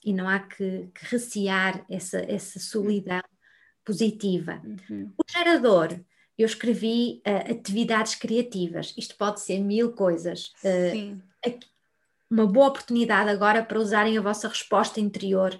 e, 0.03 0.09
e 0.09 0.13
não 0.13 0.27
há 0.27 0.39
que, 0.39 0.89
que 0.93 1.05
recear 1.05 1.85
essa, 1.89 2.19
essa 2.19 2.59
solidão 2.59 3.21
positiva. 3.87 4.61
Uhum. 4.89 5.09
O 5.17 5.23
gerador, 5.25 5.97
eu 6.37 6.45
escrevi 6.45 7.21
uh, 7.25 7.53
atividades 7.53 8.15
criativas. 8.15 8.93
Isto 8.97 9.15
pode 9.15 9.39
ser 9.39 9.59
mil 9.59 9.93
coisas. 9.93 10.53
Uh, 10.61 10.91
Sim. 10.91 11.21
uma 12.29 12.45
boa 12.45 12.67
oportunidade 12.67 13.29
agora 13.29 13.63
para 13.63 13.79
usarem 13.79 14.17
a 14.17 14.21
vossa 14.21 14.49
resposta 14.49 14.99
interior 14.99 15.57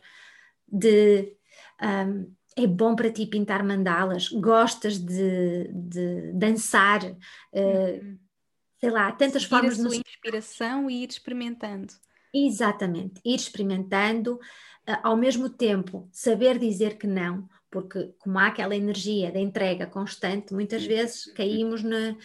de 0.67 1.33
um, 1.81 2.29
é 2.57 2.67
bom 2.67 2.95
para 2.97 3.11
ti 3.11 3.25
pintar 3.25 3.63
mandalas, 3.63 4.27
gostas 4.29 4.97
de, 4.97 5.69
de 5.71 6.33
dançar, 6.33 7.05
uh, 7.05 7.15
uhum. 7.53 8.17
sei 8.77 8.89
lá, 8.89 9.09
tantas 9.13 9.43
Seguir 9.43 9.55
formas 9.55 9.77
de 9.77 9.83
sua 9.83 9.95
inspiração 9.95 10.89
e 10.89 11.03
ir 11.03 11.09
experimentando. 11.09 11.93
Exatamente, 12.33 13.21
ir 13.23 13.35
experimentando, 13.35 14.37
ao 15.01 15.15
mesmo 15.15 15.49
tempo 15.49 16.09
saber 16.11 16.59
dizer 16.59 16.97
que 16.97 17.07
não, 17.07 17.47
porque 17.69 18.13
como 18.19 18.39
há 18.39 18.47
aquela 18.47 18.75
energia 18.75 19.31
da 19.31 19.39
entrega 19.39 19.85
constante, 19.85 20.53
muitas 20.53 20.85
vezes 20.85 21.25
caímos 21.33 21.83
na, 21.83 22.15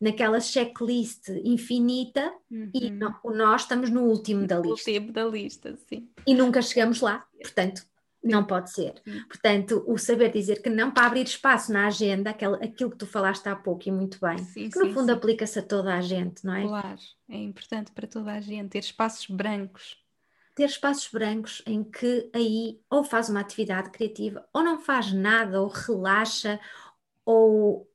naquela 0.00 0.40
checklist 0.40 1.28
infinita 1.44 2.32
uhum. 2.50 2.70
e 2.74 2.90
não, 2.90 3.14
nós 3.24 3.62
estamos 3.62 3.90
no 3.90 4.02
último 4.02 4.46
da 4.46 4.58
lista. 4.58 4.90
O 4.90 5.12
da 5.12 5.24
lista, 5.24 5.78
sim. 5.88 6.08
E 6.26 6.34
nunca 6.34 6.62
chegamos 6.62 7.00
lá, 7.00 7.26
portanto, 7.40 7.82
não 8.22 8.44
pode 8.44 8.72
ser. 8.72 8.94
Portanto, 9.28 9.84
o 9.86 9.96
saber 9.96 10.32
dizer 10.32 10.60
que 10.60 10.68
não 10.68 10.90
para 10.90 11.06
abrir 11.06 11.22
espaço 11.22 11.72
na 11.72 11.86
agenda, 11.86 12.30
aquilo, 12.30 12.54
aquilo 12.56 12.90
que 12.90 12.96
tu 12.96 13.06
falaste 13.06 13.46
há 13.48 13.54
pouco 13.54 13.88
e 13.88 13.92
muito 13.92 14.18
bem, 14.20 14.38
sim, 14.38 14.68
que 14.68 14.78
no 14.78 14.86
sim, 14.86 14.92
fundo 14.92 15.12
aplica-se 15.12 15.58
a 15.58 15.62
toda 15.62 15.94
a 15.94 16.00
gente, 16.00 16.44
não 16.44 16.54
é? 16.54 16.62
Claro, 16.62 16.98
é 17.28 17.36
importante 17.36 17.92
para 17.92 18.06
toda 18.06 18.32
a 18.32 18.40
gente 18.40 18.70
ter 18.70 18.80
espaços 18.80 19.26
brancos 19.26 19.96
ter 20.56 20.64
espaços 20.64 21.08
brancos 21.12 21.62
em 21.66 21.84
que 21.84 22.30
aí 22.34 22.80
ou 22.90 23.04
faz 23.04 23.28
uma 23.28 23.40
atividade 23.40 23.90
criativa 23.90 24.44
ou 24.54 24.64
não 24.64 24.80
faz 24.80 25.12
nada, 25.12 25.60
ou 25.60 25.68
relaxa, 25.68 26.58
ou, 27.26 27.86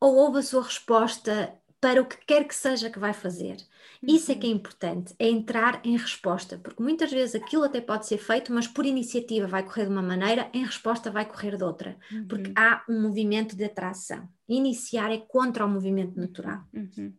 ou 0.00 0.14
ouve 0.14 0.38
a 0.38 0.42
sua 0.42 0.62
resposta 0.62 1.52
para 1.80 2.00
o 2.00 2.06
que 2.06 2.16
quer 2.24 2.46
que 2.46 2.54
seja 2.54 2.88
que 2.88 3.00
vai 3.00 3.12
fazer. 3.12 3.56
Isso 4.00 4.30
é 4.30 4.36
que 4.36 4.46
é 4.46 4.50
uhum. 4.50 4.56
importante, 4.56 5.14
é 5.18 5.28
entrar 5.28 5.80
em 5.84 5.96
resposta, 5.96 6.56
porque 6.56 6.80
muitas 6.80 7.10
vezes 7.10 7.34
aquilo 7.34 7.64
até 7.64 7.80
pode 7.80 8.06
ser 8.06 8.18
feito, 8.18 8.52
mas 8.52 8.68
por 8.68 8.86
iniciativa 8.86 9.48
vai 9.48 9.64
correr 9.64 9.86
de 9.86 9.90
uma 9.90 10.02
maneira, 10.02 10.48
em 10.52 10.64
resposta 10.64 11.10
vai 11.10 11.24
correr 11.24 11.56
de 11.56 11.64
outra, 11.64 11.96
uhum. 12.12 12.26
porque 12.28 12.52
há 12.56 12.84
um 12.88 13.02
movimento 13.02 13.56
de 13.56 13.64
atração. 13.64 14.28
Iniciar 14.48 15.10
é 15.10 15.18
contra 15.18 15.66
o 15.66 15.68
movimento 15.68 16.16
natural. 16.16 16.62
Uhum 16.72 17.12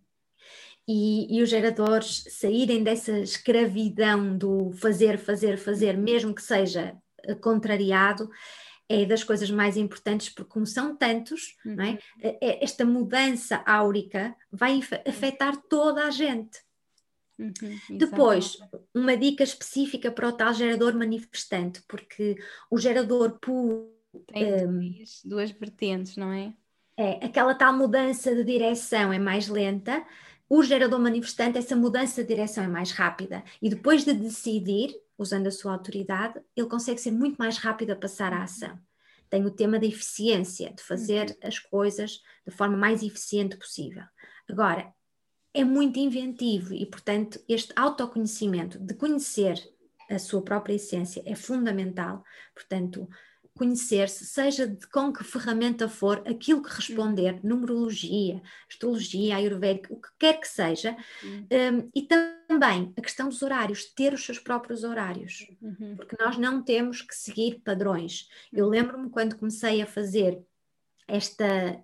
e, 0.88 1.38
e, 1.38 1.42
os 1.42 1.50
geradores 1.50 2.26
saírem 2.30 2.84
dessa 2.84 3.20
escravidão 3.20 4.38
do 4.38 4.72
fazer, 4.74 5.18
fazer, 5.18 5.58
fazer, 5.58 5.98
mesmo 5.98 6.36
que 6.36 6.42
seja 6.42 6.96
eh, 7.24 7.36
contrariado, 7.36 8.30
é 8.90 9.06
das 9.06 9.24
coisas 9.24 9.50
mais 9.50 9.78
importantes, 9.78 10.30
porque 10.30 10.52
como 10.52 10.66
são 10.66 10.96
tantos, 10.96 11.56
uhum. 11.66 11.76
não 11.76 11.84
é? 11.84 11.92
Uhum. 11.92 11.98
Eh, 12.22 12.38
eh, 12.42 12.64
esta 12.64 12.86
mudança 12.86 13.64
áurica 13.66 14.36
vai 14.52 14.82
afetar 15.08 15.56
toda 15.70 16.06
a 16.06 16.10
gente. 16.10 16.60
Uhum, 17.40 17.98
Depois, 17.98 18.58
uma 18.94 19.18
dica 19.18 19.44
específica 19.44 20.12
para 20.12 20.28
o 20.28 20.34
tal 20.34 20.54
gerador 20.54 20.94
manifestante, 20.96 21.82
porque 21.88 22.38
o 22.70 22.78
gerador 22.78 23.40
puro 23.40 23.92
tem 24.28 24.68
um, 24.68 24.80
duas, 24.80 25.22
duas 25.24 25.52
vertentes, 25.52 26.16
não 26.16 26.32
é? 26.32 26.54
É, 26.96 27.26
aquela 27.26 27.56
tal 27.56 27.74
mudança 27.74 28.36
de 28.36 28.44
direção 28.44 29.12
é 29.12 29.18
mais 29.18 29.48
lenta, 29.48 30.06
o 30.50 30.62
gerador 30.62 31.00
manifestante, 31.00 31.58
essa 31.58 31.76
mudança 31.76 32.22
de 32.22 32.28
direção 32.28 32.64
é 32.64 32.68
mais 32.68 32.92
rápida 32.92 33.44
e 33.62 33.70
depois 33.70 34.04
de 34.04 34.14
decidir, 34.14 34.96
usando 35.18 35.48
a 35.48 35.52
sua 35.52 35.74
autoridade, 35.74 36.40
ele 36.56 36.68
consegue 36.68 37.00
ser 37.00 37.12
muito 37.12 37.38
mais 37.38 37.58
rápido 37.58 37.92
a 37.92 37.96
passar 37.96 38.34
à 38.34 38.44
ação. 38.44 38.78
Tem 39.30 39.46
o 39.46 39.52
tema 39.52 39.80
da 39.80 39.86
eficiência, 39.86 40.72
de 40.72 40.84
fazer 40.84 41.30
uhum. 41.30 41.48
as 41.48 41.58
coisas 41.60 42.22
de 42.46 42.54
forma 42.54 42.78
mais 42.78 43.02
eficiente 43.02 43.58
possível. 43.58 44.04
Agora, 44.48 44.94
é 45.54 45.64
muito 45.64 46.00
inventivo 46.00 46.74
e, 46.74 46.86
portanto, 46.86 47.40
este 47.48 47.74
autoconhecimento 47.76 48.80
de 48.80 48.94
conhecer 48.94 49.58
a 50.10 50.20
sua 50.20 50.42
própria 50.42 50.76
essência 50.76 51.24
é 51.26 51.36
fundamental. 51.36 52.24
Portanto, 52.54 53.08
conhecer-se, 53.58 54.26
seja 54.26 54.68
de 54.68 54.88
com 54.88 55.14
que 55.14 55.24
ferramenta 55.24 55.88
for, 55.88 56.24
aquilo 56.28 56.64
que 56.64 56.74
responder, 56.74 57.40
numerologia, 57.44 58.42
astrologia, 58.70 59.36
ayurvédica, 59.36 59.94
o 59.94 60.02
que 60.02 60.10
quer 60.20 60.40
que 60.40 60.48
seja, 60.48 60.96
um, 61.24 61.90
e 61.94 62.02
também 62.04 62.94
a 62.98 63.02
questão 63.02 63.30
dos 63.30 63.42
horários, 63.42 63.86
ter 63.94 64.14
os 64.14 64.26
seus 64.26 64.40
próprios 64.40 64.84
horários, 64.84 65.48
uhum. 65.62 65.96
porque 65.96 66.16
nós 66.20 66.38
não 66.38 66.64
temos 66.64 67.02
que 67.02 67.16
seguir 67.16 67.62
padrões. 67.64 68.28
Eu 68.52 68.66
uhum. 68.66 68.72
lembro-me 68.72 69.10
quando 69.10 69.38
comecei 69.38 69.82
a 69.82 69.86
fazer 69.86 70.42
esta 71.08 71.80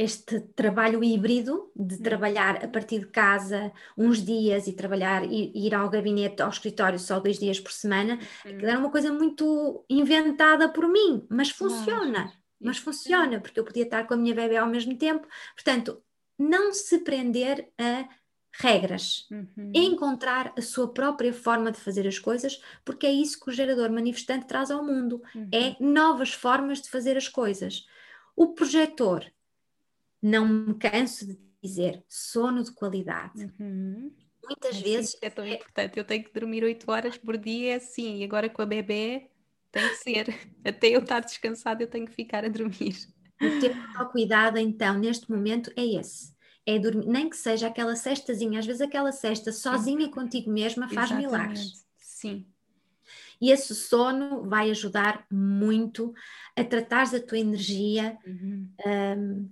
este 0.00 0.40
trabalho 0.56 1.04
híbrido 1.04 1.70
de 1.76 1.96
hum. 1.96 2.02
trabalhar 2.02 2.64
a 2.64 2.68
partir 2.68 3.00
de 3.00 3.08
casa 3.08 3.70
uns 3.98 4.24
dias 4.24 4.66
e 4.66 4.72
trabalhar 4.72 5.22
e 5.24 5.52
ir 5.54 5.74
ao 5.74 5.90
gabinete, 5.90 6.40
ao 6.40 6.48
escritório 6.48 6.98
só 6.98 7.20
dois 7.20 7.38
dias 7.38 7.60
por 7.60 7.70
semana, 7.70 8.18
uhum. 8.46 8.58
era 8.60 8.78
uma 8.78 8.90
coisa 8.90 9.12
muito 9.12 9.84
inventada 9.90 10.70
por 10.70 10.88
mim, 10.88 11.26
mas 11.28 11.50
funciona, 11.50 12.32
mas 12.58 12.78
funciona, 12.78 13.40
porque 13.40 13.60
eu 13.60 13.64
podia 13.64 13.82
estar 13.82 14.06
com 14.06 14.14
a 14.14 14.16
minha 14.16 14.34
bebê 14.34 14.56
ao 14.56 14.66
mesmo 14.66 14.96
tempo, 14.96 15.28
portanto, 15.54 16.02
não 16.38 16.72
se 16.72 17.00
prender 17.00 17.70
a 17.78 18.08
regras, 18.58 19.28
uhum. 19.30 19.70
encontrar 19.74 20.54
a 20.56 20.62
sua 20.62 20.92
própria 20.94 21.34
forma 21.34 21.70
de 21.70 21.78
fazer 21.78 22.08
as 22.08 22.18
coisas, 22.18 22.58
porque 22.86 23.06
é 23.06 23.12
isso 23.12 23.38
que 23.38 23.50
o 23.50 23.52
gerador 23.52 23.90
manifestante 23.90 24.46
traz 24.46 24.70
ao 24.70 24.82
mundo, 24.82 25.22
uhum. 25.34 25.48
é 25.52 25.76
novas 25.78 26.32
formas 26.32 26.80
de 26.80 26.88
fazer 26.88 27.18
as 27.18 27.28
coisas. 27.28 27.84
O 28.34 28.54
projetor 28.54 29.30
não 30.22 30.46
me 30.46 30.74
canso 30.74 31.26
de 31.26 31.38
dizer 31.62 32.04
sono 32.08 32.62
de 32.62 32.72
qualidade. 32.72 33.52
Uhum. 33.58 34.12
Muitas 34.42 34.76
é 34.76 34.80
vezes. 34.80 35.16
é 35.20 35.30
tão 35.30 35.44
é... 35.44 35.54
importante. 35.54 35.98
Eu 35.98 36.04
tenho 36.04 36.24
que 36.24 36.32
dormir 36.32 36.64
8 36.64 36.90
horas 36.90 37.16
por 37.16 37.36
dia, 37.36 37.78
sim, 37.80 38.18
e 38.18 38.24
agora 38.24 38.48
com 38.48 38.62
a 38.62 38.66
bebê 38.66 39.30
tem 39.70 39.88
que 39.88 39.96
ser. 39.96 40.26
Até 40.64 40.88
eu 40.88 41.00
estar 41.00 41.20
descansada, 41.20 41.82
eu 41.82 41.88
tenho 41.88 42.06
que 42.06 42.14
ficar 42.14 42.44
a 42.44 42.48
dormir. 42.48 42.96
O 43.40 43.60
teu 43.60 44.06
cuidado, 44.10 44.58
então, 44.58 44.98
neste 44.98 45.30
momento, 45.30 45.72
é 45.76 45.84
esse. 45.84 46.34
É 46.66 46.78
dormir, 46.78 47.06
nem 47.06 47.30
que 47.30 47.36
seja 47.36 47.68
aquela 47.68 47.96
cestazinha, 47.96 48.58
às 48.58 48.66
vezes 48.66 48.82
aquela 48.82 49.12
cesta 49.12 49.50
sozinha 49.52 50.10
contigo 50.10 50.50
mesma 50.50 50.88
faz 50.88 51.10
Exatamente. 51.10 51.26
milagres. 51.26 51.86
Sim. 51.96 52.46
E 53.40 53.50
esse 53.50 53.74
sono 53.74 54.42
vai 54.42 54.70
ajudar 54.70 55.26
muito 55.30 56.12
a 56.54 56.62
tratar 56.62 57.06
a 57.14 57.20
tua 57.20 57.38
energia 57.38 58.18
uhum. 58.26 58.68
um, 58.86 59.50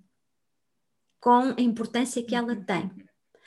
com 1.21 1.55
a 1.57 1.61
importância 1.61 2.23
que 2.23 2.35
ela 2.35 2.53
uhum. 2.53 2.65
tem. 2.65 2.91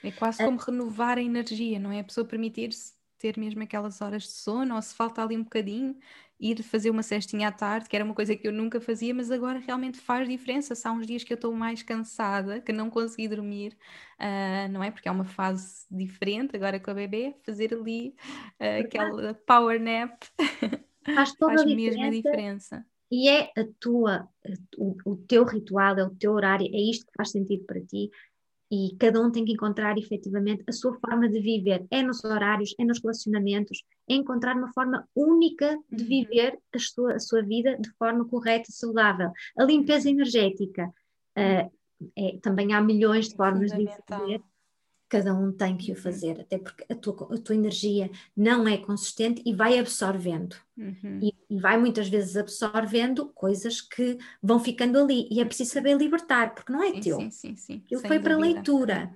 É 0.04 0.12
quase 0.12 0.44
como 0.44 0.58
renovar 0.58 1.18
a 1.18 1.22
energia, 1.22 1.80
não 1.80 1.92
é? 1.92 2.00
A 2.00 2.04
pessoa 2.04 2.26
permitir-se 2.26 2.94
ter 3.20 3.38
mesmo 3.38 3.62
aquelas 3.62 4.02
horas 4.02 4.24
de 4.24 4.32
sono, 4.32 4.76
ou 4.76 4.82
se 4.82 4.96
falta 4.96 5.22
ali 5.22 5.38
um 5.38 5.44
bocadinho, 5.44 5.96
ir 6.40 6.64
fazer 6.64 6.90
uma 6.90 7.04
cestinha 7.04 7.50
à 7.50 7.52
tarde, 7.52 7.88
que 7.88 7.96
era 7.96 8.04
uma 8.04 8.16
coisa 8.16 8.36
que 8.36 8.48
eu 8.48 8.52
nunca 8.52 8.82
fazia, 8.82 9.14
mas 9.14 9.30
agora 9.30 9.60
realmente 9.60 10.00
faz 10.00 10.28
diferença. 10.28 10.74
Se 10.74 10.88
há 10.88 10.92
uns 10.92 11.06
dias 11.06 11.24
que 11.24 11.32
eu 11.32 11.36
estou 11.36 11.54
mais 11.54 11.84
cansada, 11.84 12.60
que 12.60 12.74
não 12.74 12.90
consegui 12.90 13.28
dormir, 13.28 13.78
uh, 14.20 14.72
não 14.72 14.84
é? 14.84 14.90
Porque 14.90 15.08
é 15.08 15.12
uma 15.12 15.24
fase 15.24 15.86
diferente 15.92 16.56
agora 16.56 16.80
com 16.80 16.90
a 16.90 16.96
bebê, 16.96 17.36
fazer 17.46 17.76
ali 17.76 18.16
uh, 18.60 18.84
aquela 18.84 19.36
power 19.46 19.80
nap 19.80 20.24
faz, 21.14 21.34
toda 21.34 21.58
faz 21.58 21.62
a 21.62 21.76
mesmo 21.76 22.04
a 22.04 22.10
diferença. 22.10 22.86
E 23.12 23.28
é 23.28 23.52
a 23.58 23.66
tua, 23.80 24.28
o, 24.78 24.96
o 25.06 25.16
teu 25.18 25.44
ritual, 25.44 25.98
é 25.98 26.04
o 26.04 26.16
teu 26.16 26.32
horário, 26.32 26.68
é 26.74 26.80
isto 26.80 27.06
que 27.06 27.12
faz 27.18 27.32
sentido 27.32 27.66
para 27.66 27.82
ti 27.82 28.10
e 28.72 28.96
cada 28.98 29.22
um 29.22 29.30
tem 29.30 29.44
que 29.44 29.52
encontrar 29.52 29.98
efetivamente 29.98 30.64
a 30.66 30.72
sua 30.72 30.98
forma 30.98 31.28
de 31.28 31.42
viver. 31.42 31.86
É 31.92 32.02
nos 32.02 32.24
horários, 32.24 32.74
é 32.80 32.86
nos 32.86 33.02
relacionamentos, 33.02 33.84
é 34.10 34.14
encontrar 34.14 34.56
uma 34.56 34.72
forma 34.72 35.06
única 35.14 35.78
de 35.92 36.04
uhum. 36.04 36.10
viver 36.10 36.58
a 36.74 36.80
sua, 36.80 37.16
a 37.16 37.20
sua 37.20 37.42
vida 37.42 37.78
de 37.78 37.92
forma 37.98 38.24
correta 38.26 38.70
e 38.70 38.74
saudável. 38.74 39.30
A 39.58 39.66
limpeza 39.66 40.08
uhum. 40.08 40.16
energética. 40.16 40.88
Uh, 41.38 41.70
é, 42.18 42.40
também 42.42 42.74
há 42.74 42.82
milhões 42.82 43.30
de 43.30 43.36
formas 43.36 43.72
de 43.72 43.78
viver 43.78 44.42
cada 45.12 45.34
um 45.34 45.52
tem 45.52 45.76
que 45.76 45.92
o 45.92 45.96
uhum. 45.96 46.02
fazer, 46.02 46.40
até 46.40 46.58
porque 46.58 46.86
a 46.90 46.96
tua, 46.96 47.36
a 47.36 47.38
tua 47.38 47.54
energia 47.54 48.10
não 48.36 48.66
é 48.66 48.78
consistente 48.78 49.44
e 49.46 49.54
vai 49.54 49.78
absorvendo. 49.78 50.56
Uhum. 50.78 51.20
E, 51.22 51.36
e, 51.50 51.60
vai 51.60 51.78
muitas 51.78 52.08
vezes 52.08 52.38
absorvendo 52.38 53.28
coisas 53.28 53.82
que 53.82 54.18
vão 54.42 54.58
ficando 54.58 54.98
ali. 54.98 55.28
E 55.30 55.42
é 55.42 55.46
preciso 55.46 55.72
saber 55.72 55.98
libertar, 55.98 56.56
porque 56.56 56.72
não 56.72 56.82
é 56.82 56.94
sim, 56.94 57.00
teu. 57.02 57.20
Sim, 57.20 57.30
sim, 57.30 57.56
sim. 57.58 57.84
Ele 57.92 58.08
foi 58.08 58.20
para 58.20 58.38
leitura. 58.38 59.14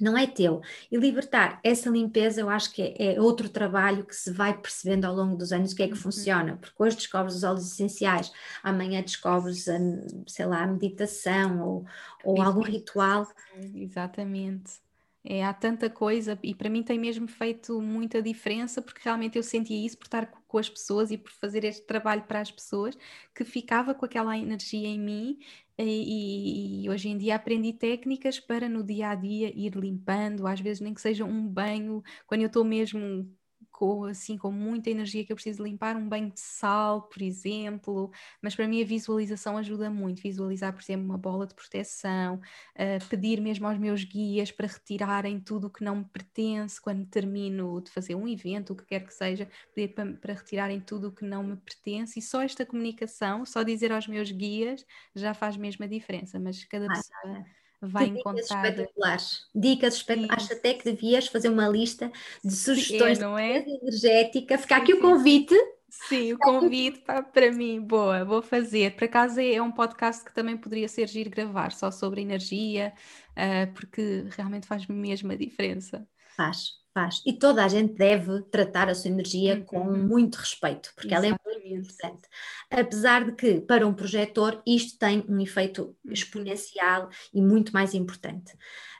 Não 0.00 0.18
é 0.18 0.26
teu. 0.26 0.60
E 0.90 0.96
libertar 0.96 1.60
essa 1.62 1.88
limpeza, 1.88 2.40
eu 2.40 2.50
acho 2.50 2.72
que 2.72 2.82
é, 2.82 3.14
é, 3.14 3.20
outro 3.20 3.48
trabalho 3.48 4.04
que 4.04 4.14
se 4.14 4.32
vai 4.32 4.58
percebendo 4.58 5.04
ao 5.04 5.14
longo 5.14 5.36
dos 5.36 5.52
anos 5.52 5.72
o 5.72 5.76
que 5.76 5.84
é 5.84 5.86
que 5.86 5.94
uhum. 5.94 6.00
funciona. 6.00 6.56
Porque 6.56 6.82
hoje 6.82 6.96
descobres 6.96 7.36
os 7.36 7.44
óleos 7.44 7.72
essenciais, 7.72 8.32
amanhã 8.60 9.00
descobres, 9.02 9.68
a, 9.68 9.78
sei 10.26 10.46
lá, 10.46 10.64
a 10.64 10.66
meditação 10.66 11.62
ou, 11.62 11.86
ou 12.24 12.42
algum 12.42 12.62
ritual. 12.62 13.26
Exatamente. 13.72 14.84
É, 15.28 15.44
há 15.44 15.52
tanta 15.52 15.90
coisa 15.90 16.38
e 16.40 16.54
para 16.54 16.70
mim 16.70 16.84
tem 16.84 16.98
mesmo 17.00 17.26
feito 17.26 17.80
muita 17.82 18.22
diferença 18.22 18.80
porque 18.80 19.00
realmente 19.02 19.36
eu 19.36 19.42
sentia 19.42 19.84
isso 19.84 19.98
por 19.98 20.04
estar 20.04 20.26
com 20.46 20.56
as 20.56 20.68
pessoas 20.68 21.10
e 21.10 21.18
por 21.18 21.32
fazer 21.32 21.64
este 21.64 21.84
trabalho 21.84 22.22
para 22.22 22.40
as 22.40 22.50
pessoas 22.52 22.96
que 23.34 23.44
ficava 23.44 23.92
com 23.92 24.04
aquela 24.04 24.38
energia 24.38 24.86
em 24.86 25.00
mim 25.00 25.38
e, 25.76 26.84
e, 26.84 26.90
hoje 26.90 27.08
em 27.08 27.18
dia 27.18 27.34
aprendi 27.34 27.72
técnicas 27.72 28.38
para 28.38 28.68
no 28.68 28.84
dia 28.84 29.10
a 29.10 29.14
dia 29.16 29.52
ir 29.54 29.74
limpando, 29.74 30.46
às 30.46 30.60
vezes 30.60 30.80
nem 30.80 30.94
que 30.94 31.00
seja 31.00 31.24
um 31.24 31.46
banho, 31.46 32.02
quando 32.26 32.42
eu 32.42 32.46
estou 32.46 32.64
mesmo 32.64 33.28
com, 33.76 34.04
assim, 34.04 34.38
com 34.38 34.50
muita 34.50 34.88
energia 34.88 35.22
que 35.24 35.30
eu 35.30 35.36
preciso 35.36 35.62
limpar, 35.62 35.96
um 35.96 36.08
banho 36.08 36.30
de 36.32 36.40
sal, 36.40 37.02
por 37.02 37.20
exemplo, 37.20 38.10
mas 38.40 38.56
para 38.56 38.66
mim 38.66 38.82
a 38.82 38.86
visualização 38.86 39.58
ajuda 39.58 39.90
muito, 39.90 40.22
visualizar, 40.22 40.72
por 40.72 40.80
exemplo, 40.80 41.04
uma 41.04 41.18
bola 41.18 41.46
de 41.46 41.54
proteção, 41.54 42.36
uh, 42.36 43.08
pedir 43.10 43.38
mesmo 43.38 43.66
aos 43.66 43.78
meus 43.78 44.02
guias 44.02 44.50
para 44.50 44.66
retirarem 44.66 45.38
tudo 45.38 45.66
o 45.66 45.70
que 45.70 45.84
não 45.84 45.96
me 45.96 46.04
pertence 46.06 46.80
quando 46.80 47.06
termino 47.06 47.82
de 47.82 47.90
fazer 47.90 48.14
um 48.14 48.26
evento, 48.26 48.72
o 48.72 48.76
que 48.76 48.86
quer 48.86 49.06
que 49.06 49.12
seja, 49.12 49.46
pedir 49.74 49.88
para, 49.94 50.10
para 50.14 50.32
retirarem 50.32 50.80
tudo 50.80 51.08
o 51.08 51.12
que 51.12 51.24
não 51.26 51.42
me 51.42 51.56
pertence 51.56 52.18
e 52.18 52.22
só 52.22 52.40
esta 52.40 52.64
comunicação, 52.64 53.44
só 53.44 53.62
dizer 53.62 53.92
aos 53.92 54.08
meus 54.08 54.30
guias 54.30 54.86
já 55.14 55.34
faz 55.34 55.54
mesmo 55.58 55.84
a 55.84 55.88
diferença, 55.88 56.40
mas 56.40 56.64
cada 56.64 56.86
ah, 56.86 56.88
pessoa 56.88 57.44
vai 57.80 58.10
que 58.10 58.18
encontrar. 58.18 58.42
Dicas 58.42 58.50
espetaculares. 58.50 59.46
Dicas 59.54 59.94
espetaculares. 59.94 60.44
Acho 60.44 60.52
até 60.54 60.74
que 60.74 60.84
devias 60.84 61.26
fazer 61.28 61.48
uma 61.48 61.68
lista 61.68 62.10
de 62.44 62.54
sugestões 62.54 63.18
é, 63.18 63.22
não 63.22 63.38
é? 63.38 63.60
de 63.60 63.70
energética. 63.70 64.58
Ficar 64.58 64.78
aqui 64.78 64.94
o 64.94 65.00
convite. 65.00 65.54
Sim, 65.88 66.34
o 66.34 66.38
convite 66.38 67.00
para, 67.00 67.22
para 67.22 67.50
mim, 67.50 67.80
boa, 67.80 68.24
vou 68.24 68.42
fazer. 68.42 68.94
Por 68.96 69.04
acaso 69.04 69.40
é, 69.40 69.54
é 69.54 69.62
um 69.62 69.72
podcast 69.72 70.24
que 70.24 70.34
também 70.34 70.56
poderia 70.56 70.88
ser 70.88 71.08
giro 71.08 71.30
gravar, 71.30 71.72
só 71.72 71.90
sobre 71.90 72.20
energia, 72.20 72.92
uh, 73.30 73.72
porque 73.72 74.26
realmente 74.36 74.66
faz 74.66 74.86
mesmo 74.86 75.32
a 75.32 75.36
diferença. 75.36 76.06
Faz, 76.36 76.72
faz. 76.96 77.22
E 77.26 77.34
toda 77.34 77.62
a 77.62 77.68
gente 77.68 77.92
deve 77.92 78.40
tratar 78.44 78.88
a 78.88 78.94
sua 78.94 79.10
energia 79.10 79.56
uhum. 79.56 79.64
com 79.64 79.84
muito 79.84 80.36
respeito, 80.36 80.90
porque 80.94 81.12
Exatamente. 81.12 81.38
ela 81.44 81.54
é 81.54 81.60
muito 81.68 81.84
importante. 81.84 82.22
Apesar 82.70 83.24
de 83.26 83.32
que, 83.32 83.60
para 83.60 83.86
um 83.86 83.92
projetor, 83.92 84.62
isto 84.66 84.98
tem 84.98 85.22
um 85.28 85.38
efeito 85.38 85.94
uhum. 86.02 86.12
exponencial 86.12 87.10
e 87.34 87.42
muito 87.42 87.70
mais 87.70 87.92
importante. 87.92 88.56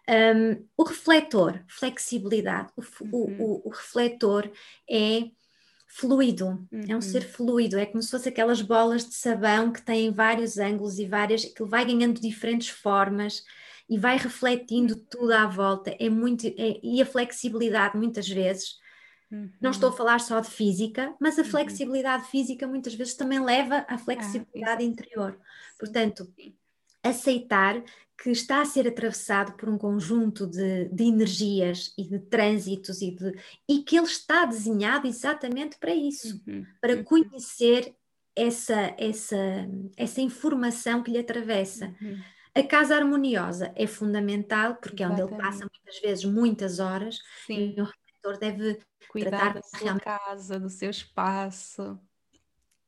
Um, 0.06 0.66
o 0.76 0.84
refletor, 0.84 1.64
flexibilidade, 1.66 2.70
o, 2.76 2.82
uhum. 3.16 3.36
o, 3.40 3.68
o, 3.68 3.70
refletor 3.70 4.50
é 4.88 5.30
fluido, 5.88 6.66
uhum. 6.70 6.84
é 6.86 6.94
um 6.94 7.00
ser 7.00 7.22
uhum. 7.22 7.28
fluido, 7.28 7.78
é 7.78 7.86
como 7.86 8.02
se 8.02 8.10
fosse 8.10 8.28
aquelas 8.28 8.60
bolas 8.60 9.08
de 9.08 9.14
sabão 9.14 9.72
que 9.72 9.80
têm 9.80 10.12
vários 10.12 10.58
ângulos 10.58 10.98
e 10.98 11.06
várias, 11.06 11.46
que 11.46 11.64
vai 11.64 11.86
ganhando 11.86 12.20
diferentes 12.20 12.68
formas 12.68 13.42
e 13.88 13.98
vai 13.98 14.16
refletindo 14.16 14.96
tudo 14.96 15.32
à 15.32 15.46
volta. 15.46 15.94
É 15.98 16.08
muito, 16.08 16.46
é, 16.46 16.80
e 16.82 17.00
a 17.00 17.06
flexibilidade, 17.06 17.96
muitas 17.96 18.28
vezes, 18.28 18.78
uhum. 19.30 19.50
não 19.60 19.70
estou 19.70 19.88
a 19.88 19.90
uhum. 19.90 19.96
falar 19.96 20.20
só 20.20 20.40
de 20.40 20.50
física, 20.50 21.14
mas 21.20 21.38
a 21.38 21.42
uhum. 21.42 21.48
flexibilidade 21.48 22.28
física 22.28 22.66
muitas 22.66 22.94
vezes 22.94 23.14
também 23.14 23.40
leva 23.40 23.84
à 23.88 23.96
flexibilidade 23.96 24.82
ah, 24.82 24.86
interior. 24.86 25.38
Portanto, 25.78 26.32
aceitar 27.02 27.82
que 28.18 28.30
está 28.30 28.62
a 28.62 28.64
ser 28.64 28.88
atravessado 28.88 29.52
por 29.52 29.68
um 29.68 29.76
conjunto 29.76 30.46
de, 30.46 30.88
de 30.88 31.04
energias 31.04 31.92
e 31.98 32.04
de 32.04 32.18
trânsitos 32.18 33.02
e, 33.02 33.10
de, 33.10 33.38
e 33.68 33.82
que 33.82 33.96
ele 33.96 34.06
está 34.06 34.46
desenhado 34.46 35.06
exatamente 35.06 35.76
para 35.78 35.94
isso, 35.94 36.42
uhum. 36.46 36.64
para 36.80 36.94
uhum. 36.94 37.04
conhecer 37.04 37.94
essa, 38.34 38.94
essa, 38.98 39.36
essa 39.96 40.20
informação 40.20 41.02
que 41.02 41.10
lhe 41.10 41.18
atravessa. 41.18 41.94
Uhum. 42.00 42.18
A 42.56 42.62
casa 42.62 42.96
harmoniosa 42.96 43.72
é 43.76 43.86
fundamental 43.86 44.76
porque 44.76 45.02
é 45.02 45.08
onde 45.08 45.20
ele 45.20 45.36
passa 45.36 45.66
muitas 45.70 46.00
vezes 46.00 46.24
muitas 46.24 46.78
horas 46.78 47.18
Sim. 47.46 47.74
e 47.76 47.80
o 47.80 47.84
refletor 47.84 48.38
deve 48.38 48.78
cuidar 49.08 49.30
tratar 49.30 49.54
da 49.54 49.62
sua 49.62 49.78
realmente... 49.78 50.04
casa, 50.04 50.58
do 50.58 50.70
seu 50.70 50.90
espaço. 50.90 51.98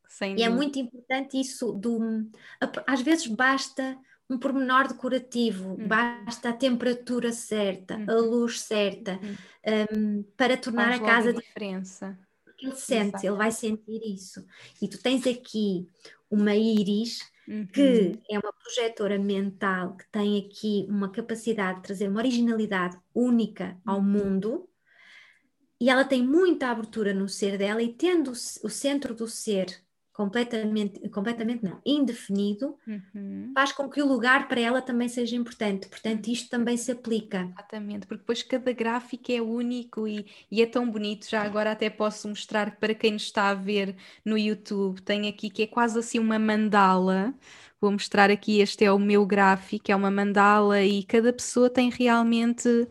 Sem 0.09 0.33
e 0.33 0.37
dúvida. 0.37 0.51
é 0.51 0.55
muito 0.55 0.79
importante 0.79 1.39
isso 1.39 1.73
do 1.73 2.01
às 2.87 3.03
vezes 3.03 3.27
basta 3.27 3.99
um 4.31 4.39
pormenor 4.39 4.89
decorativo, 4.89 5.71
uhum. 5.71 5.87
basta 5.89 6.51
a 6.51 6.53
temperatura 6.53 7.33
certa, 7.33 7.97
uhum. 7.97 8.11
a 8.11 8.15
luz 8.15 8.61
certa, 8.61 9.19
uhum. 9.23 10.19
um, 10.19 10.23
para 10.37 10.57
tornar 10.57 10.99
Faz 10.99 11.03
a 11.03 11.05
casa 11.05 11.33
diferença. 11.33 12.19
Ele 12.61 12.75
sente, 12.75 13.09
Exato. 13.09 13.27
ele 13.27 13.37
vai 13.37 13.53
sentir 13.53 14.01
isso. 14.05 14.45
E 14.83 14.89
tu 14.89 15.01
tens 15.01 15.27
aqui 15.27 15.87
uma 16.31 16.55
íris 16.57 17.21
uhum. 17.49 17.67
que 17.67 18.21
é 18.31 18.39
uma 18.39 18.53
projetora 18.53 19.19
mental 19.19 19.97
que 19.97 20.07
tem 20.11 20.39
aqui 20.39 20.87
uma 20.89 21.11
capacidade 21.11 21.79
de 21.79 21.85
trazer 21.85 22.09
uma 22.09 22.21
originalidade 22.21 22.97
única 23.15 23.81
ao 23.85 23.99
uhum. 23.99 24.05
mundo 24.05 24.69
e 25.81 25.89
ela 25.89 26.05
tem 26.05 26.27
muita 26.27 26.69
abertura 26.69 27.15
no 27.15 27.29
ser 27.29 27.57
dela 27.57 27.83
e 27.83 27.93
tendo 27.93 28.33
o 28.33 28.69
centro 28.69 29.15
do 29.15 29.29
ser 29.29 29.81
completamente, 30.19 31.09
completamente 31.11 31.63
não, 31.63 31.81
indefinido, 31.87 32.77
uhum. 32.85 33.53
faz 33.55 33.71
com 33.71 33.89
que 33.89 34.03
o 34.03 34.07
lugar 34.07 34.49
para 34.49 34.61
ela 34.61 34.83
também 34.83 35.09
seja 35.09 35.37
importante. 35.37 35.87
Portanto, 35.87 36.27
isto 36.27 36.51
também 36.51 36.77
se 36.77 36.91
aplica. 36.91 37.49
Exatamente, 37.53 38.05
porque 38.05 38.23
depois 38.23 38.43
cada 38.43 38.73
gráfico 38.73 39.31
é 39.31 39.41
único 39.41 40.09
e, 40.09 40.27
e 40.51 40.61
é 40.61 40.67
tão 40.67 40.91
bonito. 40.91 41.31
Já 41.31 41.43
agora 41.43 41.71
até 41.71 41.89
posso 41.89 42.29
mostrar 42.29 42.81
para 42.81 42.95
quem 42.95 43.13
nos 43.13 43.23
está 43.23 43.51
a 43.51 43.55
ver 43.55 43.95
no 44.25 44.37
YouTube, 44.37 45.01
tem 45.03 45.29
aqui 45.29 45.49
que 45.49 45.63
é 45.63 45.67
quase 45.69 45.97
assim 45.97 46.19
uma 46.19 46.37
mandala. 46.37 47.33
Vou 47.81 47.93
mostrar 47.93 48.29
aqui, 48.29 48.59
este 48.59 48.85
é 48.85 48.91
o 48.91 48.99
meu 48.99 49.25
gráfico, 49.25 49.93
é 49.93 49.95
uma 49.95 50.11
mandala 50.11 50.83
e 50.83 51.05
cada 51.05 51.33
pessoa 51.33 51.71
tem 51.71 51.91
realmente 51.91 52.89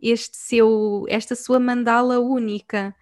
este 0.00 0.38
seu, 0.38 1.04
esta 1.06 1.36
sua 1.36 1.60
mandala 1.60 2.18
única 2.18 2.96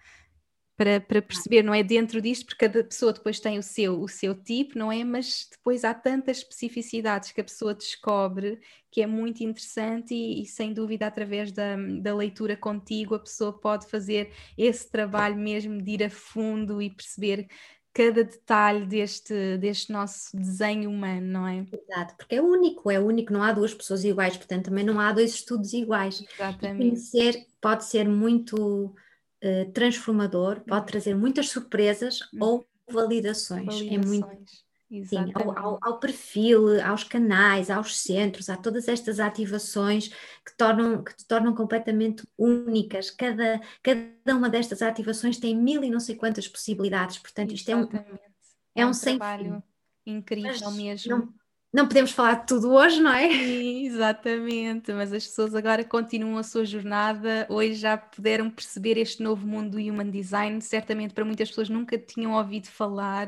para, 0.81 0.99
para 0.99 1.21
perceber, 1.21 1.61
não 1.61 1.75
é? 1.75 1.83
Dentro 1.83 2.19
disto, 2.19 2.47
porque 2.47 2.67
cada 2.67 2.83
pessoa 2.83 3.13
depois 3.13 3.39
tem 3.39 3.59
o 3.59 3.61
seu, 3.61 4.01
o 4.01 4.07
seu 4.07 4.33
tipo, 4.33 4.79
não 4.79 4.91
é? 4.91 5.03
Mas 5.03 5.47
depois 5.51 5.83
há 5.83 5.93
tantas 5.93 6.37
especificidades 6.37 7.31
que 7.31 7.39
a 7.39 7.43
pessoa 7.43 7.75
descobre 7.75 8.59
que 8.89 8.99
é 8.99 9.05
muito 9.05 9.43
interessante 9.43 10.15
e, 10.15 10.41
e, 10.41 10.45
sem 10.47 10.73
dúvida 10.73 11.05
através 11.05 11.51
da, 11.51 11.75
da 12.01 12.15
leitura 12.15 12.57
contigo 12.57 13.13
a 13.13 13.19
pessoa 13.19 13.53
pode 13.53 13.85
fazer 13.87 14.33
esse 14.57 14.89
trabalho 14.89 15.37
mesmo 15.37 15.79
de 15.79 15.91
ir 15.91 16.03
a 16.03 16.09
fundo 16.09 16.81
e 16.81 16.89
perceber 16.89 17.47
cada 17.93 18.23
detalhe 18.23 18.87
deste, 18.87 19.57
deste 19.59 19.91
nosso 19.91 20.35
desenho 20.35 20.89
humano, 20.89 21.27
não 21.27 21.47
é? 21.47 21.63
Exato, 21.71 22.15
porque 22.17 22.35
é 22.35 22.41
único, 22.41 22.89
é 22.89 22.99
único, 22.99 23.31
não 23.31 23.43
há 23.43 23.51
duas 23.51 23.73
pessoas 23.73 24.03
iguais, 24.03 24.35
portanto 24.35 24.65
também 24.65 24.83
não 24.83 24.99
há 24.99 25.11
dois 25.11 25.35
estudos 25.35 25.73
iguais. 25.73 26.23
Exatamente. 26.33 26.75
E 26.75 26.89
conhecer 26.89 27.45
pode 27.61 27.85
ser 27.85 28.09
muito 28.09 28.95
uh, 29.43 29.71
transformador, 29.71 30.61
pode 30.61 30.87
trazer 30.87 31.15
muitas 31.15 31.49
surpresas 31.49 32.21
uhum. 32.33 32.39
ou 32.41 32.67
validações. 32.89 33.65
validações. 33.65 33.91
É 33.91 34.07
muito. 34.07 34.71
Sim, 35.05 35.31
ao, 35.35 35.57
ao, 35.57 35.79
ao, 35.81 35.99
perfil, 36.01 36.81
aos 36.83 37.05
canais, 37.05 37.69
aos 37.69 37.97
centros, 37.97 38.49
há 38.49 38.57
todas 38.57 38.89
estas 38.89 39.21
ativações 39.21 40.09
que, 40.45 40.57
tornam, 40.57 41.01
que 41.01 41.15
te 41.15 41.25
tornam 41.25 41.55
completamente 41.55 42.27
únicas. 42.37 43.09
Cada, 43.09 43.61
cada 43.81 44.35
uma 44.35 44.49
destas 44.49 44.81
ativações 44.81 45.39
tem 45.39 45.55
mil 45.55 45.81
e 45.81 45.89
não 45.89 46.01
sei 46.01 46.15
quantas 46.15 46.45
possibilidades, 46.45 47.17
portanto, 47.19 47.53
isto 47.53 47.69
Exatamente. 47.71 48.05
é 48.05 48.11
um, 48.11 48.15
é, 48.15 48.81
é 48.81 48.85
um, 48.85 48.89
um 48.89 48.91
trabalho 48.91 49.63
incrível 50.05 50.51
Mas 50.61 50.75
mesmo. 50.75 51.09
Não, 51.09 51.33
não 51.73 51.87
podemos 51.87 52.11
falar 52.11 52.41
de 52.41 52.47
tudo 52.47 52.71
hoje, 52.73 52.99
não 53.01 53.13
é? 53.13 53.29
Sim, 53.29 53.85
exatamente, 53.85 54.91
mas 54.91 55.13
as 55.13 55.25
pessoas 55.25 55.55
agora 55.55 55.85
continuam 55.85 56.37
a 56.37 56.43
sua 56.43 56.65
jornada, 56.65 57.47
hoje 57.49 57.75
já 57.75 57.97
puderam 57.97 58.49
perceber 58.49 58.97
este 58.97 59.23
novo 59.23 59.47
mundo 59.47 59.71
do 59.71 59.77
Human 59.77 60.09
Design, 60.09 60.59
certamente 60.61 61.13
para 61.13 61.23
muitas 61.23 61.47
pessoas 61.47 61.69
nunca 61.69 61.97
tinham 61.97 62.33
ouvido 62.33 62.67
falar, 62.67 63.27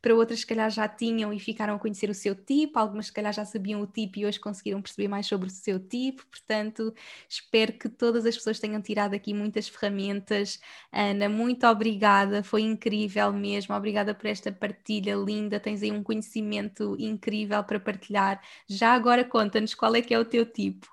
para 0.00 0.14
outras 0.14 0.40
se 0.40 0.46
calhar 0.46 0.70
já 0.70 0.88
tinham 0.88 1.34
e 1.34 1.38
ficaram 1.38 1.74
a 1.74 1.78
conhecer 1.78 2.08
o 2.08 2.14
seu 2.14 2.34
tipo, 2.34 2.78
algumas 2.78 3.06
se 3.06 3.12
calhar 3.12 3.32
já 3.32 3.44
sabiam 3.44 3.82
o 3.82 3.86
tipo 3.86 4.18
e 4.18 4.24
hoje 4.26 4.40
conseguiram 4.40 4.80
perceber 4.80 5.08
mais 5.08 5.26
sobre 5.26 5.48
o 5.48 5.50
seu 5.50 5.78
tipo, 5.78 6.24
portanto 6.26 6.94
espero 7.28 7.74
que 7.74 7.90
todas 7.90 8.24
as 8.24 8.34
pessoas 8.36 8.58
tenham 8.58 8.80
tirado 8.80 9.14
aqui 9.14 9.34
muitas 9.34 9.68
ferramentas. 9.68 10.58
Ana, 10.90 11.28
muito 11.28 11.66
obrigada, 11.66 12.42
foi 12.42 12.62
incrível 12.62 13.32
mesmo, 13.32 13.74
obrigada 13.74 14.14
por 14.14 14.26
esta 14.26 14.50
partilha 14.50 15.14
linda, 15.14 15.60
tens 15.60 15.82
aí 15.82 15.90
um 15.92 16.02
conhecimento 16.02 16.96
incrível 16.98 17.62
para 17.64 17.81
partilhar. 17.82 18.40
Já 18.68 18.92
agora 18.92 19.24
conta-nos 19.24 19.74
qual 19.74 19.94
é 19.94 20.02
que 20.02 20.14
é 20.14 20.18
o 20.18 20.24
teu 20.24 20.46
tipo. 20.46 20.86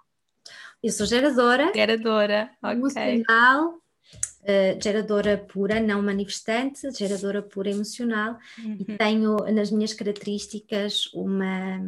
Eu 0.82 0.92
sou 0.92 1.06
geradora. 1.06 1.72
Geradora, 1.76 2.50
ok. 2.64 2.78
Emocional, 2.78 3.74
uh, 3.74 4.82
geradora 4.82 5.38
pura, 5.38 5.80
não 5.80 6.02
manifestante, 6.02 6.90
geradora 6.92 7.42
pura 7.42 7.70
emocional. 7.70 8.38
Uhum. 8.58 8.78
E 8.80 8.98
tenho 8.98 9.36
nas 9.54 9.72
minhas 9.72 9.94
características 9.94 11.08
uma 11.14 11.80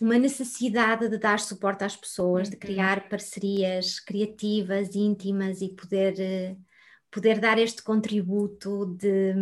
uma 0.00 0.16
necessidade 0.16 1.08
de 1.08 1.18
dar 1.18 1.40
suporte 1.40 1.84
às 1.84 1.96
pessoas, 1.96 2.48
de 2.48 2.54
uhum. 2.54 2.60
criar 2.60 3.08
parcerias 3.08 3.98
criativas, 3.98 4.94
íntimas 4.94 5.60
e 5.60 5.68
poder, 5.70 6.14
eh, 6.20 6.56
poder 7.10 7.40
dar 7.40 7.58
este 7.58 7.82
contributo 7.82 8.86
de, 8.86 9.34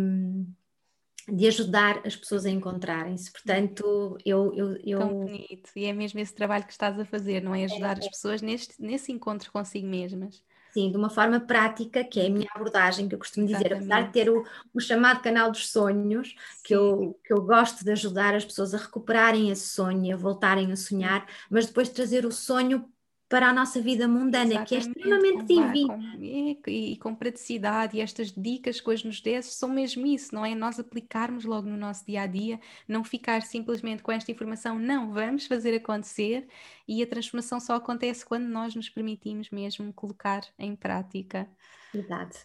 de 1.27 1.47
ajudar 1.47 2.01
as 2.05 2.15
pessoas 2.15 2.45
a 2.45 2.49
encontrarem-se. 2.49 3.31
Portanto, 3.31 4.17
eu, 4.25 4.53
eu, 4.55 4.77
eu. 4.83 4.99
Tão 4.99 5.25
bonito. 5.25 5.69
E 5.75 5.85
é 5.85 5.93
mesmo 5.93 6.19
esse 6.19 6.33
trabalho 6.33 6.65
que 6.65 6.71
estás 6.71 6.97
a 6.99 7.05
fazer, 7.05 7.41
não 7.41 7.53
é? 7.53 7.65
Ajudar 7.65 7.97
é. 7.97 7.99
as 7.99 8.07
pessoas 8.07 8.41
neste, 8.41 8.81
nesse 8.81 9.11
encontro 9.11 9.51
consigo 9.51 9.87
mesmas. 9.87 10.41
Sim, 10.71 10.91
de 10.91 10.97
uma 10.97 11.09
forma 11.09 11.39
prática, 11.39 12.03
que 12.03 12.19
é 12.19 12.27
a 12.27 12.29
minha 12.29 12.47
abordagem, 12.53 13.09
que 13.09 13.15
eu 13.15 13.19
costumo 13.19 13.47
dizer, 13.47 13.65
Exatamente. 13.65 13.91
apesar 13.91 14.07
de 14.07 14.13
ter 14.13 14.29
o, 14.29 14.43
o, 14.73 14.79
chamado 14.79 15.21
canal 15.21 15.49
dos 15.49 15.69
sonhos, 15.69 16.35
que 16.63 16.75
eu, 16.75 17.19
que 17.25 17.33
eu 17.33 17.41
gosto 17.41 17.83
de 17.83 17.91
ajudar 17.91 18.35
as 18.35 18.45
pessoas 18.45 18.73
a 18.73 18.77
recuperarem 18.77 19.49
esse 19.49 19.69
sonho, 19.69 20.13
a 20.13 20.17
voltarem 20.17 20.71
a 20.71 20.75
sonhar, 20.75 21.25
mas 21.49 21.65
depois 21.65 21.89
trazer 21.89 22.25
o 22.25 22.31
sonho 22.31 22.87
para 23.29 23.49
a 23.49 23.53
nossa 23.53 23.81
vida 23.81 24.07
mundana, 24.07 24.45
Exatamente, 24.45 24.69
que 24.69 24.75
é 24.75 24.77
extremamente 24.77 25.45
divina. 25.45 26.15
E, 26.19 26.59
e, 26.67 26.97
com 26.97 27.13
praticidade, 27.13 27.97
e 27.97 28.01
estas 28.01 28.31
dicas 28.31 28.79
que 28.79 28.89
hoje 28.89 29.05
nos 29.05 29.19
desses 29.19 29.53
são 29.55 29.69
mesmo 29.69 30.05
isso, 30.07 30.33
não 30.33 30.45
é? 30.45 30.55
Nós 30.55 30.79
aplicarmos 30.79 31.43
logo 31.43 31.67
no 31.67 31.75
nosso 31.75 32.05
dia 32.05 32.21
a 32.21 32.27
dia, 32.27 32.59
não 32.87 33.03
ficar 33.03 33.41
simplesmente 33.41 34.01
com 34.01 34.11
esta 34.11 34.31
informação, 34.31 34.79
não, 34.79 35.11
vamos 35.11 35.45
fazer 35.45 35.75
acontecer, 35.75 36.47
e 36.87 37.03
a 37.03 37.07
transformação 37.07 37.59
só 37.59 37.75
acontece 37.75 38.25
quando 38.25 38.45
nós 38.45 38.73
nos 38.75 38.89
permitimos 38.89 39.49
mesmo 39.49 39.91
colocar 39.91 40.41
em 40.57 40.75
prática. 40.75 41.49
Verdade. 41.93 42.37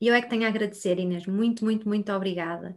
E 0.00 0.08
eu 0.08 0.14
é 0.14 0.20
que 0.20 0.28
tenho 0.28 0.44
a 0.44 0.48
agradecer, 0.48 0.98
Inês, 0.98 1.26
muito, 1.26 1.64
muito, 1.64 1.88
muito 1.88 2.12
obrigada 2.12 2.76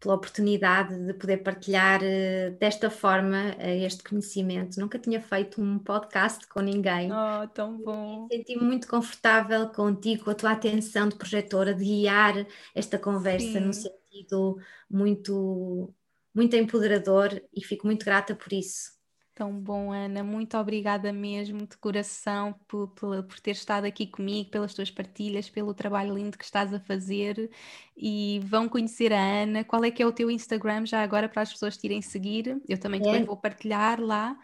pela 0.00 0.14
oportunidade 0.14 0.96
de 1.06 1.14
poder 1.14 1.38
partilhar 1.38 2.00
uh, 2.02 2.56
desta 2.58 2.90
forma 2.90 3.54
uh, 3.56 3.84
este 3.84 4.02
conhecimento. 4.02 4.78
Nunca 4.78 4.98
tinha 4.98 5.20
feito 5.20 5.60
um 5.60 5.78
podcast 5.78 6.46
com 6.46 6.60
ninguém. 6.60 7.10
Oh, 7.12 7.48
tão 7.48 7.78
bom! 7.78 8.28
Senti-me 8.30 8.64
muito 8.64 8.86
confortável 8.86 9.68
contigo, 9.68 10.24
com 10.24 10.30
a 10.30 10.34
tua 10.34 10.52
atenção 10.52 11.08
de 11.08 11.16
projetora, 11.16 11.74
de 11.74 11.84
guiar 11.84 12.46
esta 12.74 12.98
conversa 12.98 13.52
Sim. 13.52 13.60
num 13.60 13.72
sentido 13.72 14.58
muito, 14.90 15.92
muito 16.34 16.56
empoderador 16.56 17.40
e 17.54 17.64
fico 17.64 17.86
muito 17.86 18.04
grata 18.04 18.34
por 18.34 18.52
isso. 18.52 18.97
Tão 19.38 19.52
bom, 19.52 19.92
Ana. 19.92 20.24
Muito 20.24 20.58
obrigada 20.58 21.12
mesmo, 21.12 21.64
de 21.64 21.76
coração, 21.76 22.52
por, 22.66 22.88
por, 22.88 23.22
por 23.22 23.38
ter 23.38 23.52
estado 23.52 23.84
aqui 23.84 24.04
comigo, 24.04 24.50
pelas 24.50 24.74
tuas 24.74 24.90
partilhas, 24.90 25.48
pelo 25.48 25.72
trabalho 25.72 26.12
lindo 26.12 26.36
que 26.36 26.42
estás 26.42 26.74
a 26.74 26.80
fazer. 26.80 27.48
E 27.96 28.40
vão 28.42 28.68
conhecer 28.68 29.12
a 29.12 29.42
Ana. 29.42 29.62
Qual 29.62 29.84
é 29.84 29.92
que 29.92 30.02
é 30.02 30.06
o 30.06 30.10
teu 30.10 30.28
Instagram 30.28 30.86
já 30.86 31.04
agora 31.04 31.28
para 31.28 31.42
as 31.42 31.52
pessoas 31.52 31.76
te 31.76 31.84
irem 31.84 32.02
seguir? 32.02 32.60
Eu 32.68 32.80
também 32.80 33.00
é. 33.00 33.04
depois 33.04 33.24
vou 33.26 33.36
partilhar 33.36 34.00
lá. 34.00 34.36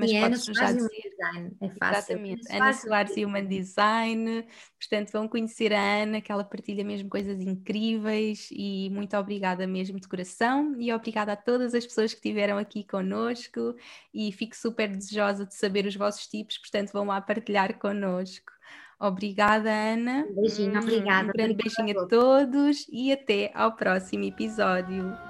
Mas 0.00 0.10
e 0.10 0.20
podes 0.20 0.44
já 0.46 0.72
dizer. 0.72 0.88
Design, 0.88 1.56
é 1.60 1.68
fácil. 1.68 1.98
Exatamente. 1.98 2.52
Ana 2.52 2.58
fácil. 2.58 2.88
Soares 2.88 3.16
Human 3.16 3.46
Design. 3.46 4.46
Portanto, 4.78 5.12
vão 5.12 5.28
conhecer 5.28 5.72
a 5.72 6.02
Ana, 6.02 6.20
que 6.20 6.32
ela 6.32 6.42
partilha 6.42 6.84
mesmo 6.84 7.08
coisas 7.08 7.40
incríveis. 7.40 8.48
E 8.50 8.90
muito 8.90 9.16
obrigada 9.16 9.66
mesmo 9.66 10.00
de 10.00 10.08
coração. 10.08 10.74
E 10.78 10.92
obrigada 10.92 11.32
a 11.32 11.36
todas 11.36 11.74
as 11.74 11.86
pessoas 11.86 12.12
que 12.12 12.18
estiveram 12.18 12.58
aqui 12.58 12.84
conosco. 12.84 13.74
E 14.12 14.32
fico 14.32 14.56
super 14.56 14.88
desejosa 14.88 15.44
de 15.46 15.54
saber 15.54 15.86
os 15.86 15.94
vossos 15.94 16.26
tipos, 16.26 16.58
portanto, 16.58 16.92
vão 16.92 17.04
lá 17.04 17.20
partilhar 17.20 17.78
conosco. 17.78 18.52
Obrigada, 18.98 19.70
Ana. 19.70 20.26
Um 20.30 20.34
beijinho, 20.34 20.78
obrigada. 20.78 21.28
Um 21.28 21.32
grande 21.32 21.54
beijinho 21.54 22.00
a 22.00 22.06
todos 22.06 22.86
e 22.90 23.10
até 23.10 23.50
ao 23.54 23.74
próximo 23.74 24.24
episódio. 24.24 25.29